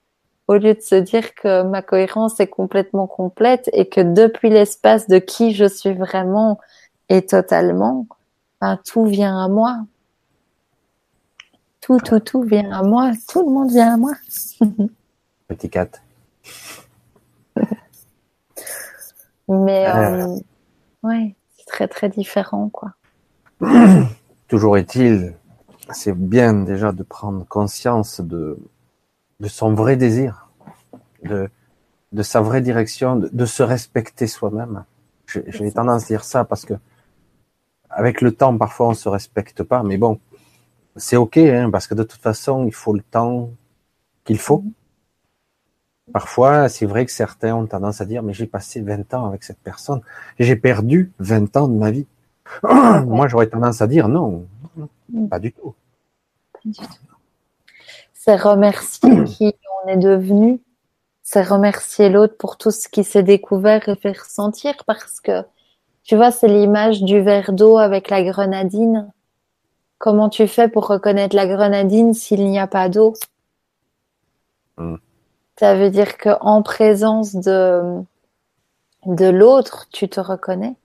[0.47, 5.07] au lieu de se dire que ma cohérence est complètement complète et que depuis l'espace
[5.07, 6.59] de qui je suis vraiment
[7.09, 8.07] et totalement,
[8.61, 9.79] ben, tout vient à moi.
[11.81, 13.11] Tout, tout, tout vient à moi.
[13.27, 14.13] Tout le monde vient à moi.
[15.47, 16.01] Petit 4.
[19.49, 20.37] Mais euh,
[21.03, 22.93] ouais, c'est très très différent quoi.
[24.47, 25.35] Toujours est-il,
[25.91, 28.57] c'est bien déjà de prendre conscience de,
[29.39, 30.49] de son vrai désir,
[31.23, 31.49] de,
[32.11, 34.83] de sa vraie direction, de, de se respecter soi-même.
[35.27, 36.73] J'ai tendance à dire ça parce que
[37.89, 40.19] avec le temps, parfois on se respecte pas, mais bon,
[40.95, 43.51] c'est ok, hein, parce que de toute façon, il faut le temps
[44.23, 44.63] qu'il faut.
[46.13, 49.43] Parfois, c'est vrai que certains ont tendance à dire, mais j'ai passé 20 ans avec
[49.43, 50.01] cette personne,
[50.39, 52.07] j'ai perdu 20 ans de ma vie.
[52.63, 54.45] Moi, j'aurais tendance à dire non,
[55.09, 55.27] mm.
[55.27, 55.73] pas du tout.
[58.13, 60.59] C'est remercier qui on est devenu,
[61.23, 65.43] c'est remercier l'autre pour tout ce qui s'est découvert et fait ressentir, parce que,
[66.03, 69.11] tu vois, c'est l'image du verre d'eau avec la grenadine
[70.01, 73.13] Comment tu fais pour reconnaître la grenadine s'il n'y a pas d'eau?
[74.75, 74.95] Hmm.
[75.59, 78.01] Ça veut dire que en présence de
[79.05, 80.75] de l'autre, tu te reconnais.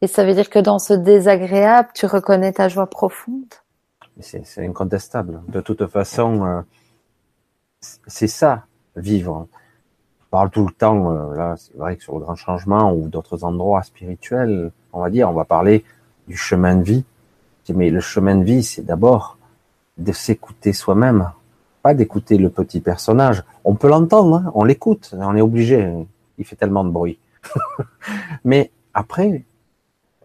[0.00, 3.52] Et ça veut dire que dans ce désagréable, tu reconnais ta joie profonde.
[4.20, 5.42] C'est incontestable.
[5.48, 6.62] De toute façon, euh,
[8.06, 8.64] c'est ça,
[8.96, 9.46] vivre.
[10.22, 13.08] On parle tout le temps, euh, là, c'est vrai que sur le grand changement ou
[13.08, 15.84] d'autres endroits spirituels, on va dire, on va parler
[16.28, 17.04] du chemin de vie
[17.72, 19.38] mais le chemin de vie, c'est d'abord
[19.96, 21.30] de s'écouter soi-même,
[21.92, 23.44] d'écouter le petit personnage.
[23.64, 25.92] On peut l'entendre, hein, on l'écoute, on est obligé.
[26.38, 27.18] Il fait tellement de bruit.
[28.44, 29.44] mais après,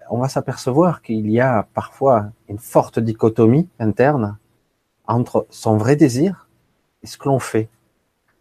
[0.10, 4.38] on va s'apercevoir qu'il y a parfois une forte dichotomie interne
[5.08, 6.48] entre son vrai désir
[7.04, 7.68] et ce que l'on fait.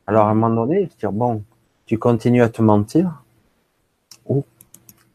[0.06, 1.42] Alors à un moment donné, dire bon,
[1.86, 3.24] tu continues à te mentir
[4.26, 4.44] ou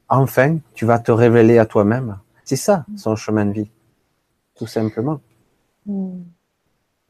[0.09, 3.69] enfin tu vas te révéler à toi-même c'est ça, son chemin de vie,
[4.55, 5.21] tout simplement.
[5.85, 6.23] Hmm.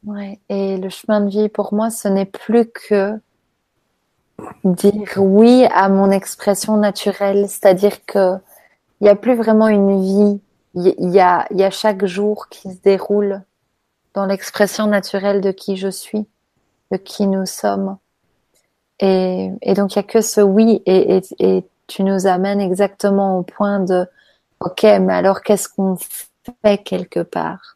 [0.06, 0.40] Ouais.
[0.50, 3.14] Et le chemin de vie, pour moi, ce n'est plus que
[4.64, 7.48] dire oui à mon expression naturelle.
[7.48, 8.36] C'est-à-dire que
[9.02, 10.42] il n'y a plus vraiment une vie.
[10.76, 13.42] Il y a, chaque jour qui se déroule
[14.14, 16.26] dans l'expression naturelle de qui je suis,
[16.92, 17.98] de qui nous sommes.
[19.00, 20.82] Et, donc, il n'y a que ce oui.
[20.86, 24.08] Et tu nous amènes exactement au point de
[24.62, 27.73] Ok, mais alors qu'est-ce qu'on fait quelque part?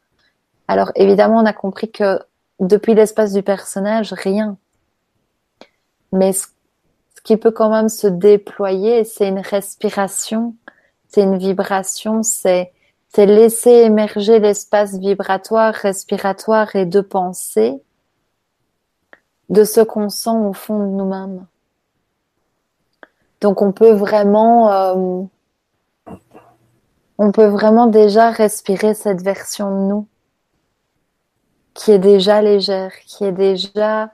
[0.68, 2.20] Alors évidemment, on a compris que
[2.60, 4.58] depuis l'espace du personnage, rien.
[6.12, 6.48] Mais ce,
[7.24, 10.56] qui peut quand même se déployer, c'est une respiration,
[11.10, 12.72] c'est une vibration, c'est
[13.14, 17.82] c'est laisser émerger l'espace vibratoire, respiratoire et de pensée
[19.50, 21.48] de ce qu'on sent au fond de nous-mêmes.
[23.42, 25.24] Donc on peut vraiment euh,
[27.18, 30.08] on peut vraiment déjà respirer cette version de nous
[31.78, 34.12] qui est déjà légère, qui est déjà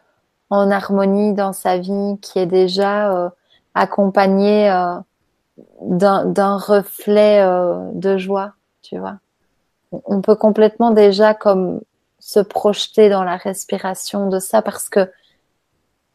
[0.50, 3.30] en harmonie dans sa vie, qui est déjà euh,
[3.74, 5.00] accompagnée euh,
[5.82, 9.18] d'un reflet euh, de joie, tu vois.
[9.92, 11.80] On peut complètement déjà comme
[12.20, 15.10] se projeter dans la respiration de ça parce que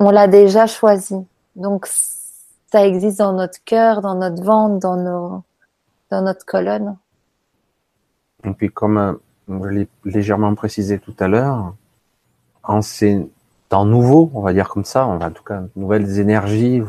[0.00, 1.16] on l'a déjà choisi.
[1.56, 5.42] Donc ça existe dans notre cœur, dans notre ventre, dans nos
[6.10, 6.98] dans notre colonne.
[8.44, 9.14] Et puis comme euh,
[9.48, 11.74] je l'ai légèrement précisé tout à l'heure,
[12.62, 13.26] en ces
[13.68, 16.82] temps nouveaux, on va dire comme ça, en tout cas nouvelles énergies,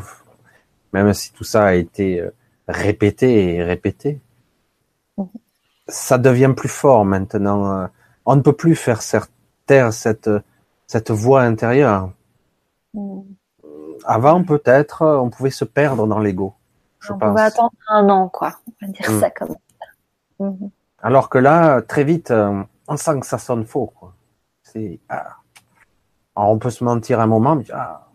[0.92, 2.30] même si tout ça a été euh,
[2.68, 4.20] répété et répété,
[5.88, 7.72] ça devient plus fort maintenant.
[7.72, 7.86] Euh,
[8.26, 9.00] on ne peut plus faire
[9.66, 10.30] taire cette
[10.86, 12.12] cette voix intérieure.
[12.94, 13.24] Mhm.
[14.04, 16.54] Avant peut-être on pouvait se perdre dans l'ego
[17.08, 18.56] on va attendre un an, quoi.
[18.66, 19.20] On va dire mm.
[19.20, 20.46] ça comme ça.
[21.02, 23.86] Alors que là, très vite, euh, on sent que ça sonne faux.
[23.86, 24.14] Quoi.
[24.62, 25.36] C'est, ah.
[26.36, 28.08] Alors on peut se mentir un moment, mais ah,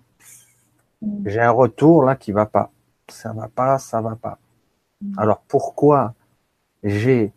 [1.02, 1.28] mm.
[1.28, 2.72] j'ai un retour là qui va pas.
[3.10, 4.38] Ça va pas, ça va pas.
[5.02, 5.20] Mm.
[5.20, 6.14] Alors pourquoi
[6.84, 7.34] j'ai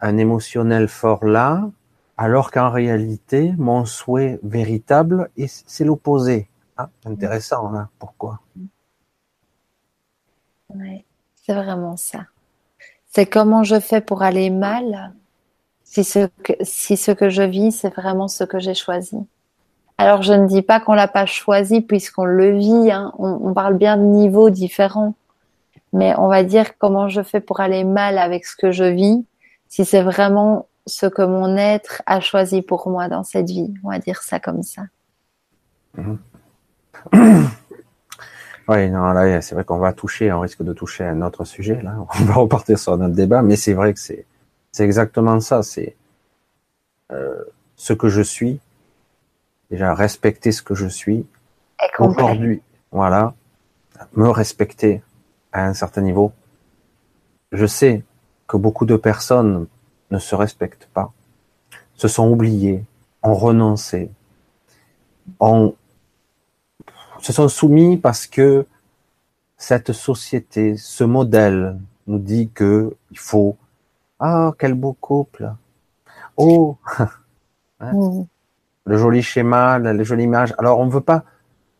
[0.00, 1.68] un émotionnel fort là,
[2.16, 6.48] alors qu'en réalité, mon souhait véritable, c'est l'opposé?
[6.76, 7.88] Ah, intéressant, là.
[7.98, 8.40] Pourquoi?
[10.74, 11.04] Ouais,
[11.34, 12.26] C'est vraiment ça.
[13.16, 15.14] C'est comment je fais pour aller mal
[15.84, 19.16] si ce que, je vis, c'est vraiment ce que j'ai choisi.
[19.96, 22.92] Alors, je ne dis pas qu'on l'a pas choisi puisqu'on le vit.
[22.92, 23.14] Hein.
[23.18, 25.14] On, on, parle bien de niveaux différents.
[25.94, 29.24] Mais on va dire comment je fais pour aller mal avec ce que je vis,
[29.70, 33.72] si c'est vraiment ce que mon être a choisi pour moi dans cette vie.
[33.82, 34.82] On va dire ça comme ça.
[35.96, 36.18] Mhm.
[38.68, 41.80] Oui, non, là, c'est vrai qu'on va toucher, on risque de toucher un autre sujet,
[41.82, 41.96] là.
[42.20, 44.26] On va repartir sur notre débat, mais c'est vrai que c'est,
[44.72, 45.62] c'est exactement ça.
[45.62, 45.94] C'est
[47.12, 47.44] euh,
[47.76, 48.58] ce que je suis.
[49.70, 51.26] Déjà, respecter ce que je suis.
[51.98, 52.60] Aujourd'hui,
[52.90, 53.34] voilà.
[54.14, 55.02] Me respecter
[55.52, 56.32] à un certain niveau.
[57.52, 58.02] Je sais
[58.48, 59.66] que beaucoup de personnes
[60.10, 61.12] ne se respectent pas,
[61.94, 62.84] se sont oubliées,
[63.22, 64.10] ont renoncé,
[65.40, 65.74] ont
[67.20, 68.66] se sont soumis parce que
[69.56, 73.56] cette société, ce modèle nous dit que il faut
[74.18, 75.52] ah quel beau couple.
[76.36, 76.76] Oh.
[77.78, 77.92] Hein,
[78.86, 80.54] le joli schéma la, jolie image.
[80.56, 81.24] Alors on veut pas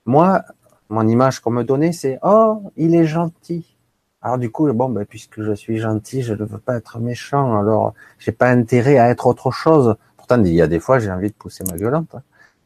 [0.05, 0.43] moi
[0.91, 3.79] mon image qu'on me donnait c'est oh il est gentil.
[4.21, 7.59] Alors du coup bon ben, puisque je suis gentil je ne veux pas être méchant.
[7.59, 9.97] Alors j'ai pas intérêt à être autre chose.
[10.19, 12.23] Pourtant il y a des fois j'ai envie de pousser ma violente hein.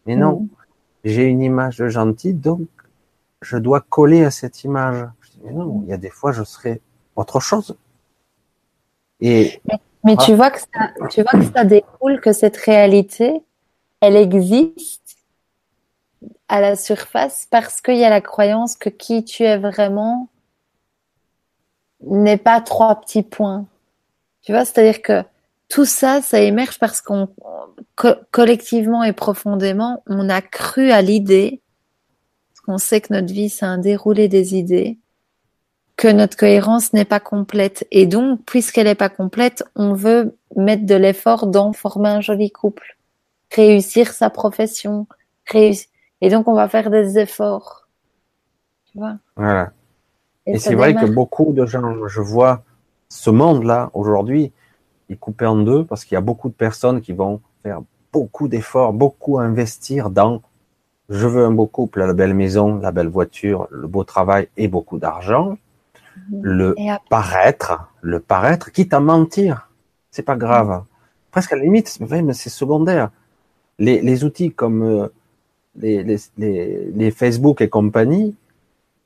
[0.06, 0.48] mais non
[1.04, 2.68] j'ai une image de gentil, donc
[3.42, 5.06] je dois coller à cette image.
[5.42, 6.80] mais non, il y a des fois, je serai
[7.16, 7.76] autre chose.
[9.20, 9.60] Et
[10.04, 13.42] mais, tu vois que ça, tu vois que ça découle que cette réalité,
[14.00, 15.18] elle existe
[16.48, 20.28] à la surface parce qu'il y a la croyance que qui tu es vraiment
[22.00, 23.66] n'est pas trois petits points.
[24.42, 25.22] Tu vois, c'est-à-dire que
[25.68, 27.28] tout ça, ça émerge parce qu'on
[28.30, 31.60] collectivement et profondément, on a cru à l'idée,
[32.48, 34.98] parce qu'on sait que notre vie c'est un déroulé des idées,
[35.96, 37.86] que notre cohérence n'est pas complète.
[37.90, 42.50] Et donc, puisqu'elle n'est pas complète, on veut mettre de l'effort dans former un joli
[42.50, 42.96] couple,
[43.54, 45.06] réussir sa profession,
[45.46, 45.88] réussir.
[46.22, 47.88] Et donc, on va faire des efforts.
[48.90, 49.16] Tu vois?
[49.36, 49.72] Voilà.
[50.46, 52.64] Et, c'est vrai que beaucoup de gens, je vois
[53.08, 54.52] ce monde-là aujourd'hui,
[55.10, 57.82] est coupé en deux parce qu'il y a beaucoup de personnes qui vont faire
[58.12, 60.42] beaucoup d'efforts, beaucoup investir dans
[61.10, 64.68] je veux un beau couple, la belle maison, la belle voiture, le beau travail et
[64.68, 65.58] beaucoup d'argent.
[66.30, 66.40] Mhm.
[66.42, 66.74] Le
[67.10, 69.68] paraître, le paraître, quitte à mentir,
[70.12, 70.84] c'est pas grave.
[71.32, 73.10] Presque à la limite, mais c'est secondaire.
[73.80, 75.08] Les, les, outils comme euh,
[75.76, 78.36] les, les, les, Facebook et compagnie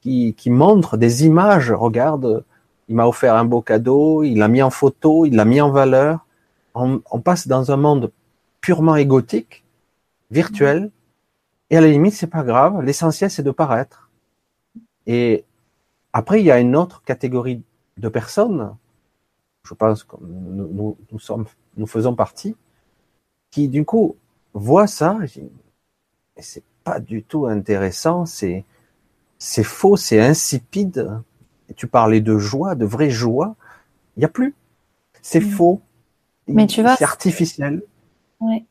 [0.01, 2.45] qui, qui montrent des images, regarde,
[2.89, 5.71] il m'a offert un beau cadeau, il l'a mis en photo, il l'a mis en
[5.71, 6.27] valeur.
[6.75, 8.11] On, on, passe dans un monde
[8.65, 9.63] purement égotique,
[10.31, 10.91] virtuel,
[11.69, 12.81] et à la limite, c'est pas grave.
[12.81, 14.11] L'essentiel, c'est de paraître.
[15.07, 15.45] Et
[16.15, 17.63] après, il y a une autre catégorie
[17.99, 18.75] de personnes,
[19.65, 21.45] je pense que nous, nous, nous sommes,
[21.77, 22.57] nous faisons partie,
[23.51, 24.17] qui du coup
[24.55, 28.65] voient ça, et c'est pas du tout intéressant, c'est,
[29.39, 31.21] c'est faux, c'est insipide,
[31.77, 33.57] tu parlais de joie, de vraie joie,
[34.17, 34.55] il n'y a plus.
[35.21, 35.51] C'est mm.
[35.51, 35.83] faux.
[36.49, 37.83] Mais tu vois, c'est artificiel.
[38.41, 38.67] Oui.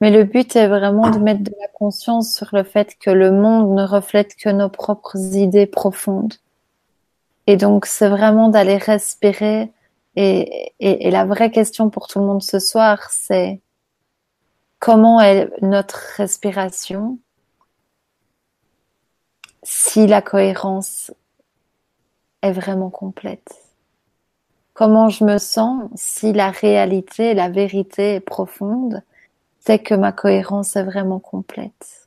[0.00, 3.32] Mais le but est vraiment de mettre de la conscience sur le fait que le
[3.32, 6.34] monde ne reflète que nos propres idées profondes.
[7.48, 9.72] Et donc, c'est vraiment d'aller respirer.
[10.14, 13.60] Et, et, la vraie question pour tout le monde ce soir, c'est
[14.78, 17.18] comment est notre respiration
[19.62, 21.12] si la cohérence
[22.42, 23.67] est vraiment complète?
[24.78, 29.02] Comment je me sens si la réalité, la vérité est profonde
[29.58, 32.06] C'est que ma cohérence est vraiment complète.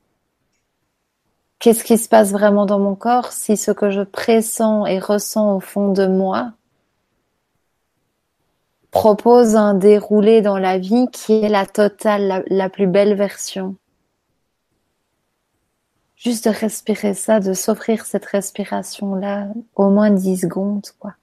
[1.59, 5.57] Qu'est-ce qui se passe vraiment dans mon corps si ce que je pressens et ressens
[5.57, 6.53] au fond de moi
[8.91, 13.75] propose un déroulé dans la vie qui est la totale, la, plus belle version?
[16.15, 21.15] Juste de respirer ça, de s'offrir cette respiration-là, au moins 10 secondes, quoi.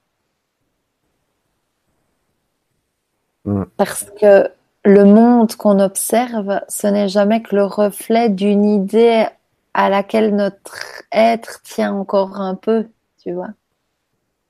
[3.48, 3.64] Mm.
[3.76, 4.48] Parce que
[4.84, 9.26] le monde qu'on observe, ce n'est jamais que le reflet d'une idée
[9.74, 12.86] à laquelle notre être tient encore un peu,
[13.22, 13.48] tu vois.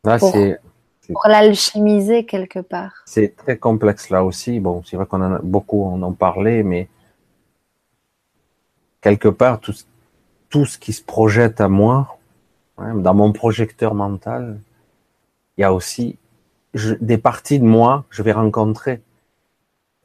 [0.04, 3.02] Là, pour, pour l'alchimiser quelque part.
[3.06, 4.60] C'est très complexe là aussi.
[4.60, 6.88] Bon, c'est vrai qu'on en a beaucoup, en parlait, mais
[9.00, 9.74] quelque part, tout,
[10.48, 12.18] tout ce qui se projette à moi,
[12.78, 14.58] dans mon projecteur mental,
[15.56, 16.16] il y a aussi
[16.74, 19.02] des parties de moi que je vais rencontrer.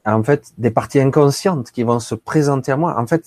[0.06, 2.98] En fait, des parties inconscientes qui vont se présenter à moi.
[2.98, 3.24] En fait,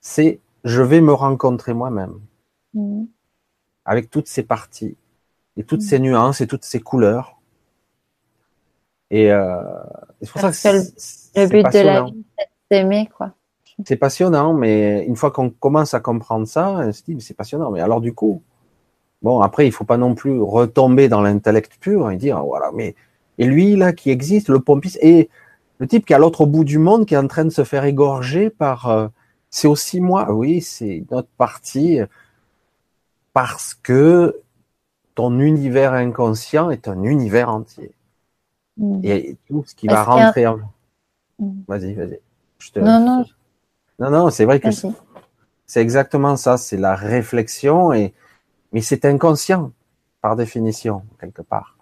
[0.00, 2.20] c'est je vais me rencontrer moi-même
[2.74, 3.04] mmh.
[3.84, 4.96] avec toutes ces parties
[5.56, 5.84] et toutes mmh.
[5.84, 7.40] ces nuances et toutes ces couleurs.
[9.10, 9.62] Et euh,
[10.22, 13.32] c'est pour ça que le but de la vie, c'est d'aimer, quoi.
[13.86, 17.70] C'est passionnant, mais une fois qu'on commence à comprendre ça, on se dit, c'est passionnant.
[17.70, 18.42] Mais alors, du coup,
[19.22, 22.94] bon, après, il faut pas non plus retomber dans l'intellect pur et dire, voilà, mais,
[23.38, 25.28] et lui, là, qui existe, le pompiste, et
[25.78, 27.64] le type qui est à l'autre bout du monde, qui est en train de se
[27.64, 29.08] faire égorger par, euh,
[29.50, 30.32] c'est aussi moi.
[30.32, 32.00] Oui, c'est notre partie,
[33.32, 34.40] parce que
[35.14, 37.92] ton univers inconscient est un univers entier.
[38.76, 39.00] Mm.
[39.04, 40.58] Et tout ce qui va rentrer en...
[41.38, 41.62] Mm.
[41.68, 42.20] Vas-y, vas-y.
[42.76, 43.24] Non, non.
[43.98, 44.68] Non, non, c'est vrai que
[45.66, 46.56] c'est exactement ça.
[46.56, 48.14] C'est la réflexion et,
[48.72, 49.72] mais c'est inconscient
[50.20, 51.76] par définition, quelque part.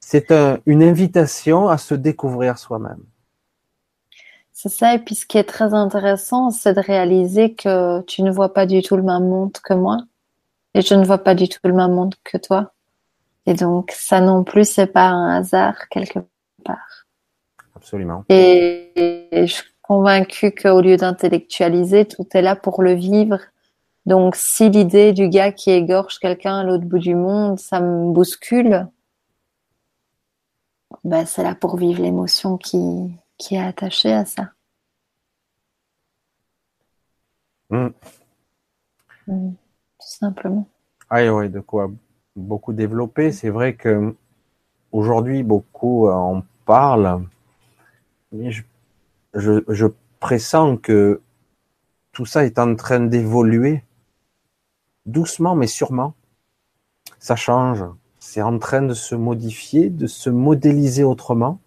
[0.00, 0.32] C'est
[0.66, 3.02] une invitation à se découvrir soi-même.
[4.52, 4.94] C'est ça.
[4.94, 8.66] Et puis, ce qui est très intéressant, c'est de réaliser que tu ne vois pas
[8.66, 9.98] du tout le même monde que moi.
[10.74, 12.72] Et je ne vois pas du tout le même monde que toi.
[13.46, 16.20] Et donc, ça non plus, c'est pas un hasard quelque
[16.64, 17.06] part.
[17.76, 18.24] Absolument.
[18.28, 18.90] Et,
[19.32, 23.38] je suis convaincue qu'au lieu d'intellectualiser, tout est là pour le vivre.
[24.06, 28.12] Donc, si l'idée du gars qui égorge quelqu'un à l'autre bout du monde, ça me
[28.12, 28.86] bouscule,
[31.04, 34.50] ben, c'est là pour vivre l'émotion qui, qui est attachée à ça.
[37.70, 37.88] Hmm.
[39.26, 39.52] Hmm.
[39.52, 40.68] tout simplement.
[41.08, 41.90] Ah oui, de quoi
[42.36, 43.32] beaucoup développé.
[43.32, 44.14] C'est vrai que
[44.92, 47.26] aujourd'hui, beaucoup en parlent,
[48.32, 48.62] mais je,
[49.34, 49.86] je,
[50.20, 51.20] pressens que
[52.12, 53.82] tout ça est en train d'évoluer
[55.06, 56.14] doucement, mais sûrement.
[57.18, 57.84] Ça change.
[58.18, 61.60] C'est en train de se modifier, de se modéliser autrement.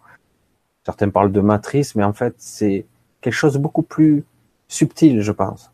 [0.84, 2.86] Certains parlent de matrice, mais en fait, c'est
[3.20, 4.24] quelque chose de beaucoup plus
[4.68, 5.70] subtil, je pense.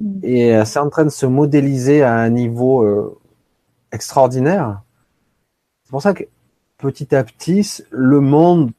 [0.00, 0.20] Mm.
[0.22, 3.18] Et euh, c'est en train de se modéliser à un niveau euh,
[3.92, 4.82] extraordinaire.
[5.84, 6.24] C'est pour ça que
[6.78, 8.70] petit à petit, le monde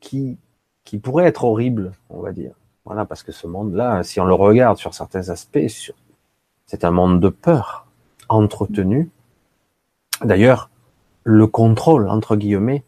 [0.00, 0.38] qui,
[0.84, 2.54] qui pourrait être horrible, on va dire.
[2.84, 5.66] Voilà, parce que ce monde-là, si on le regarde sur certains aspects,
[6.66, 7.86] c'est un monde de peur
[8.28, 9.10] entretenu.
[10.22, 10.70] D'ailleurs,
[11.24, 12.84] le contrôle, entre guillemets,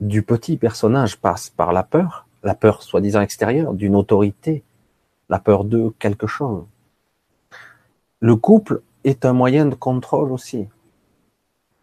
[0.00, 4.62] du petit personnage passe par la peur, la peur soi-disant extérieure, d'une autorité,
[5.28, 6.64] la peur de quelque chose.
[8.20, 10.68] Le couple est un moyen de contrôle aussi.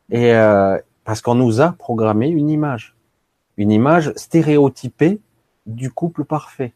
[0.09, 2.95] Et euh, parce qu'on nous a programmé une image,
[3.57, 5.19] une image stéréotypée
[5.65, 6.73] du couple parfait.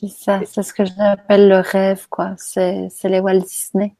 [0.00, 2.34] C'est ça, c'est ce que j'appelle le rêve, quoi.
[2.38, 3.94] C'est, les Walt Disney.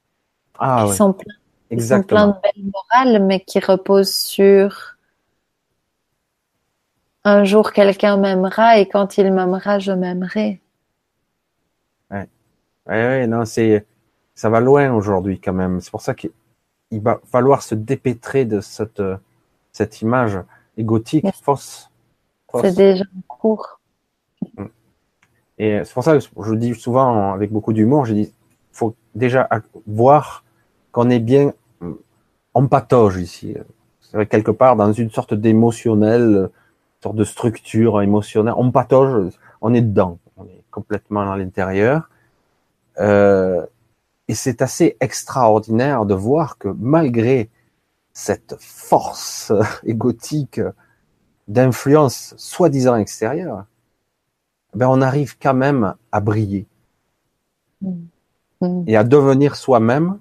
[0.59, 1.35] Ah, qui sont, pleins,
[1.71, 2.29] Exactement.
[2.29, 4.97] de belles morales, mais qui reposent sur
[7.25, 10.63] un jour quelqu'un m'aimera et quand il m'aimera, je m'aimerai.
[12.11, 12.29] Ouais.
[12.87, 13.87] Ouais, ouais, non, c'est,
[14.35, 15.83] ça va loin aujourd'hui quand même.
[15.83, 16.31] C'est pour ça qu'il
[16.93, 19.03] va falloir se dépêtrer de cette,
[19.71, 20.39] cette image
[20.79, 21.91] égotique fausse.
[22.63, 23.80] C'est déjà en cours.
[25.63, 28.33] Et c'est pour ça que je dis souvent avec beaucoup d'humour, je dis,
[28.73, 29.47] faut déjà
[29.87, 30.43] voir
[30.91, 31.53] qu'on est bien
[32.55, 33.55] en patauge ici.
[34.01, 36.49] C'est vrai quelque part dans une sorte d'émotionnel,
[37.03, 38.55] sorte de structure émotionnelle.
[38.57, 42.09] On patauge, on est dedans, on est complètement à l'intérieur.
[42.99, 43.67] Euh,
[44.29, 47.51] et c'est assez extraordinaire de voir que malgré
[48.15, 49.53] cette force
[49.85, 50.63] égotique
[51.49, 53.67] d'influence soi-disant extérieure,
[54.75, 56.67] ben on arrive quand même à briller
[57.83, 58.85] mm.
[58.87, 60.19] et à devenir soi-même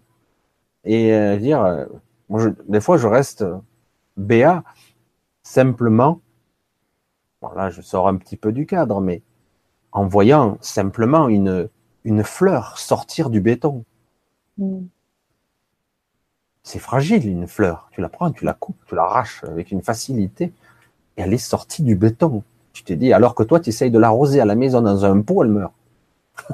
[0.84, 1.86] et euh, dire, euh,
[2.30, 3.46] moi des fois je reste
[4.18, 4.64] béat
[5.44, 6.22] simplement,
[7.42, 9.22] bon là je sors un petit peu du cadre, mais
[9.92, 11.70] en voyant simplement une,
[12.04, 13.84] une fleur sortir du béton.
[14.58, 14.86] Mm.
[16.64, 17.90] C'est fragile, une fleur.
[17.92, 20.54] Tu la prends, tu la coupes, tu l'arraches avec une facilité.
[21.18, 22.44] Et elle est sortie du béton.
[22.74, 25.22] Tu t'es dit, alors que toi, tu essayes de l'arroser à la maison dans un
[25.22, 25.74] pot, elle meurt.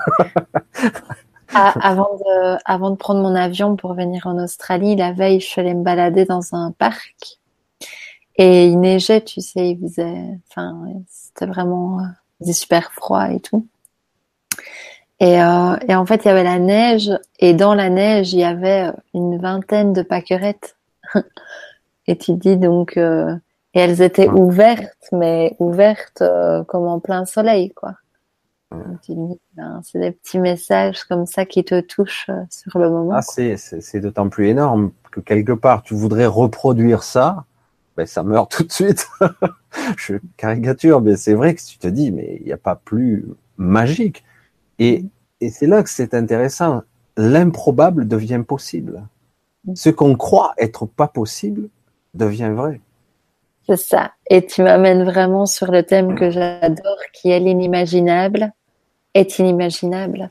[1.53, 5.73] Ah, avant, de, prendre mon avion pour venir en Australie, la veille, je suis allée
[5.73, 7.39] me balader dans un parc.
[8.35, 11.99] Et il neigeait, tu sais, il faisait, enfin, c'était vraiment,
[12.41, 13.65] il super froid et tout.
[15.21, 18.39] Et, euh, et, en fait, il y avait la neige, et dans la neige, il
[18.39, 20.75] y avait une vingtaine de pâquerettes.
[22.07, 23.33] et tu dis donc, euh,
[23.75, 27.95] et elles étaient ouvertes, mais ouvertes euh, comme en plein soleil, quoi.
[28.71, 28.99] Ben,
[29.83, 33.13] c'est des petits messages comme ça qui te touchent euh, sur le moment.
[33.13, 37.45] Ah, c'est d'autant plus énorme que quelque part tu voudrais reproduire ça,
[37.95, 39.07] ben ça meurt tout de suite.
[39.97, 43.25] Je caricature, mais c'est vrai que tu te dis, mais il n'y a pas plus
[43.57, 44.23] magique.
[44.79, 45.05] Et,
[45.41, 46.81] et c'est là que c'est intéressant.
[47.17, 49.03] L'improbable devient possible.
[49.65, 49.75] Mm.
[49.75, 51.69] Ce qu'on croit être pas possible
[52.13, 52.81] devient vrai.
[53.67, 54.11] C'est ça.
[54.29, 58.53] Et tu m'amènes vraiment sur le thème que j'adore, qui est l'inimaginable
[59.15, 60.29] est inimaginable.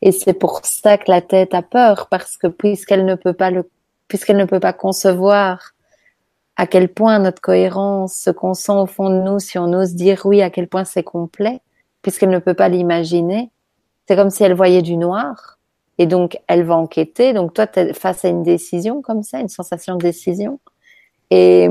[0.00, 3.50] Et c'est pour ça que la tête a peur, parce que puisqu'elle ne peut pas
[3.50, 3.68] le,
[4.08, 5.72] puisqu'elle ne peut pas concevoir
[6.56, 9.94] à quel point notre cohérence, ce qu'on sent au fond de nous, si on ose
[9.94, 11.60] dire oui, à quel point c'est complet,
[12.02, 13.50] puisqu'elle ne peut pas l'imaginer,
[14.06, 15.58] c'est comme si elle voyait du noir.
[15.98, 17.34] Et donc, elle va enquêter.
[17.34, 20.58] Donc, toi, tu es face à une décision comme ça, une sensation de décision.
[21.30, 21.68] Et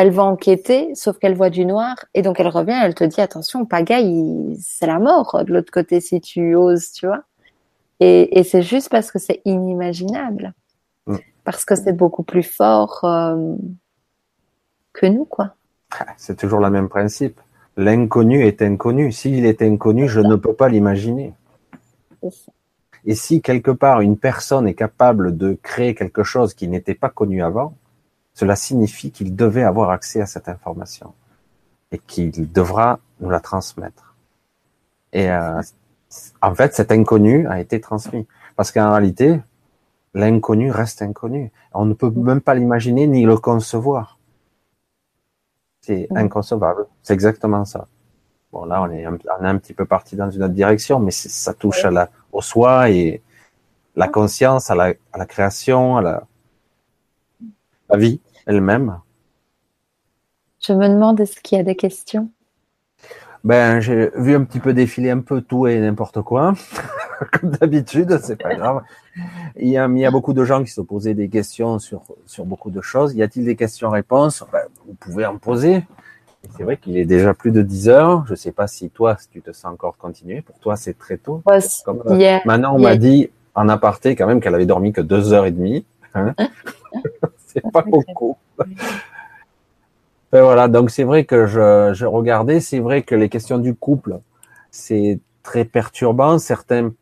[0.00, 3.20] elle va enquêter, sauf qu'elle voit du noir, et donc elle revient, elle te dit
[3.20, 7.24] attention, pagaille, c'est la mort de l'autre côté si tu oses, tu vois.
[8.02, 10.54] Et, c'est juste parce que c'est inimaginable,
[11.06, 11.16] mm.
[11.44, 13.54] parce que c'est beaucoup plus fort euh,
[14.94, 15.54] que nous, quoi.
[15.98, 17.38] Ah, c'est toujours le même principe.
[17.76, 19.12] L'inconnu est inconnu.
[19.12, 21.34] S'il est inconnu, je ne peux pas l'imaginer.
[23.04, 27.10] Et si quelque part une personne est capable de créer quelque chose qui n'était pas
[27.10, 27.74] connu avant,
[28.34, 31.14] cela signifie qu'il devait avoir accès à cette information
[31.92, 34.14] et qu'il devra nous la transmettre.
[35.12, 35.60] Et euh,
[36.40, 38.26] en fait, cet inconnu a été transmis.
[38.56, 39.40] Parce qu'en réalité,
[40.14, 41.52] l'inconnu reste inconnu.
[41.72, 44.18] On ne peut même pas l'imaginer ni le concevoir.
[45.80, 46.86] C'est inconcevable.
[47.02, 47.86] C'est exactement ça.
[48.52, 50.98] Bon, là, on est, un, on est un petit peu parti dans une autre direction,
[50.98, 53.22] mais ça touche à la, au soi et
[53.96, 56.26] la conscience, à la, à la création, à la,
[57.90, 58.98] la vie elle-même?
[60.60, 62.30] Je me demande est-ce qu'il y a des questions?
[63.42, 66.52] Ben, j'ai vu un petit peu défiler un peu tout et n'importe quoi,
[67.32, 68.82] comme d'habitude, c'est pas grave.
[69.56, 72.02] Il y, a, il y, a, beaucoup de gens qui se posaient des questions sur,
[72.26, 73.14] sur beaucoup de choses.
[73.14, 74.44] Y a-t-il des questions-réponses?
[74.52, 75.86] Ben, Vous pouvez en poser.
[76.56, 78.24] C'est vrai qu'il est déjà plus de 10 heures.
[78.26, 80.42] Je ne sais pas si toi, si tu te sens encore continuer.
[80.42, 81.42] Pour toi, c'est très tôt.
[81.84, 82.02] Comme,
[82.44, 85.50] maintenant, on m'a dit en aparté quand même qu'elle avait dormi que deux heures et
[85.50, 85.84] demie.
[86.14, 86.34] Hein
[87.52, 88.36] c'est pas beaucoup.
[90.32, 93.74] Ben voilà, donc c'est vrai que je, je regardais, c'est vrai que les questions du
[93.74, 94.20] couple,
[94.70, 96.38] c'est très perturbant.
[96.38, 96.92] Certains,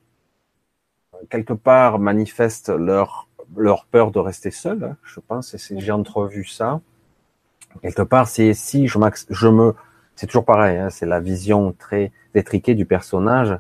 [1.29, 4.83] quelque part, manifestent leur, leur peur de rester seul.
[4.83, 6.81] Hein, je pense, et j'ai entrevu ça.
[7.83, 8.99] Quelque part, c'est si je,
[9.29, 9.75] je me,
[10.17, 13.59] c'est toujours pareil, hein, c'est la vision très étriquée du personnage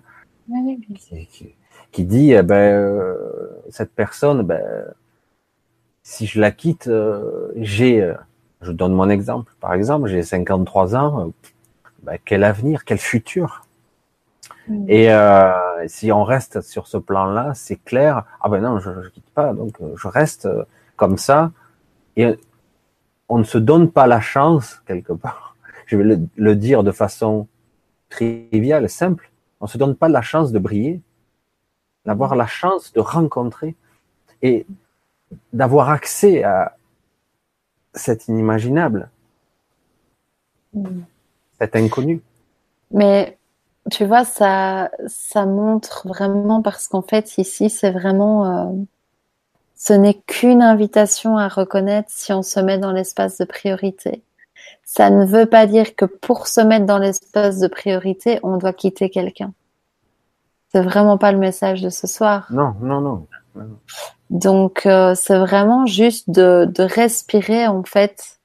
[1.28, 1.54] qui,
[1.92, 3.14] qui, dit, eh ben, euh,
[3.68, 4.62] cette personne, ben,
[6.08, 8.14] si je la quitte, euh, j'ai, euh,
[8.62, 11.30] je donne mon exemple, par exemple, j'ai 53 ans, euh,
[12.02, 13.66] ben, quel avenir, quel futur?
[14.68, 14.86] Mm.
[14.88, 15.08] Et
[15.86, 18.24] si on reste sur ce plan-là, c'est clair.
[18.40, 20.48] Ah ben non, je, ne quitte pas, donc je reste
[20.96, 21.52] comme ça.
[22.16, 22.38] Et
[23.28, 25.56] on ne se donne pas la chance quelque part.
[25.86, 27.48] Je vais le, le dire de façon
[28.08, 29.30] triviale, simple.
[29.60, 31.02] On se donne pas la chance de briller,
[32.06, 33.76] d'avoir la chance de rencontrer.
[34.40, 34.66] Et
[35.52, 36.76] d'avoir accès à
[37.94, 39.10] cet inimaginable,
[40.74, 41.00] mm.
[41.58, 42.20] cet inconnu.
[42.90, 43.38] Mais
[43.90, 48.72] tu vois, ça, ça montre vraiment parce qu'en fait, ici, c'est vraiment, euh,
[49.76, 54.22] ce n'est qu'une invitation à reconnaître si on se met dans l'espace de priorité.
[54.84, 58.72] Ça ne veut pas dire que pour se mettre dans l'espace de priorité, on doit
[58.72, 59.52] quitter quelqu'un.
[60.72, 62.46] C'est vraiment pas le message de ce soir.
[62.50, 63.26] Non, non, non.
[64.30, 68.40] Donc euh, c'est vraiment juste de, de, respirer en fait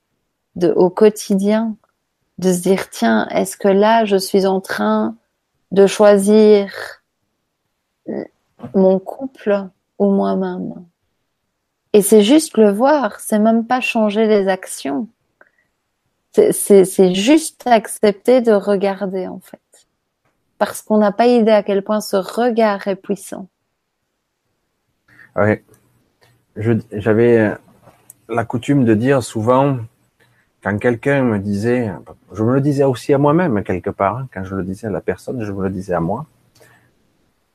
[0.55, 1.75] de, au quotidien,
[2.37, 5.15] de se dire tiens, est-ce que là je suis en train
[5.71, 6.71] de choisir
[8.73, 9.67] mon couple
[9.99, 10.85] ou moi-même?
[11.93, 15.07] Et c'est juste le voir, c'est même pas changer les actions.
[16.33, 19.59] C'est juste accepter de regarder en fait.
[20.57, 23.47] Parce qu'on n'a pas idée à quel point ce regard est puissant.
[25.35, 25.59] Oui.
[26.91, 27.55] J'avais
[28.29, 29.79] la coutume de dire souvent,
[30.63, 31.91] quand quelqu'un me disait,
[32.31, 34.91] je me le disais aussi à moi-même quelque part, hein, quand je le disais à
[34.91, 36.25] la personne, je me le disais à moi,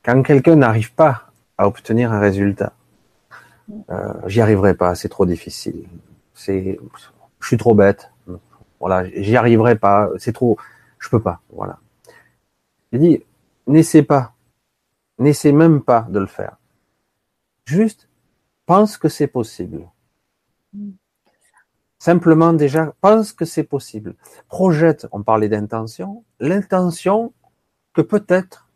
[0.05, 2.73] quand quelqu'un n'arrive pas à obtenir un résultat,
[3.91, 5.85] euh, j'y arriverai pas, c'est trop difficile,
[6.35, 6.79] c'est,
[7.41, 8.11] je suis trop bête,
[8.81, 10.59] voilà, j'y arriverai pas, c'est trop,
[10.99, 11.79] je peux pas, voilà.
[12.93, 13.23] J'ai dit,
[13.67, 14.33] n'essaie pas,
[15.19, 16.57] n'essaie même pas de le faire.
[17.69, 18.09] Juste
[18.65, 19.91] pense que c'est possible.
[21.99, 24.15] Simplement déjà, pense que c'est possible.
[24.49, 27.35] Projette, on parlait d'intention, l'intention
[27.93, 28.71] que peut-être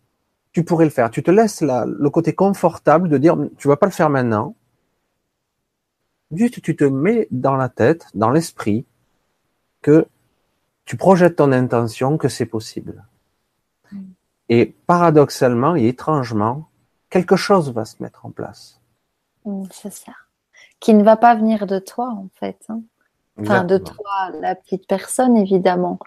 [0.53, 1.11] tu pourrais le faire.
[1.11, 4.57] Tu te laisses le côté confortable de dire, tu vas pas le faire maintenant.
[6.31, 8.85] Juste, tu te mets dans la tête, dans l'esprit,
[9.81, 10.07] que
[10.85, 13.07] tu projettes ton intention, que c'est possible.
[13.91, 14.03] Mm.
[14.51, 16.69] Et paradoxalement et étrangement,
[17.09, 18.82] quelque chose va se mettre en place.
[19.71, 20.13] C'est ça.
[20.81, 22.59] Qui ne va pas venir de toi, en fait.
[22.69, 22.83] Hein.
[23.41, 25.99] Enfin, de toi, la petite personne, évidemment.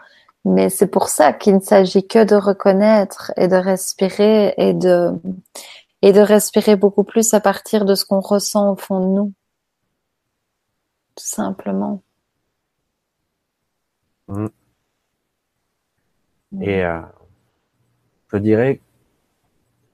[0.45, 5.11] Mais c'est pour ça qu'il ne s'agit que de reconnaître et de respirer et de,
[6.03, 9.33] et de respirer beaucoup plus à partir de ce qu'on ressent au fond de nous.
[11.15, 12.03] Tout simplement.
[14.27, 14.47] Mm.
[16.61, 17.01] Et euh,
[18.31, 18.81] je dirais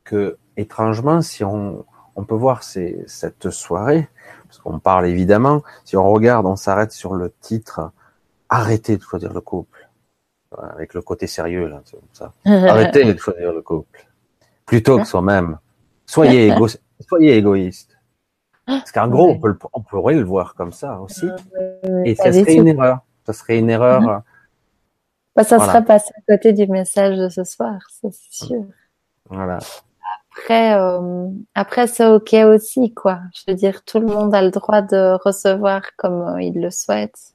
[0.03, 1.85] que étrangement, si on,
[2.21, 4.07] on peut voir ces, cette soirée,
[4.45, 7.91] parce qu'on parle évidemment, si on regarde, on s'arrête sur le titre
[8.47, 9.89] Arrêtez de choisir le couple,
[10.75, 11.81] avec le côté sérieux là,
[12.11, 12.33] ça.
[12.45, 14.05] Arrêtez de choisir le couple,
[14.65, 15.57] plutôt que soi-même.
[16.05, 16.67] Soyez, égo
[16.99, 17.97] soyez égoïste.
[18.67, 21.27] Parce qu'en gros, on, peut on pourrait le voir comme ça aussi,
[22.05, 22.99] et ça serait une erreur.
[23.25, 24.01] Ça serait une erreur.
[24.01, 24.21] Mm-hmm.
[25.35, 28.65] Bah, ça serait passé à côté du message de ce soir, c'est sûr.
[29.29, 29.59] Voilà.
[30.31, 33.19] Après, euh, après c'est ok aussi, quoi.
[33.33, 36.71] Je veux dire, tout le monde a le droit de recevoir comme euh, il le
[36.71, 37.33] souhaite.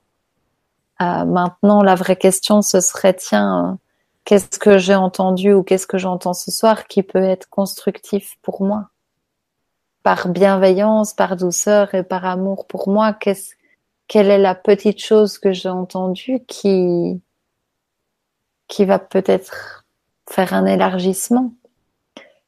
[1.03, 3.79] Euh, maintenant, la vraie question, ce serait, tiens,
[4.25, 8.63] qu'est-ce que j'ai entendu ou qu'est-ce que j'entends ce soir qui peut être constructif pour
[8.63, 8.89] moi?
[10.03, 13.55] Par bienveillance, par douceur et par amour pour moi, qu'est-ce,
[14.09, 17.21] quelle est la petite chose que j'ai entendue qui,
[18.69, 19.85] qui va peut-être
[20.31, 21.53] faire un élargissement,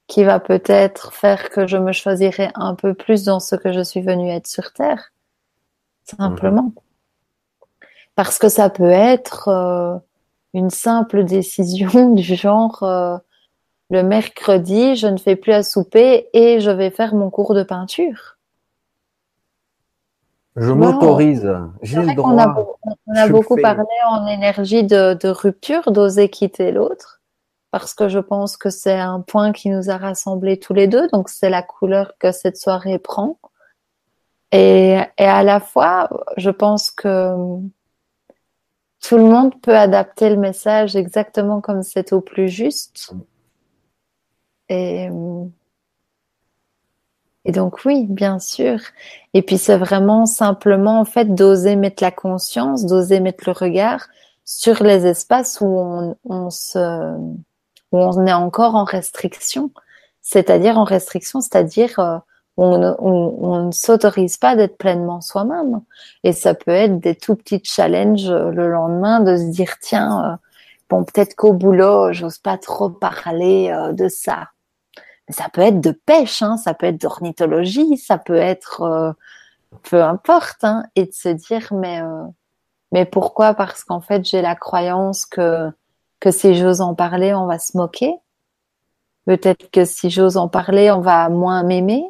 [0.09, 3.81] qui va peut-être faire que je me choisirai un peu plus dans ce que je
[3.81, 5.13] suis venue être sur Terre,
[6.05, 6.63] simplement.
[6.63, 6.73] Mhm.
[8.17, 9.97] Parce que ça peut être euh,
[10.55, 13.19] une simple décision du genre euh,
[13.91, 17.63] le mercredi, je ne fais plus à souper et je vais faire mon cours de
[17.63, 18.39] peinture.
[20.57, 21.49] Je m'autorise.
[21.83, 22.33] J'ai le droit.
[23.07, 27.18] On a, beaucoup parlé en énergie de, de rupture, d'oser quitter l'autre,
[27.71, 31.09] parce que je pense que c'est un point qui nous a rassemblés tous les deux.
[31.09, 33.39] Donc c'est la couleur que cette soirée prend.
[34.53, 36.09] Et, à la fois,
[36.39, 37.35] je pense que
[39.01, 43.13] tout le monde peut adapter le message exactement comme c'est au plus juste.
[44.71, 45.11] Et
[47.53, 48.79] donc oui, bien sûr.
[49.35, 54.09] Et puis c'est vraiment simplement en fait d'oser mettre la conscience, d'oser mettre le regard
[54.45, 57.17] sur les espaces où on se,
[57.93, 59.71] où on est encore en restriction.
[60.23, 62.19] C'est-à-dire en restriction, c'est-à-dire euh,
[62.59, 65.81] on, ne s'autorise pas d'être pleinement soi-même.
[66.25, 70.33] Et ça peut être des tout petits challenges euh, le lendemain de se dire tiens,
[70.33, 70.37] euh,
[70.91, 74.49] bon peut-être qu'au boulot, j'ose pas trop parler de ça.
[75.31, 79.15] Ça peut être de pêche, hein, ça peut être d'ornithologie, ça peut être
[79.83, 82.01] peu importe, hein, et de se dire mais
[82.93, 83.55] mais pourquoi?
[83.55, 85.71] Parce qu'en fait j'ai la croyance que
[86.21, 88.15] que si j'ose en parler, on va se moquer.
[89.27, 92.05] Peut-être que si j'ose en parler, on va moins m'aimer.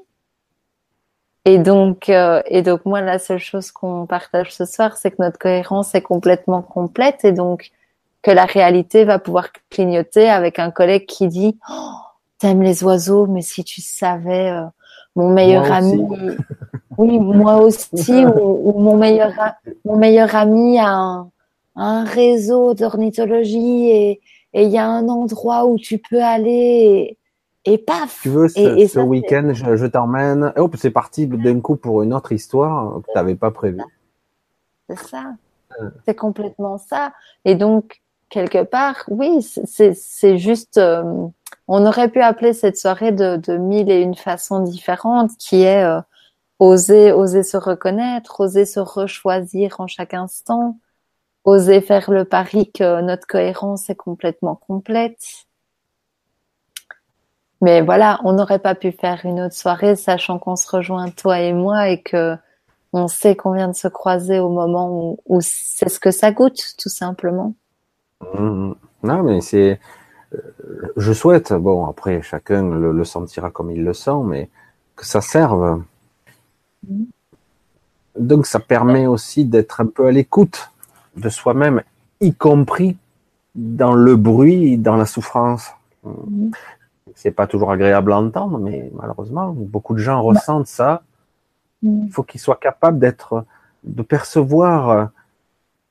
[1.44, 5.22] Et donc euh, et donc moi la seule chose qu'on partage ce soir, c'est que
[5.22, 7.70] notre cohérence est complètement complète et donc
[8.22, 11.92] que la réalité va pouvoir clignoter avec un collègue qui dit oh,
[12.38, 14.64] t'aimes les oiseaux, mais si tu savais, euh,
[15.16, 16.06] mon meilleur ami,
[16.98, 19.32] oui, moi aussi, ou, mon meilleur,
[19.84, 21.30] mon meilleur ami a un,
[21.78, 24.20] un réseau d'ornithologie et
[24.52, 27.16] il y a un endroit où tu peux aller
[27.64, 28.20] et, et paf.
[28.22, 30.52] Tu veux, ce, ce week-end, je, je t'emmène.
[30.56, 33.80] Hop, c'est parti d'un coup pour une autre histoire que tu n'avais pas prévue.
[34.88, 35.34] C'est ça.
[36.06, 37.12] C'est complètement ça.
[37.44, 38.00] Et donc,
[38.30, 40.78] quelque part, oui, c'est juste.
[40.78, 41.26] Euh,
[41.68, 46.00] on aurait pu appeler cette soirée de, mille et une façons différentes, qui est euh,
[46.58, 50.78] oser, oser se reconnaître, oser se rechoisir en chaque instant,
[51.48, 55.46] oser faire le pari que notre cohérence est complètement complète.
[57.60, 61.40] Mais voilà, on n'aurait pas pu faire une autre soirée, sachant qu'on se rejoint toi
[61.40, 62.36] et moi et que
[62.92, 66.74] on sait qu'on vient de se croiser au moment où, c'est ce que ça goûte,
[66.78, 67.54] tout simplement.
[68.34, 68.72] Mmh.
[69.02, 69.80] Non, mais c'est
[70.34, 70.38] euh,
[70.96, 74.50] je souhaite, bon après chacun le, sentira comme il le sent, mais
[74.96, 75.82] que ça serve.
[78.18, 80.70] Donc ça permet aussi d'être un peu à l'écoute
[81.18, 81.82] de soi-même,
[82.20, 82.96] y compris
[83.54, 85.70] dans le bruit, dans la souffrance.
[87.14, 91.02] C'est pas toujours agréable à entendre, mais malheureusement, beaucoup de gens ressentent ça.
[91.82, 93.44] Il faut qu'ils soient capables d'être,
[93.84, 95.10] de percevoir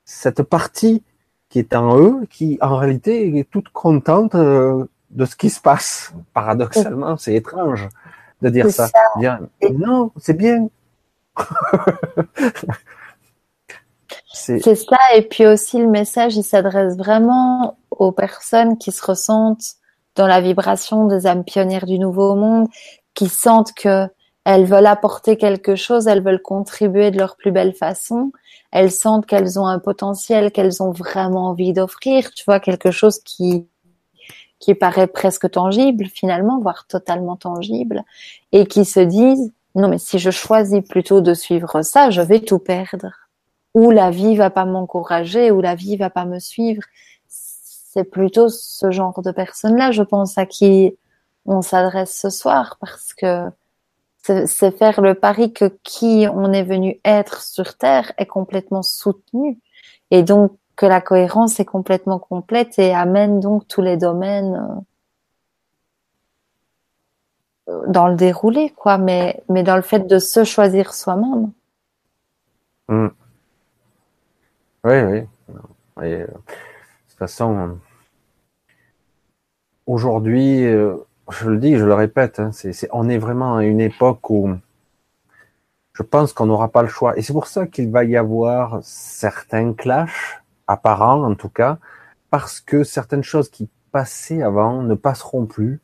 [0.04, 1.02] cette partie
[1.48, 5.60] qui est en eux, qui en réalité est toute contente euh, de ce qui se
[5.60, 6.14] passe.
[6.34, 7.88] Paradoxalement, c'est étrange
[8.42, 8.88] de dire ça.
[9.72, 10.68] non, c'est bien.
[14.38, 14.96] c'est ça.
[15.14, 19.74] Et puis aussi, le message, il s'adresse vraiment aux personnes qui se ressentent
[20.14, 22.68] dans la vibration des âmes pionnières du Nouveau Monde,
[23.14, 24.06] qui sentent que
[24.44, 28.32] elles veulent apporter quelque chose, elles veulent contribuer de leur plus belle façon,
[28.72, 33.18] elles sentent qu'elles ont un potentiel, qu'elles ont vraiment envie d'offrir, tu vois, quelque chose
[33.20, 33.66] qui
[34.58, 38.02] qui paraît presque tangible finalement, voire totalement tangible,
[38.52, 42.40] et qui se disent non mais si je choisis plutôt de suivre ça, je vais
[42.40, 43.27] tout perdre.
[43.78, 46.82] Ou la vie va pas m'encourager, ou la vie va pas me suivre.
[47.28, 50.96] C'est plutôt ce genre de personnes-là, je pense, à qui
[51.46, 53.44] on s'adresse ce soir, parce que
[54.46, 59.60] c'est faire le pari que qui on est venu être sur Terre est complètement soutenu.
[60.10, 64.84] Et donc, que la cohérence est complètement complète et amène donc tous les domaines
[67.68, 71.52] euh, dans le déroulé, quoi, mais, mais dans le fait de se choisir soi-même.
[72.88, 73.10] Hmm.
[74.84, 75.22] Oui, oui.
[75.98, 77.78] Euh, de toute façon,
[79.86, 80.96] aujourd'hui, euh,
[81.30, 82.50] je le dis, je le répète, hein,
[82.92, 84.50] on est vraiment à une époque où
[85.92, 87.18] je pense qu'on n'aura pas le choix.
[87.18, 91.78] Et c'est pour ça qu'il va y avoir certains clashs apparent en tout cas,
[92.30, 95.80] parce que certaines choses qui passaient avant ne passeront plus.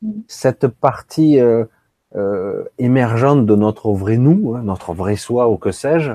[0.00, 0.20] Mm.
[0.26, 1.38] Cette partie
[2.16, 6.12] euh, émergente de notre vrai nous, hein, notre vrai soi ou que sais-je,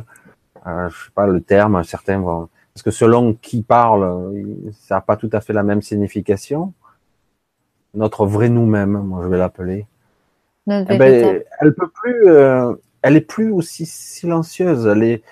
[0.68, 4.34] euh, je sais pas le terme, certains vont, parce que selon qui parle,
[4.74, 6.74] ça n'a pas tout à fait la même signification.
[7.94, 9.88] Notre vrai nous-même, moi je vais l'appeler.
[10.68, 14.88] Eh ben, elle peut plus, euh, elle est plus aussi silencieuse.
[14.88, 15.24] Elle est,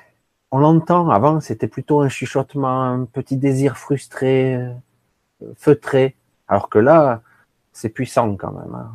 [0.52, 1.10] on l'entend.
[1.10, 4.72] Avant, c'était plutôt un chuchotement, un petit désir frustré, euh,
[5.58, 6.16] feutré.
[6.48, 7.22] Alors que là,
[7.72, 8.76] c'est puissant quand même.
[8.76, 8.92] Hein.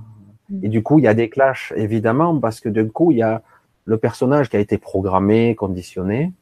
[0.48, 0.64] Mm.
[0.64, 3.22] Et du coup, il y a des clashs, évidemment, parce que d'un coup, il y
[3.22, 3.42] a
[3.88, 6.32] le personnage qui a été programmé, conditionné,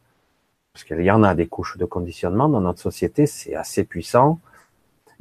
[0.73, 4.41] parce qu'il y en a des couches de conditionnement dans notre société, c'est assez puissant.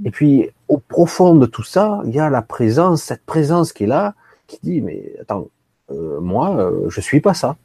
[0.04, 3.84] Et puis, au profond de tout ça, il y a la présence, cette présence qui
[3.84, 4.16] est là,
[4.48, 5.48] qui dit, mais attends,
[5.92, 7.58] euh, moi, euh, je suis pas ça.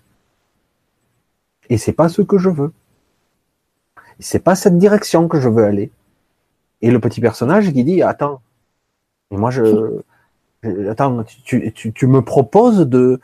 [1.71, 2.73] Et c'est pas ce que je veux.
[4.19, 5.91] C'est pas cette direction que je veux aller.
[6.83, 8.43] Et le petit personnage qui dit attends,
[9.31, 10.03] et moi je,
[10.89, 13.21] attends, tu, me proposes de,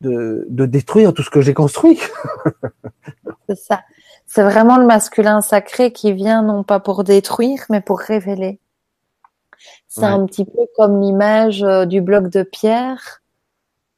[0.00, 2.00] de, de détruire tout ce que j'ai construit.
[3.48, 3.82] c'est ça.
[4.26, 8.60] C'est vraiment le masculin sacré qui vient non pas pour détruire, mais pour révéler.
[9.88, 13.22] C'est un petit peu comme l'image euh, du bloc de pierre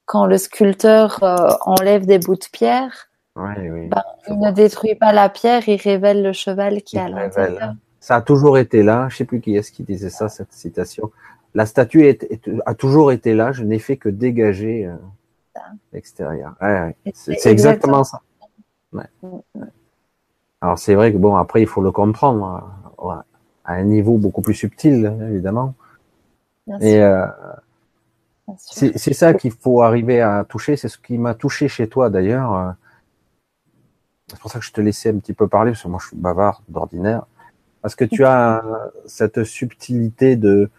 [0.07, 3.55] quand le sculpteur euh, enlève des bouts de pierre bah,
[4.29, 7.75] il ne détruit pas la pierre, il révèle le cheval qui est à l'intérieur.
[7.99, 9.09] Ça a toujours été là.
[9.11, 11.11] Je sais plus qui est-ce qui disait ça, cette citation.
[11.55, 12.19] La statue
[12.67, 13.53] a toujours été là.
[13.53, 14.97] Je n'ai fait que dégager euh,
[15.93, 16.55] l'extérieur.
[17.15, 18.21] c'est exactement, ça.
[20.61, 22.63] Alors c'est vrai que bon, après il faut le comprendre
[23.01, 23.15] euh,
[23.65, 25.75] à un niveau beaucoup plus subtil, évidemment.
[26.81, 27.27] Et euh,
[28.57, 30.77] c'est ça qu'il faut arriver à toucher.
[30.77, 32.75] C'est ce qui m'a touché chez toi d'ailleurs.
[34.29, 36.09] C'est pour ça que je te laissais un petit peu parler, parce que moi je
[36.09, 37.27] suis bavard d'ordinaire.
[37.83, 38.63] Parce que tu as
[39.07, 40.71] cette subtilité de,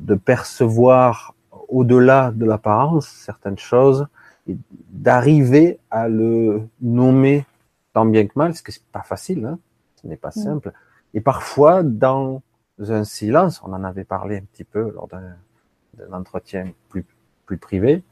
[0.00, 1.34] de percevoir
[1.74, 4.06] au-delà de l'apparence certaines choses
[4.46, 4.56] et
[4.90, 7.46] d'arriver à le nommer
[7.92, 9.58] tant bien que mal, parce que c'est pas facile, hein
[10.00, 10.42] ce n'est pas mm.
[10.42, 10.72] simple.
[11.14, 12.42] Et parfois, dans
[12.78, 17.04] un silence, on en avait parlé un petit peu lors d'un entretien plus,
[17.46, 18.02] plus privé,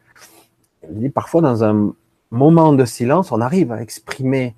[0.89, 1.95] dit parfois dans un
[2.31, 4.57] moment de silence, on arrive à exprimer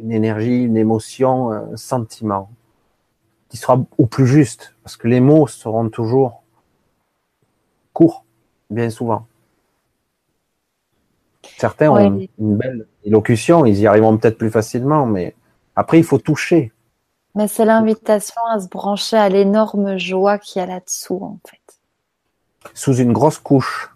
[0.00, 2.50] une énergie, une émotion, un sentiment
[3.48, 6.42] qui sera au plus juste, parce que les mots seront toujours
[7.98, 8.24] courts,
[8.70, 9.26] bien souvent.
[11.56, 15.34] Certains ont une belle élocution, ils y arriveront peut-être plus facilement, mais
[15.74, 16.72] après, il faut toucher.
[17.34, 21.80] Mais c'est l'invitation à se brancher à l'énorme joie qu'il y a là-dessous, en fait.
[22.72, 23.92] Sous une grosse couche.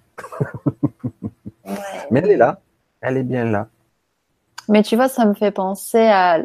[2.11, 2.61] Mais elle est là,
[3.01, 3.69] elle est bien là.
[4.69, 6.41] Mais tu vois, ça me fait penser à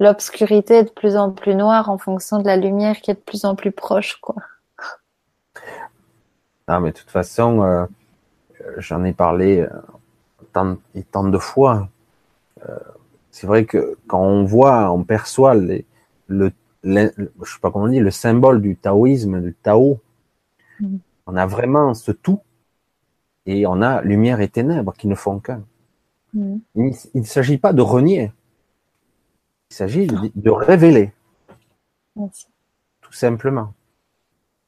[0.00, 3.46] l'obscurité de plus en plus noire en fonction de la lumière qui est de plus
[3.46, 4.36] en plus proche, quoi.
[6.70, 7.84] Non, mais de toute façon, euh,
[8.76, 9.68] j'en ai parlé euh,
[10.52, 11.88] tant et tant de fois.
[12.68, 12.78] Euh,
[13.32, 15.84] c'est vrai que quand on voit, on perçoit les,
[16.28, 16.52] le,
[16.84, 17.10] je
[17.44, 19.98] sais pas comment on dit, le symbole du taoïsme, du Tao,
[20.78, 20.98] mm.
[21.26, 22.40] on a vraiment ce tout
[23.46, 25.64] et on a lumière et ténèbres qui ne font qu'un.
[26.34, 26.58] Mm.
[26.76, 28.30] Il ne s'agit pas de renier.
[29.72, 31.12] Il s'agit de, révéler.
[32.14, 33.74] tout simplement.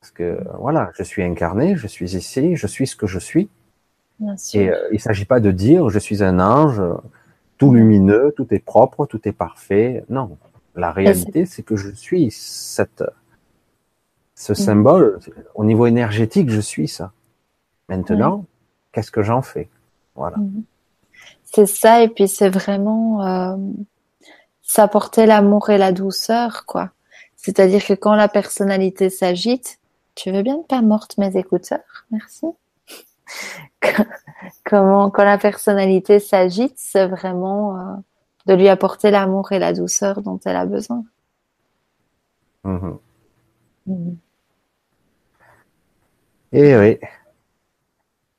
[0.03, 3.49] Parce que voilà, je suis incarné, je suis ici, je suis ce que je suis.
[4.53, 6.83] Et euh, il ne s'agit pas de dire je suis un ange,
[7.57, 10.05] tout lumineux, tout est propre, tout est parfait.
[10.09, 10.37] Non,
[10.75, 13.05] la réalité, c'est que je suis cette,
[14.35, 15.21] ce symbole.
[15.55, 17.13] Au niveau énergétique, je suis ça.
[17.89, 18.45] Maintenant,
[18.91, 19.69] qu'est-ce que j'en fais?
[20.17, 20.39] Voilà.
[20.39, 20.65] Mhm.
[21.45, 23.57] C'est ça, et puis c'est vraiment euh,
[24.63, 26.91] s'apporter l'amour et la douceur, quoi.
[27.37, 29.79] C'est-à-dire que quand la personnalité s'agite,
[30.15, 32.07] tu veux bien ne pas morte mes écouteurs?
[32.11, 32.47] Merci.
[34.65, 37.95] Comment, quand la personnalité s'agite, c'est vraiment euh,
[38.47, 41.05] de lui apporter l'amour et la douceur dont elle a besoin.
[42.65, 42.99] Mhm.
[43.87, 44.17] Mhm.
[46.53, 46.99] Et eh oui.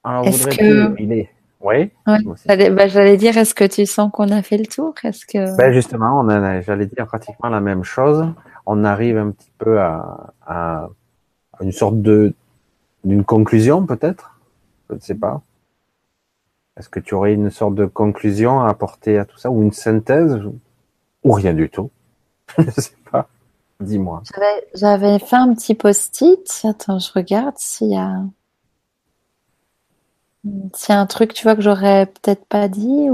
[0.04, 1.30] Alors, est-ce que il est
[1.64, 1.92] oui.
[2.06, 4.94] Bah, j'allais dire, est-ce que tu sens qu'on a fait le tour?
[5.04, 8.28] Est-ce que ben justement, on a, j'allais dire pratiquement la même chose.
[8.66, 10.90] On arrive un petit peu à, à
[11.62, 12.34] une sorte de
[13.04, 14.40] d'une conclusion peut-être?
[14.90, 15.42] Je ne sais pas.
[16.78, 19.72] Est-ce que tu aurais une sorte de conclusion à apporter à tout ça ou une
[19.72, 20.40] synthèse
[21.24, 21.92] ou rien du tout?
[22.58, 23.28] Je ne sais pas.
[23.80, 24.24] Dis-moi.
[24.74, 26.62] J'avais fait un petit post-it.
[26.64, 28.24] Attends, je regarde s'il y a.
[30.74, 33.10] S'il y a un truc, tu vois, que j'aurais peut-être pas dit.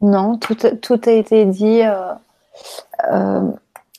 [0.00, 1.82] Non, tout, tout a été dit.
[1.82, 2.14] Euh,
[3.10, 3.50] euh,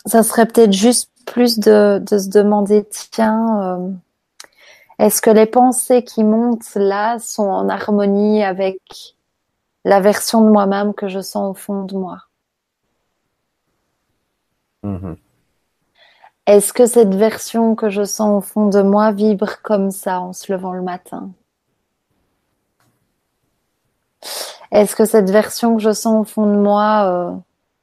[0.06, 3.92] ça serait peut-être juste plus de, de se demander, tiens, euh,
[5.00, 8.80] est-ce que les pensées qui montent là sont en harmonie avec
[9.86, 12.20] la version de moi-même que je sens au fond de moi?
[14.84, 15.16] Mm-hmm.
[16.48, 20.34] Est-ce que cette version que je sens au fond de moi vibre comme ça en
[20.34, 21.32] se levant le matin?
[24.72, 27.38] Est-ce que cette version que je sens au fond de moi euh,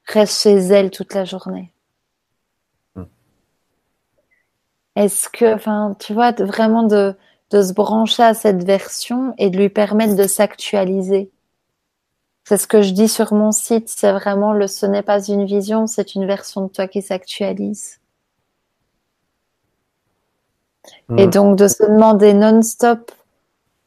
[0.06, 1.72] reste chez elle toute la journée?
[2.94, 3.02] Mm.
[4.96, 7.14] Est-ce que, enfin, tu vois, vraiment de,
[7.50, 11.30] de se brancher à cette version et de lui permettre de s'actualiser?
[12.44, 15.44] C'est ce que je dis sur mon site, c'est vraiment le ce n'est pas une
[15.44, 18.00] vision, c'est une version de toi qui s'actualise.
[21.18, 21.30] Et mm.
[21.30, 23.12] donc de se demander non-stop,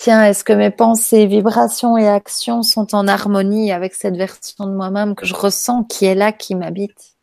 [0.01, 4.73] tiens, est-ce que mes pensées, vibrations et actions sont en harmonie avec cette version de
[4.73, 7.15] moi-même que je ressens qui est là, qui m'habite?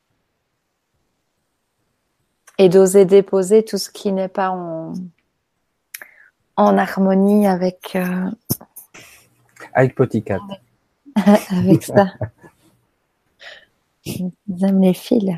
[2.57, 4.93] Et d'oser déposer tout ce qui n'est pas en,
[6.57, 7.97] en harmonie avec...
[7.97, 8.31] Euh...
[9.73, 10.39] Avec Poticat.
[11.51, 12.13] avec ça.
[14.05, 15.33] J'aime les fils.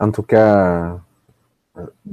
[0.00, 0.98] en tout cas,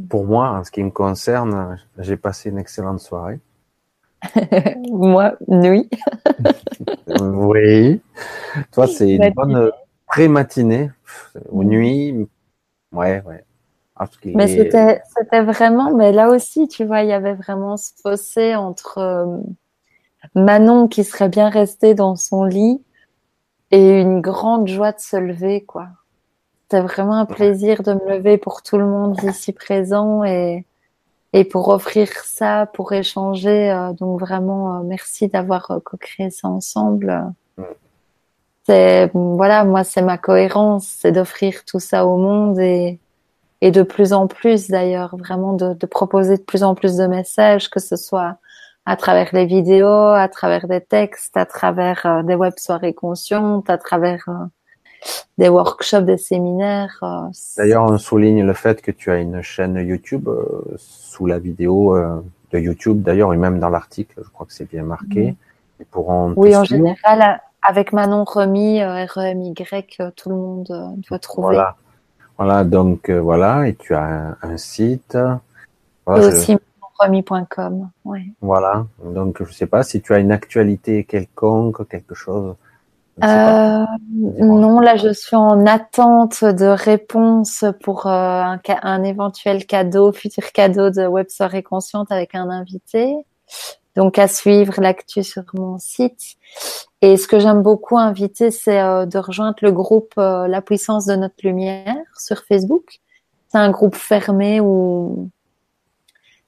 [0.09, 3.39] pour moi, en ce qui me concerne, j'ai passé une excellente soirée.
[4.89, 5.89] moi, nuit.
[7.19, 8.01] oui.
[8.71, 9.71] Toi, c'est une bonne
[10.07, 10.91] pré-matinée
[11.49, 11.67] ou mm.
[11.67, 12.27] nuit.
[12.91, 13.43] Ouais, ouais.
[14.25, 18.55] Mais c'était, c'était vraiment, mais là aussi, tu vois, il y avait vraiment ce fossé
[18.55, 19.37] entre euh,
[20.35, 22.83] Manon qui serait bien restée dans son lit
[23.71, 25.87] et une grande joie de se lever, quoi.
[26.69, 30.65] C'était vraiment un plaisir de me lever pour tout le monde ici présent et,
[31.31, 33.71] et pour offrir ça, pour échanger.
[33.71, 37.23] Euh, donc vraiment, euh, merci d'avoir euh, co-créé ça ensemble.
[38.65, 42.99] C'est, voilà, moi, c'est ma cohérence, c'est d'offrir tout ça au monde et,
[43.61, 47.07] et de plus en plus d'ailleurs, vraiment de, de proposer de plus en plus de
[47.07, 48.39] messages, que ce soit
[48.85, 53.77] à travers les vidéos, à travers des textes, à travers des web soirées conscientes, à
[53.77, 54.27] travers
[55.37, 56.97] des workshops, des séminaires.
[57.03, 60.29] Euh, D'ailleurs, on souligne le fait que tu as une chaîne YouTube
[60.77, 61.97] sous la vidéo
[62.51, 63.01] de YouTube.
[63.01, 65.35] D'ailleurs, et même dans l'article, je crois que c'est bien marqué.
[65.79, 71.55] Ils pourront oui, en général, avec Manon Remy, R-E-M-Y, tout le monde doit trouver.
[71.55, 71.75] Voilà,
[72.37, 75.15] voilà donc voilà, et tu as un, site.
[75.15, 76.57] et aussi
[76.99, 77.89] Remy.com.
[78.05, 78.25] Ouais.
[78.41, 78.85] Voilà.
[79.03, 82.55] Donc, je sais pas si tu as une actualité quelconque, quelque chose.
[83.23, 90.11] Euh, non, là, je suis en attente de réponse pour euh, un, un, éventuel cadeau,
[90.11, 93.15] futur cadeau de Web Soirée Consciente avec un invité.
[93.95, 96.35] Donc, à suivre l'actu sur mon site.
[97.01, 101.07] Et ce que j'aime beaucoup inviter, c'est euh, de rejoindre le groupe euh, La puissance
[101.07, 102.99] de notre lumière sur Facebook.
[103.47, 105.29] C'est un groupe fermé où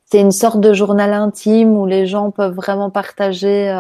[0.06, 3.72] c'est une sorte de journal intime où les gens peuvent vraiment partager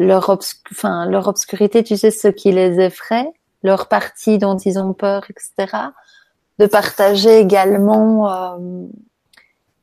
[0.00, 0.30] euh, leur,
[0.72, 3.32] enfin, leur obscurité, tu sais, ce qui les effraie,
[3.62, 5.76] leur partie dont ils ont peur, etc.
[6.58, 8.86] De partager également euh,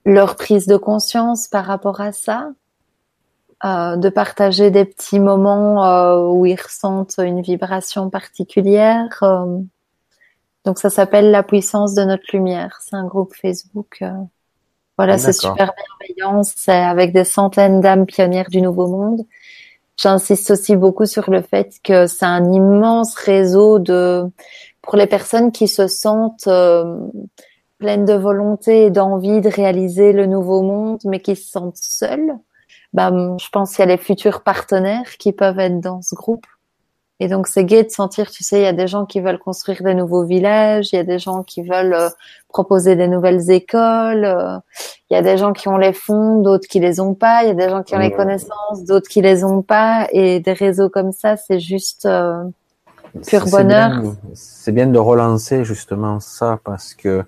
[0.05, 2.49] leur prise de conscience par rapport à ça.
[3.65, 9.07] euh, de partager des petits moments euh, où ils ressentent une vibration particulière.
[9.23, 9.59] Euh.
[10.65, 12.79] donc ça s'appelle La puissance de notre lumière.
[12.81, 14.03] C'est un groupe Facebook.
[14.97, 16.43] voilà, c'est super bienveillant.
[16.43, 19.25] C'est avec des centaines d'âmes pionnières du Nouveau Monde.
[19.97, 24.23] J'insiste aussi beaucoup sur le fait que c'est un immense réseau de
[24.81, 26.49] pour les personnes qui se sentent
[27.77, 32.37] pleines de volonté et d'envie de réaliser le nouveau monde, mais qui se sentent seules
[32.93, 36.45] bah, je pense qu'il y a les futurs partenaires qui peuvent être dans ce groupe.
[37.19, 39.37] Et donc c'est gai de sentir, tu sais, il y a des gens qui veulent
[39.37, 42.09] construire des nouveaux villages, il y a des gens qui veulent euh,
[42.49, 44.57] proposer des nouvelles écoles, euh,
[45.09, 47.47] il y a des gens qui ont les fonds, d'autres qui les ont pas, il
[47.47, 50.53] y a des gens qui ont les connaissances, d'autres qui les ont pas, et des
[50.53, 52.43] réseaux comme ça, c'est juste euh,
[53.27, 54.01] pur bonheur.
[54.33, 57.23] C'est bien, de relancer justement ça parce que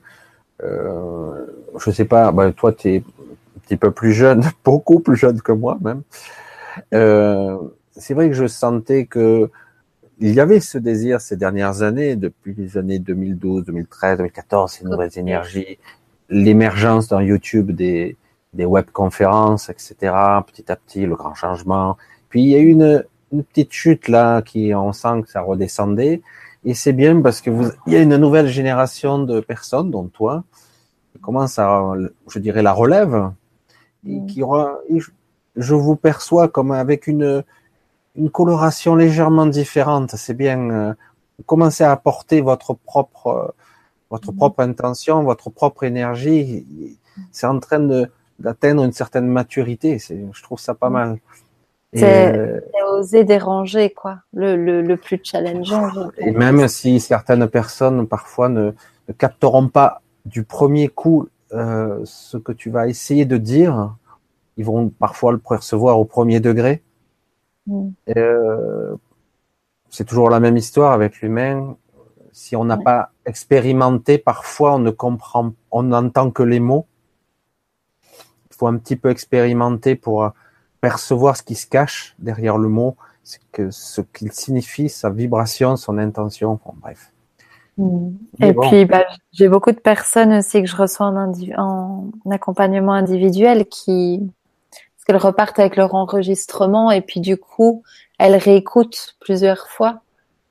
[0.63, 1.45] euh,
[1.77, 3.03] je sais pas, bah, toi tu es
[3.63, 6.01] petit peu plus jeune, beaucoup plus jeune que moi même,
[6.93, 7.57] euh,
[7.95, 9.49] c'est vrai que je sentais que
[10.19, 14.85] il y avait ce désir ces dernières années, depuis les années 2012, 2013, 2014, ces
[14.85, 15.77] nouvelles énergies,
[16.29, 18.17] l'émergence dans YouTube des,
[18.53, 19.95] des webconférences, etc.
[20.47, 21.97] Petit à petit, le grand changement.
[22.29, 25.41] Puis il y a eu une, une petite chute là, qui on sent que ça
[25.41, 26.21] redescendait.
[26.63, 30.05] Et c'est bien parce que vous, il y a une nouvelle génération de personnes, dont
[30.07, 30.43] toi,
[31.13, 31.93] qui commence à,
[32.27, 33.31] je dirais, la relève,
[34.05, 34.27] Mm.
[34.27, 34.79] qui aura,
[35.55, 37.43] je vous perçois comme avec une,
[38.17, 40.11] une coloration légèrement différente.
[40.15, 40.93] C'est bien, euh,
[41.45, 43.53] commencez à apporter votre propre,
[44.09, 44.35] votre mm.
[44.35, 46.65] propre intention, votre propre énergie.
[47.31, 48.09] C'est en train de,
[48.39, 49.99] d'atteindre une certaine maturité.
[49.99, 50.93] C'est, je trouve ça pas mm.
[50.93, 51.17] mal.
[51.93, 52.59] C'est, euh,
[52.91, 54.19] oser déranger, quoi.
[54.33, 55.89] Le, le, le plus challengeant.
[56.17, 58.71] Et même si certaines personnes parfois ne,
[59.07, 63.95] ne capteront pas du premier coup euh, ce que tu vas essayer de dire,
[64.57, 66.81] ils vont parfois le percevoir au premier degré.
[67.67, 67.89] Mm.
[68.15, 68.95] Euh,
[69.89, 71.77] c'est toujours la même histoire avec l'humain.
[72.31, 76.85] Si on n'a pas expérimenté, parfois on ne comprend, on n'entend que les mots.
[78.03, 80.31] Il faut un petit peu expérimenter pour
[80.81, 86.59] percevoir ce qui se cache derrière le mot, ce qu'il signifie, sa vibration, son intention.
[86.81, 87.11] bref.
[87.77, 88.09] Mm.
[88.41, 93.65] Et puis, bah, j'ai beaucoup de personnes aussi que je reçois en, en accompagnement individuel
[93.65, 94.29] qui,
[95.05, 97.83] parce qu'elles repartent avec leur enregistrement et puis du coup,
[98.17, 100.01] elles réécoutent plusieurs fois.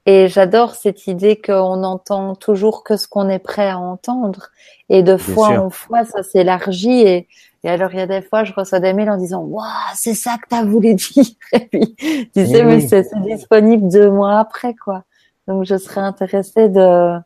[0.06, 4.51] Et j'adore cette idée qu'on entend toujours que ce qu'on est prêt à entendre.
[4.90, 7.01] Et de fois en fois, ça s'élargit.
[7.01, 7.26] Et,
[7.62, 9.64] et alors, il y a des fois, je reçois des mails en disant, waouh,
[9.94, 11.24] c'est ça que tu as voulu dire.
[11.55, 11.97] Et puis,
[12.35, 15.05] tu sais, mais c'est disponible deux mois après, quoi.
[15.48, 17.18] Donc, je serais intéressée de,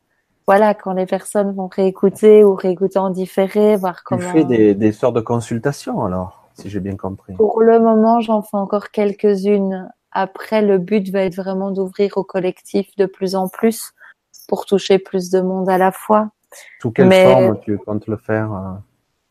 [0.46, 4.20] voilà, quand les personnes vont réécouter ou réécouter en différé, voir comment.
[4.20, 7.34] Tu fais des, des sortes de consultations, alors, si j'ai bien compris.
[7.34, 9.90] Pour le moment, j'en fais encore quelques-unes.
[10.12, 13.92] Après, le but va être vraiment d'ouvrir au collectif de plus en plus
[14.48, 16.30] pour toucher plus de monde à la fois.
[16.80, 18.72] Sous quelle forme tu comptes le faire euh,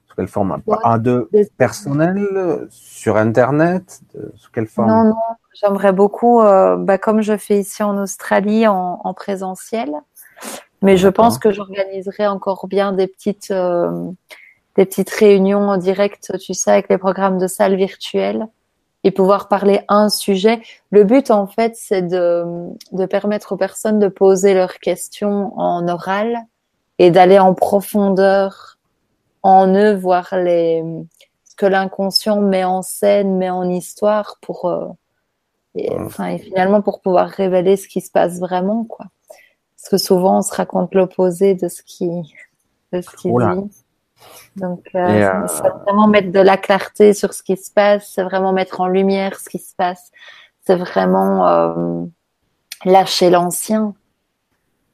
[0.08, 0.62] Sous quelle forme?
[0.84, 4.02] Un de personnel Sur Internet
[4.36, 4.88] Sous quelle forme?
[4.88, 5.16] Non, non,
[5.60, 9.90] J'aimerais beaucoup, euh, bah, comme je fais ici en Australie, en, en présentiel.
[10.84, 14.12] Mais je pense que j'organiserai encore bien des petites, euh,
[14.78, 18.48] des petites réunions en direct, tu sais, avec les programmes de salle virtuelles
[19.04, 20.62] et pouvoir parler un sujet.
[20.91, 22.45] Le but, en fait, c'est de,
[22.91, 26.38] de permettre aux personnes de poser leurs questions en oral
[26.99, 28.78] et d'aller en profondeur
[29.44, 30.84] en eux, voir les,
[31.45, 34.88] ce que l'inconscient met en scène, met en histoire pour, euh,
[35.76, 39.06] et, enfin, et finalement pour pouvoir révéler ce qui se passe vraiment, quoi.
[39.78, 42.10] Parce que souvent on se raconte l'opposé de ce qui,
[42.91, 43.30] de ce qui.
[44.56, 48.23] Donc, euh, euh, c'est vraiment mettre de la clarté sur ce qui se passe, c'est
[48.23, 50.11] vraiment mettre en lumière ce qui se passe,
[50.65, 52.06] c'est vraiment euh,
[52.85, 53.94] lâcher l'ancien,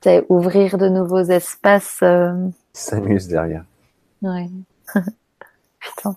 [0.01, 1.99] c'est ouvrir de nouveaux espaces.
[2.03, 2.33] Euh...
[2.73, 3.63] S'amuse derrière.
[4.21, 4.49] Ouais.
[5.79, 6.15] Putain.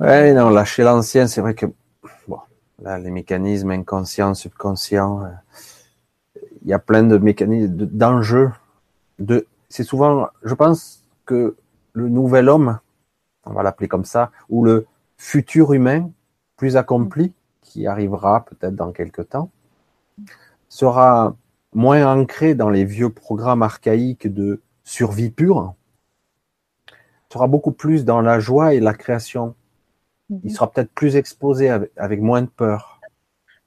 [0.00, 1.66] Ouais, non, lâcher l'ancien, c'est vrai que
[2.82, 5.22] Là, les mécanismes inconscients, subconscients,
[6.62, 8.50] il y a plein de mécanismes, d'enjeux.
[9.18, 11.56] De, c'est souvent, je pense que
[11.92, 12.78] le nouvel homme,
[13.44, 14.86] on va l'appeler comme ça, ou le
[15.18, 16.10] futur humain
[16.56, 17.32] plus accompli,
[17.62, 19.50] qui arrivera peut-être dans quelques temps,
[20.68, 21.36] sera
[21.74, 25.74] moins ancré dans les vieux programmes archaïques de survie pure,
[27.30, 29.54] sera beaucoup plus dans la joie et la création
[30.30, 30.50] il mhm.
[30.50, 33.00] sera peut-être plus exposé avec, moins de peur.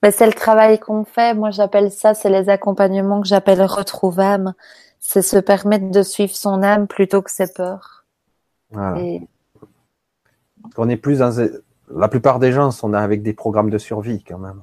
[0.03, 1.34] Mais c'est le travail qu'on fait.
[1.34, 4.53] Moi, j'appelle ça, c'est les accompagnements que j'appelle retrouve âme.
[4.99, 8.05] C'est se permettre de suivre son âme plutôt que ses peurs.
[8.71, 9.01] Voilà.
[10.77, 11.31] On est plus dans
[11.91, 14.61] la plupart des gens sont avec des programmes de survie quand même.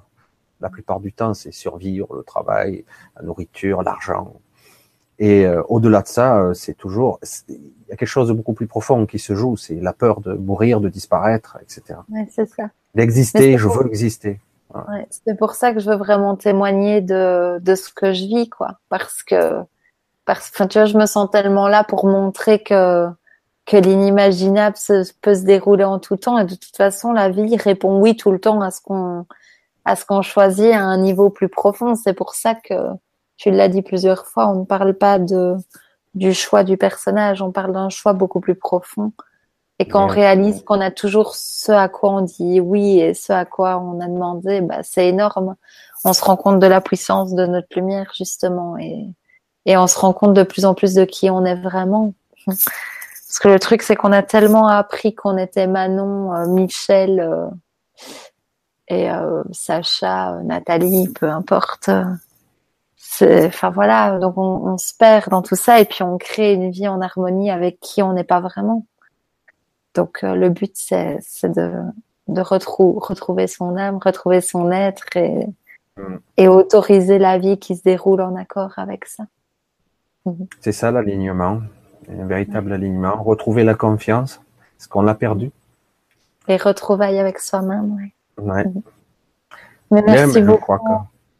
[0.60, 2.84] La plupart du temps, c'est survivre, le travail,
[3.16, 4.34] la nourriture, l'argent.
[5.18, 7.18] Et euh, au-delà de ça, euh, c'est toujours,
[7.48, 7.56] il
[7.88, 9.56] y a quelque chose de beaucoup plus profond qui se joue.
[9.56, 11.98] C'est la peur de mourir, de disparaître, etc.
[12.10, 12.70] Ouais, c'est ça.
[12.94, 14.40] D'exister, je veux exister.
[14.74, 18.48] Ouais, c'est pour ça que je veux vraiment témoigner de, de ce que je vis,
[18.48, 18.78] quoi.
[18.88, 19.62] Parce que,
[20.26, 23.08] parce que, tu vois, je me sens tellement là pour montrer que,
[23.64, 24.76] que l'inimaginable
[25.22, 26.38] peut se dérouler en tout temps.
[26.38, 29.26] Et de toute façon, la vie répond oui tout le temps à ce qu'on,
[29.84, 31.94] à ce qu'on choisit à un niveau plus profond.
[31.94, 32.74] C'est pour ça que,
[33.36, 35.56] tu l'as dit plusieurs fois, on ne parle pas de,
[36.14, 39.12] du choix du personnage, on parle d'un choix beaucoup plus profond.
[39.78, 43.34] Et quand on réalise qu'on a toujours ce à quoi on dit oui et ce
[43.34, 45.54] à quoi on a demandé, bah, c'est énorme.
[46.02, 49.06] On se rend compte de la puissance de notre lumière, justement, et,
[49.66, 52.14] et on se rend compte de plus en plus de qui on est vraiment.
[52.46, 57.48] Parce que le truc, c'est qu'on a tellement appris qu'on était Manon, euh, Michel euh,
[58.88, 61.90] et euh, Sacha, Nathalie, peu importe
[63.22, 66.70] enfin voilà, donc on, on, se perd dans tout ça et puis on crée une
[66.70, 68.86] vie en harmonie avec qui on n'est pas vraiment.
[69.94, 71.72] Donc euh, le but c'est de,
[72.28, 75.46] de retrouver son âme, retrouver son être et,
[75.96, 76.16] mm.
[76.36, 79.24] et autoriser la vie qui se déroule en accord avec ça.
[80.26, 80.46] Mhm.
[80.60, 81.62] C'est ça l'alignement,
[82.08, 84.40] un véritable alignement, retrouver la confiance,
[84.78, 85.50] ce qu'on a perdu.
[86.48, 88.44] Et retrouvailles avec soi-même, oui.
[88.44, 88.64] Ouais.
[88.64, 88.82] Mhm.
[89.92, 90.74] Mais merci beaucoup.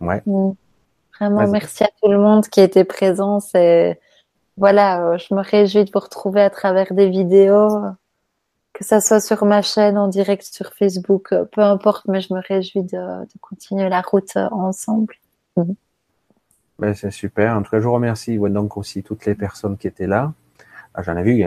[0.01, 0.23] ouais.
[0.25, 0.55] Mhm.
[1.19, 3.41] Vraiment, merci à tout le monde qui était présent.
[3.41, 3.99] C'est
[4.57, 7.69] voilà, euh, je me réjouis de vous retrouver à travers des vidéos,
[8.73, 12.33] que ça soit sur ma chaîne, en direct sur Facebook, euh, peu importe, mais je
[12.33, 15.15] me réjouis de, de continuer la route euh, ensemble.
[16.79, 17.57] Ben, c'est super.
[17.57, 20.33] En tout cas, je vous remercie donc aussi toutes les personnes qui étaient là.
[20.95, 21.45] Ah, j'en ai vu,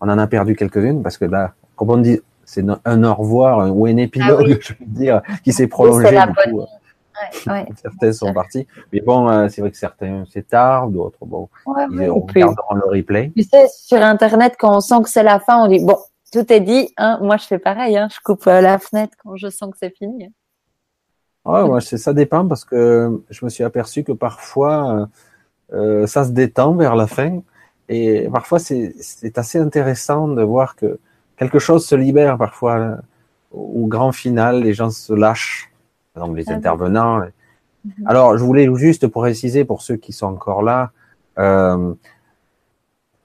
[0.00, 3.74] on en a perdu quelques-unes parce que là, comme on dit, c'est un au revoir
[3.74, 6.08] ou un épilogue, ah je veux dire, qui s'est prolongé.
[6.52, 6.64] Oui,
[7.46, 8.66] Ouais, Certains sont partis.
[8.92, 13.32] Mais bon, euh, c'est vrai que certains, c'est tard, d'autres, bon, ils regarderont le replay.
[13.36, 15.96] Tu sais, sur Internet, quand on sent que c'est la fin, on dit, bon,
[16.32, 17.18] tout est dit, hein.
[17.20, 18.08] Moi, je fais pareil, hein.
[18.12, 20.32] Je coupe euh, la fenêtre quand je sens que c'est fini.
[21.44, 25.08] Ouais, ouais, ça dépend parce que je me suis aperçu que parfois,
[25.72, 27.40] euh, ça se détend vers la fin.
[27.88, 28.94] Et parfois, c'est
[29.36, 30.98] assez intéressant de voir que
[31.36, 32.98] quelque chose se libère parfois.
[33.52, 35.70] Au grand final, les gens se lâchent
[36.14, 37.20] donc les ah intervenants.
[37.84, 38.06] Mhm.
[38.06, 40.92] Alors, je voulais juste préciser pour ceux qui sont encore là,
[41.38, 41.94] euh,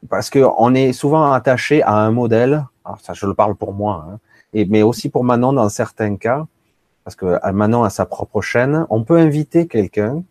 [0.10, 2.66] parce que on est souvent attaché à un modèle.
[2.86, 4.20] Alors ça, je le parle pour moi, hein,
[4.54, 6.46] et mais aussi pour Manon dans certains cas,
[7.06, 8.86] parce que euh, Manon a sa propre chaîne.
[8.90, 10.24] On peut inviter quelqu'un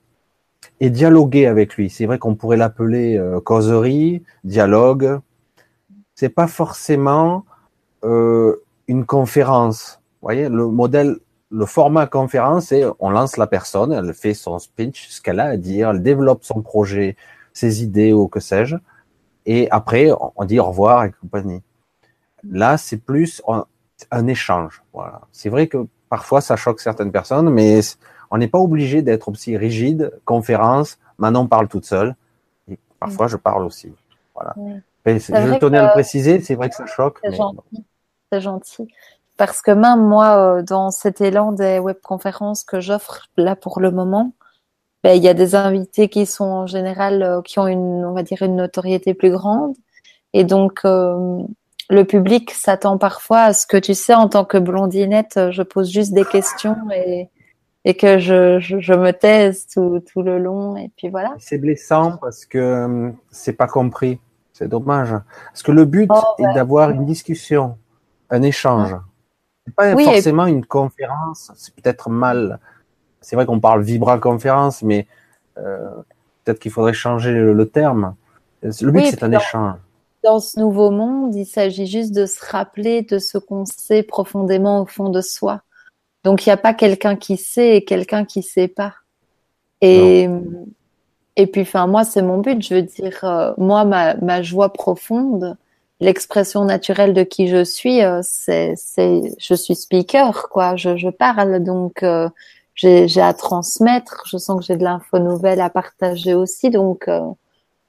[0.81, 1.89] et dialoguer avec lui.
[1.89, 5.21] C'est vrai qu'on pourrait l'appeler euh, causerie, dialogue.
[6.15, 7.47] C'est pas forcément
[8.05, 10.01] euh, une conférence.
[10.21, 11.17] Vous voyez, le modèle
[11.51, 15.51] le format conférence, c'est on lance la personne, elle fait son speech, ce qu'elle a
[15.51, 17.17] à dire, elle développe son projet,
[17.53, 18.75] ses idées ou que sais-je,
[19.47, 21.63] et après on dit au revoir et compagnie.
[22.43, 23.41] Là, c'est plus
[24.11, 24.83] un, échange.
[24.93, 25.23] Voilà.
[25.33, 27.81] C'est vrai que parfois ça choque certaines personnes, mais
[28.31, 30.13] on n'est pas obligé d'être aussi rigide.
[30.25, 32.15] Conférence, Manon parle toute seule,
[32.71, 33.93] et parfois je parle aussi.
[34.35, 34.55] Voilà.
[35.07, 37.19] Je tenais à le préciser, c'est vrai que ça choque.
[37.23, 37.85] C'est gentil.
[38.33, 38.89] C'est gentil
[39.37, 43.91] parce que même moi, euh, dans cet élan des webconférences que j'offre là pour le
[43.91, 44.33] moment,
[45.03, 48.13] ben, il y a des invités qui sont en général euh, qui ont une, on
[48.13, 49.75] va dire, une notoriété plus grande,
[50.33, 51.43] et donc euh,
[51.91, 55.91] le public s'attend parfois à ce que tu sais, en tant que blondinette, je pose
[55.91, 57.29] juste des questions et
[57.85, 61.35] et que je, je, me taise tout, tout le long et puis voilà.
[61.39, 64.19] C'est blessant parce que c'est pas compris.
[64.53, 65.15] C'est dommage.
[65.49, 67.77] Parce que le but oh, est d'avoir une discussion,
[68.31, 68.97] un échange.
[69.67, 72.61] C'est pas forcément une conférence, c'est peut-être mal.
[73.21, 75.07] C'est vrai qu'on parle vibra conférence, mais
[75.59, 75.91] euh,
[76.45, 78.15] peut-être qu'il faudrait changer le, terme.
[78.63, 79.77] Le but, c'est un échange.
[80.25, 84.81] Dans ce nouveau monde, il s'agit juste de se rappeler de ce qu'on sait profondément
[84.81, 85.61] au fond de soi.
[86.25, 88.95] Donc, il n'y a pas quelqu'un qui sait et quelqu'un qui sait pas.
[89.83, 90.27] Et,
[91.37, 92.63] et puis, enfin, moi, c'est mon but.
[92.63, 95.59] Je veux dire, euh, moi, ma, ma joie profonde,
[96.01, 100.77] l'expression naturelle de qui je suis, euh, c'est, c'est, je suis speaker, quoi.
[100.77, 102.29] Je, je parle, donc euh,
[102.75, 104.23] j'ai, j'ai à transmettre.
[104.27, 107.21] Je sens que j'ai de l'info nouvelle à partager aussi, donc euh,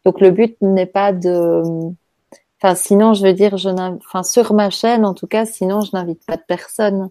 [0.05, 1.63] donc le but n'est pas de,
[2.65, 5.91] enfin sinon je veux dire, je enfin sur ma chaîne en tout cas, sinon je
[5.93, 7.09] n'invite pas de personne.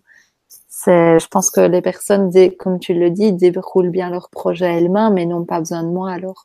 [0.69, 5.15] C'est, je pense que les personnes, comme tu le dis, déroulent bien leur projet elles-mêmes,
[5.15, 6.11] mais n'ont pas besoin de moi.
[6.11, 6.45] Alors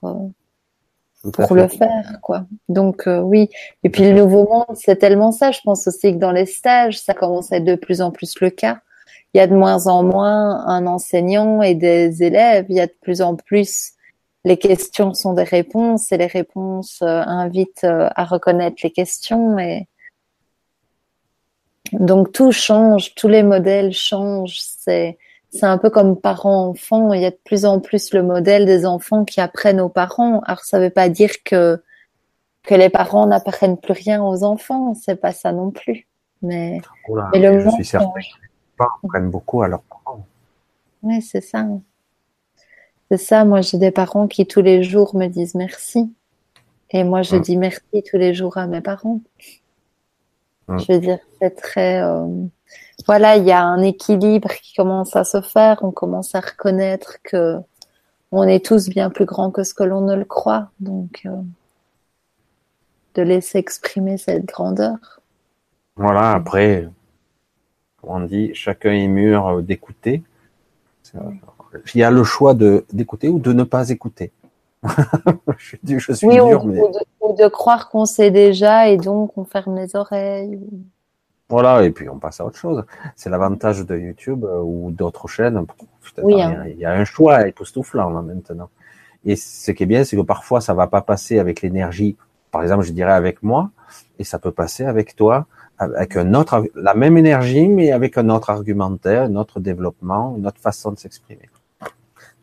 [1.34, 2.46] pour le faire, quoi.
[2.70, 3.50] Donc euh, oui.
[3.84, 5.52] Et puis le nouveau monde, c'est tellement ça.
[5.52, 8.40] Je pense aussi que dans les stages, ça commence à être de plus en plus
[8.40, 8.80] le cas.
[9.34, 12.68] Il y a de moins en moins un enseignant et des élèves.
[12.70, 13.94] Il y a de plus en plus
[14.46, 19.60] les questions sont des réponses et les réponses euh, invitent euh, à reconnaître les questions
[19.60, 19.88] et
[21.92, 24.60] donc tout change, tous les modèles changent.
[24.60, 25.18] C'est
[25.52, 27.12] c'est un peu comme parents-enfants.
[27.14, 30.42] Il y a de plus en plus le modèle des enfants qui apprennent aux parents.
[30.42, 31.82] Alors ça veut pas dire que
[32.64, 34.94] que les parents n'apprennent plus rien aux enfants.
[34.94, 36.08] C'est pas ça non plus.
[36.42, 36.80] Mais,
[37.34, 40.26] mais le je suis certain que les parents apprennent beaucoup à leurs parents.
[41.02, 41.66] Oui, c'est ça.
[43.10, 43.46] C'est ça.
[43.46, 46.14] Moi, j'ai des parents qui tous les jours me disent merci.
[46.92, 49.22] Et moi, je dis merci tous les jours à mes parents.
[50.68, 52.02] Je veux dire, c'est très.
[52.04, 52.28] Euh,
[53.08, 55.80] voilà, il y a un équilibre qui commence à se faire.
[55.82, 57.58] On commence à reconnaître que
[58.32, 60.70] on est tous bien plus grands que ce que l'on ne le croit.
[60.80, 61.42] Donc, euh,
[63.16, 65.22] de laisser exprimer cette grandeur.
[65.96, 66.34] Voilà.
[66.34, 66.88] Après,
[68.04, 70.22] on dit, chacun est mûr d'écouter.
[71.94, 74.32] Il y a le choix de d'écouter ou de ne pas écouter.
[75.58, 76.80] je, je, suis dur, mais...
[77.22, 80.60] ou de croire qu'on sait déjà et donc on ferme les oreilles.
[81.50, 82.86] Voilà, et puis on passe à autre chose.
[83.16, 85.58] C'est l'avantage de YouTube euh, ou d'autres chaînes.
[85.58, 85.66] Hein.
[86.18, 88.70] Il y a un choix époustouflant là maintenant.
[89.26, 92.16] Et ce qui est bien, c'est que parfois ça va pas passer avec l'énergie.
[92.52, 93.72] Par exemple, je dirais avec moi,
[94.18, 95.46] et ça peut passer avec toi,
[95.78, 100.48] avec un autre, la même énergie, mais avec un autre argumentaire, un autre développement, une
[100.48, 101.50] autre façon de s'exprimer.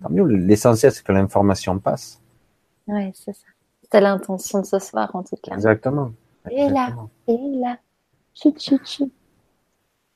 [0.02, 0.24] Tant mieux.
[0.24, 2.20] L'essentiel, c'est que l'information passe.
[2.86, 3.46] Oui, c'est ça.
[3.82, 5.54] C'était l'intention de ce soir, en tout cas.
[5.54, 6.10] Exactement.
[6.50, 6.90] Et là,
[7.28, 7.78] et là.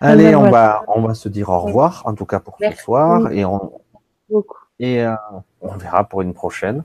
[0.01, 3.31] Allez, on va, on va se dire au revoir, en tout cas pour ce soir,
[3.33, 3.81] et on,
[4.79, 5.15] et euh,
[5.61, 6.85] on verra pour une prochaine.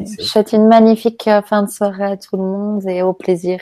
[0.00, 3.60] Je souhaite une magnifique euh, fin de soirée à tout le monde et au plaisir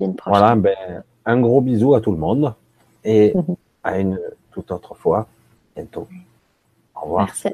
[0.00, 0.40] d'une prochaine.
[0.40, 2.54] Voilà, ben, un gros bisou à tout le monde
[3.04, 3.32] et
[3.84, 4.18] à une
[4.50, 5.26] toute autre fois
[5.76, 6.08] bientôt.
[6.94, 7.26] Au revoir.
[7.26, 7.48] Merci.